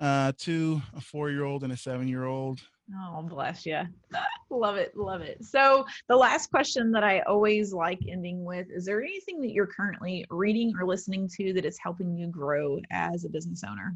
uh 0.00 0.32
two 0.36 0.80
a 0.96 1.00
four 1.00 1.30
year 1.30 1.44
old 1.44 1.64
and 1.64 1.72
a 1.72 1.76
seven 1.76 2.08
year 2.08 2.24
old 2.24 2.60
Oh, 2.94 3.22
bless 3.22 3.66
you. 3.66 3.82
love 4.50 4.76
it. 4.76 4.96
Love 4.96 5.20
it. 5.20 5.44
So, 5.44 5.84
the 6.08 6.16
last 6.16 6.50
question 6.50 6.90
that 6.92 7.04
I 7.04 7.20
always 7.20 7.72
like 7.72 8.00
ending 8.08 8.44
with 8.44 8.66
is 8.70 8.86
there 8.86 9.02
anything 9.02 9.40
that 9.42 9.50
you're 9.50 9.66
currently 9.66 10.24
reading 10.30 10.72
or 10.78 10.86
listening 10.86 11.28
to 11.36 11.52
that 11.52 11.64
is 11.64 11.78
helping 11.82 12.16
you 12.16 12.28
grow 12.28 12.80
as 12.90 13.24
a 13.24 13.28
business 13.28 13.62
owner? 13.68 13.94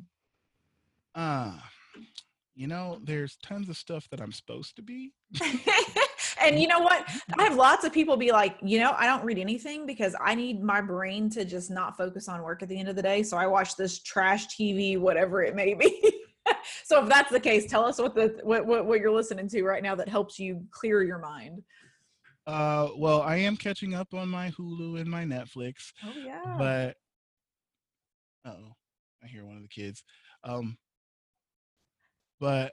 Uh, 1.14 1.52
you 2.54 2.66
know, 2.66 3.00
there's 3.04 3.36
tons 3.42 3.68
of 3.68 3.76
stuff 3.76 4.08
that 4.10 4.20
I'm 4.20 4.32
supposed 4.32 4.76
to 4.76 4.82
be. 4.82 5.12
and 6.40 6.60
you 6.60 6.68
know 6.68 6.80
what? 6.80 7.08
I 7.38 7.44
have 7.44 7.56
lots 7.56 7.84
of 7.84 7.92
people 7.92 8.16
be 8.16 8.30
like, 8.30 8.56
you 8.62 8.78
know, 8.78 8.94
I 8.96 9.06
don't 9.06 9.24
read 9.24 9.38
anything 9.38 9.86
because 9.86 10.14
I 10.20 10.34
need 10.34 10.62
my 10.62 10.82
brain 10.82 11.30
to 11.30 11.46
just 11.46 11.70
not 11.70 11.96
focus 11.96 12.28
on 12.28 12.42
work 12.42 12.62
at 12.62 12.68
the 12.68 12.78
end 12.78 12.88
of 12.88 12.96
the 12.96 13.02
day. 13.02 13.22
So 13.22 13.38
I 13.38 13.46
watch 13.46 13.76
this 13.76 14.00
trash 14.00 14.48
TV, 14.48 14.98
whatever 14.98 15.42
it 15.42 15.54
may 15.54 15.72
be. 15.72 16.14
so 16.84 17.02
if 17.02 17.08
that's 17.08 17.30
the 17.30 17.40
case, 17.40 17.66
tell 17.66 17.84
us 17.84 17.98
what 17.98 18.14
the 18.14 18.40
what, 18.42 18.66
what, 18.66 18.86
what 18.86 19.00
you're 19.00 19.12
listening 19.12 19.48
to 19.48 19.62
right 19.62 19.82
now 19.82 19.94
that 19.94 20.08
helps 20.08 20.38
you 20.38 20.64
clear 20.70 21.02
your 21.02 21.18
mind. 21.18 21.62
Uh, 22.46 22.88
well, 22.96 23.22
I 23.22 23.36
am 23.36 23.56
catching 23.56 23.94
up 23.94 24.14
on 24.14 24.28
my 24.28 24.50
Hulu 24.50 25.00
and 25.00 25.08
my 25.08 25.24
Netflix. 25.24 25.92
Oh 26.04 26.12
yeah. 26.16 26.54
But 26.58 26.96
oh, 28.44 28.74
I 29.22 29.26
hear 29.26 29.44
one 29.44 29.56
of 29.56 29.62
the 29.62 29.68
kids. 29.68 30.02
Um, 30.44 30.76
but 32.40 32.72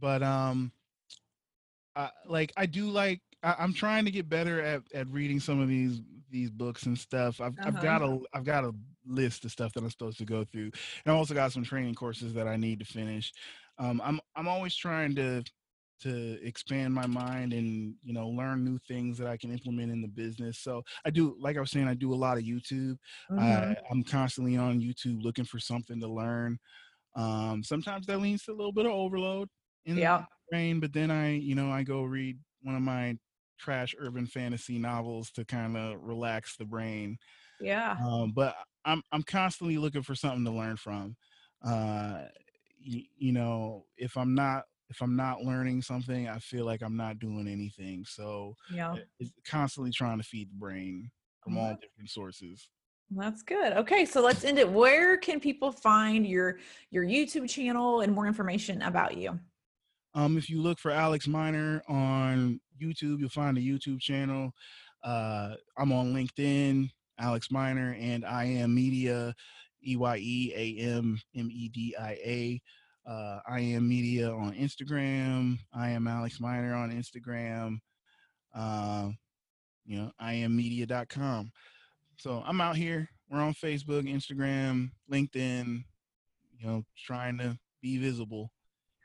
but 0.00 0.22
um, 0.22 0.72
I, 1.94 2.10
like 2.26 2.52
I 2.56 2.66
do 2.66 2.86
like 2.86 3.20
I, 3.42 3.62
am 3.62 3.72
trying 3.72 4.04
to 4.04 4.10
get 4.10 4.28
better 4.28 4.60
at 4.60 4.82
at 4.94 5.08
reading 5.08 5.38
some 5.38 5.60
of 5.60 5.68
these 5.68 6.00
these 6.30 6.50
books 6.50 6.86
and 6.86 6.98
stuff. 6.98 7.40
I've 7.40 7.56
uh-huh. 7.58 7.68
I've 7.68 7.82
got 7.82 8.02
a 8.02 8.18
I've 8.34 8.44
got 8.44 8.64
a 8.64 8.74
list 9.06 9.44
of 9.44 9.52
stuff 9.52 9.72
that 9.72 9.82
I'm 9.82 9.90
supposed 9.90 10.18
to 10.18 10.24
go 10.24 10.44
through, 10.44 10.70
and 11.04 11.12
I 11.12 11.16
also 11.16 11.34
got 11.34 11.52
some 11.52 11.64
training 11.64 11.94
courses 11.94 12.34
that 12.34 12.48
I 12.48 12.56
need 12.56 12.78
to 12.80 12.84
finish. 12.84 13.32
Um, 13.78 14.00
I'm 14.04 14.20
I'm 14.36 14.48
always 14.48 14.74
trying 14.74 15.14
to 15.16 15.42
to 16.02 16.38
expand 16.44 16.92
my 16.92 17.06
mind 17.06 17.52
and 17.52 17.94
you 18.02 18.12
know 18.12 18.28
learn 18.28 18.64
new 18.64 18.78
things 18.88 19.16
that 19.18 19.28
I 19.28 19.36
can 19.36 19.52
implement 19.52 19.92
in 19.92 20.02
the 20.02 20.08
business. 20.08 20.58
So 20.58 20.82
I 21.04 21.10
do, 21.10 21.36
like 21.40 21.56
I 21.56 21.60
was 21.60 21.70
saying, 21.70 21.88
I 21.88 21.94
do 21.94 22.12
a 22.12 22.16
lot 22.16 22.38
of 22.38 22.44
YouTube. 22.44 22.96
Mm-hmm. 23.30 23.38
I, 23.38 23.76
I'm 23.90 24.02
constantly 24.02 24.56
on 24.56 24.80
YouTube 24.80 25.22
looking 25.22 25.44
for 25.44 25.58
something 25.58 26.00
to 26.00 26.08
learn. 26.08 26.58
Um, 27.14 27.62
sometimes 27.62 28.06
that 28.06 28.20
leads 28.20 28.44
to 28.44 28.52
a 28.52 28.54
little 28.54 28.72
bit 28.72 28.86
of 28.86 28.92
overload 28.92 29.48
in 29.84 29.96
yeah. 29.96 30.18
the 30.18 30.26
brain, 30.50 30.80
but 30.80 30.92
then 30.92 31.10
I, 31.10 31.34
you 31.34 31.54
know, 31.54 31.70
I 31.70 31.82
go 31.82 32.02
read 32.02 32.38
one 32.62 32.74
of 32.74 32.82
my 32.82 33.16
trash 33.58 33.94
urban 33.98 34.26
fantasy 34.26 34.78
novels 34.78 35.30
to 35.32 35.44
kind 35.44 35.76
of 35.76 35.96
relax 36.00 36.56
the 36.56 36.64
brain. 36.64 37.16
Yeah. 37.60 37.96
Um, 38.04 38.32
but 38.34 38.56
I'm 38.84 39.02
I'm 39.12 39.22
constantly 39.22 39.78
looking 39.78 40.02
for 40.02 40.14
something 40.14 40.44
to 40.44 40.50
learn 40.50 40.76
from. 40.76 41.16
Uh, 41.64 42.22
you, 42.78 43.02
you 43.16 43.32
know, 43.32 43.84
if 43.96 44.16
I'm 44.16 44.34
not 44.34 44.64
if 44.90 45.00
I'm 45.00 45.16
not 45.16 45.42
learning 45.42 45.82
something, 45.82 46.28
I 46.28 46.38
feel 46.38 46.64
like 46.64 46.82
I'm 46.82 46.96
not 46.96 47.18
doing 47.18 47.48
anything. 47.48 48.04
So 48.06 48.56
yeah, 48.72 48.96
it's 49.18 49.32
constantly 49.46 49.90
trying 49.90 50.18
to 50.18 50.24
feed 50.24 50.50
the 50.50 50.56
brain. 50.56 51.10
from 51.42 51.58
all 51.58 51.76
different 51.80 52.10
sources. 52.10 52.68
That's 53.10 53.42
good. 53.42 53.74
Okay, 53.74 54.04
so 54.04 54.22
let's 54.22 54.44
end 54.44 54.58
it. 54.58 54.70
Where 54.70 55.16
can 55.18 55.40
people 55.40 55.70
find 55.72 56.26
your 56.26 56.58
your 56.90 57.04
YouTube 57.04 57.48
channel 57.48 58.00
and 58.00 58.12
more 58.12 58.26
information 58.26 58.82
about 58.82 59.16
you? 59.16 59.38
Um, 60.14 60.36
if 60.36 60.50
you 60.50 60.60
look 60.60 60.78
for 60.78 60.90
Alex 60.90 61.26
Miner 61.26 61.82
on 61.88 62.60
YouTube, 62.80 63.20
you'll 63.20 63.28
find 63.28 63.56
a 63.56 63.60
YouTube 63.60 64.00
channel. 64.00 64.52
Uh, 65.02 65.54
I'm 65.76 65.92
on 65.92 66.14
LinkedIn, 66.14 66.90
Alex 67.18 67.50
Miner, 67.50 67.96
and 67.98 68.24
Eye 68.24 68.44
Am 68.44 68.74
Media, 68.74 69.34
E 69.86 69.96
Y 69.96 70.16
E 70.18 70.52
A 70.54 70.82
M 70.82 71.20
M 71.34 71.48
E 71.50 71.68
D 71.68 71.94
I 71.98 72.12
A. 72.12 72.62
Uh, 73.04 73.40
Eye 73.48 73.60
Am 73.60 73.88
Media 73.88 74.30
on 74.30 74.52
Instagram. 74.54 75.58
I 75.74 75.90
am 75.90 76.06
Alex 76.06 76.40
Miner 76.40 76.74
on 76.74 76.92
Instagram. 76.92 77.78
Uh, 78.54 79.10
you 79.84 79.98
know, 79.98 80.12
I 80.18 80.34
am 80.34 80.56
media.com. 80.56 81.50
So 82.18 82.42
I'm 82.46 82.60
out 82.60 82.76
here. 82.76 83.08
We're 83.28 83.40
on 83.40 83.54
Facebook, 83.54 84.08
Instagram, 84.08 84.90
LinkedIn, 85.10 85.82
you 86.58 86.66
know, 86.66 86.84
trying 86.96 87.38
to 87.38 87.58
be 87.80 87.98
visible 87.98 88.52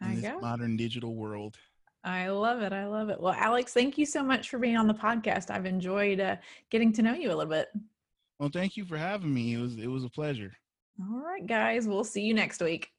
in 0.02 0.16
this 0.16 0.32
go. 0.32 0.40
modern 0.40 0.78
digital 0.78 1.16
world. 1.16 1.56
I 2.04 2.30
love 2.30 2.62
it. 2.62 2.74
I 2.74 2.86
love 2.86 3.10
it. 3.10 3.20
Well, 3.20 3.34
Alex, 3.34 3.74
thank 3.74 3.98
you 3.98 4.06
so 4.06 4.24
much 4.24 4.50
for 4.50 4.60
being 4.60 4.78
on 4.78 4.88
the 4.88 4.94
podcast. 4.94 5.50
I've 5.50 5.66
enjoyed 5.66 6.20
uh, 6.20 6.36
getting 6.70 6.94
to 6.94 7.02
know 7.02 7.14
you 7.14 7.30
a 7.30 7.36
little 7.36 7.52
bit. 7.52 7.70
Well, 8.40 8.50
thank 8.50 8.78
you 8.78 8.86
for 8.86 8.98
having 8.98 9.34
me. 9.34 9.54
It 9.54 9.60
was 9.60 9.78
it 9.78 9.88
was 9.88 10.04
a 10.04 10.10
pleasure. 10.10 10.52
All 11.00 11.22
right, 11.24 11.46
guys. 11.46 11.88
We'll 11.88 12.04
see 12.04 12.22
you 12.22 12.34
next 12.34 12.60
week. 12.62 12.90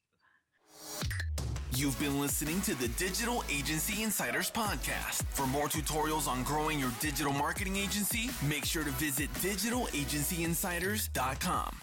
You've 1.75 1.99
been 2.01 2.21
listening 2.21 2.61
to 2.63 2.75
the 2.75 2.89
Digital 2.89 3.45
Agency 3.49 4.03
Insiders 4.03 4.51
Podcast. 4.51 5.23
For 5.31 5.47
more 5.47 5.69
tutorials 5.69 6.27
on 6.27 6.43
growing 6.43 6.81
your 6.81 6.91
digital 6.99 7.33
marketing 7.33 7.77
agency, 7.77 8.31
make 8.49 8.65
sure 8.65 8.83
to 8.83 8.91
visit 8.93 9.33
digitalagencyinsiders.com. 9.35 11.81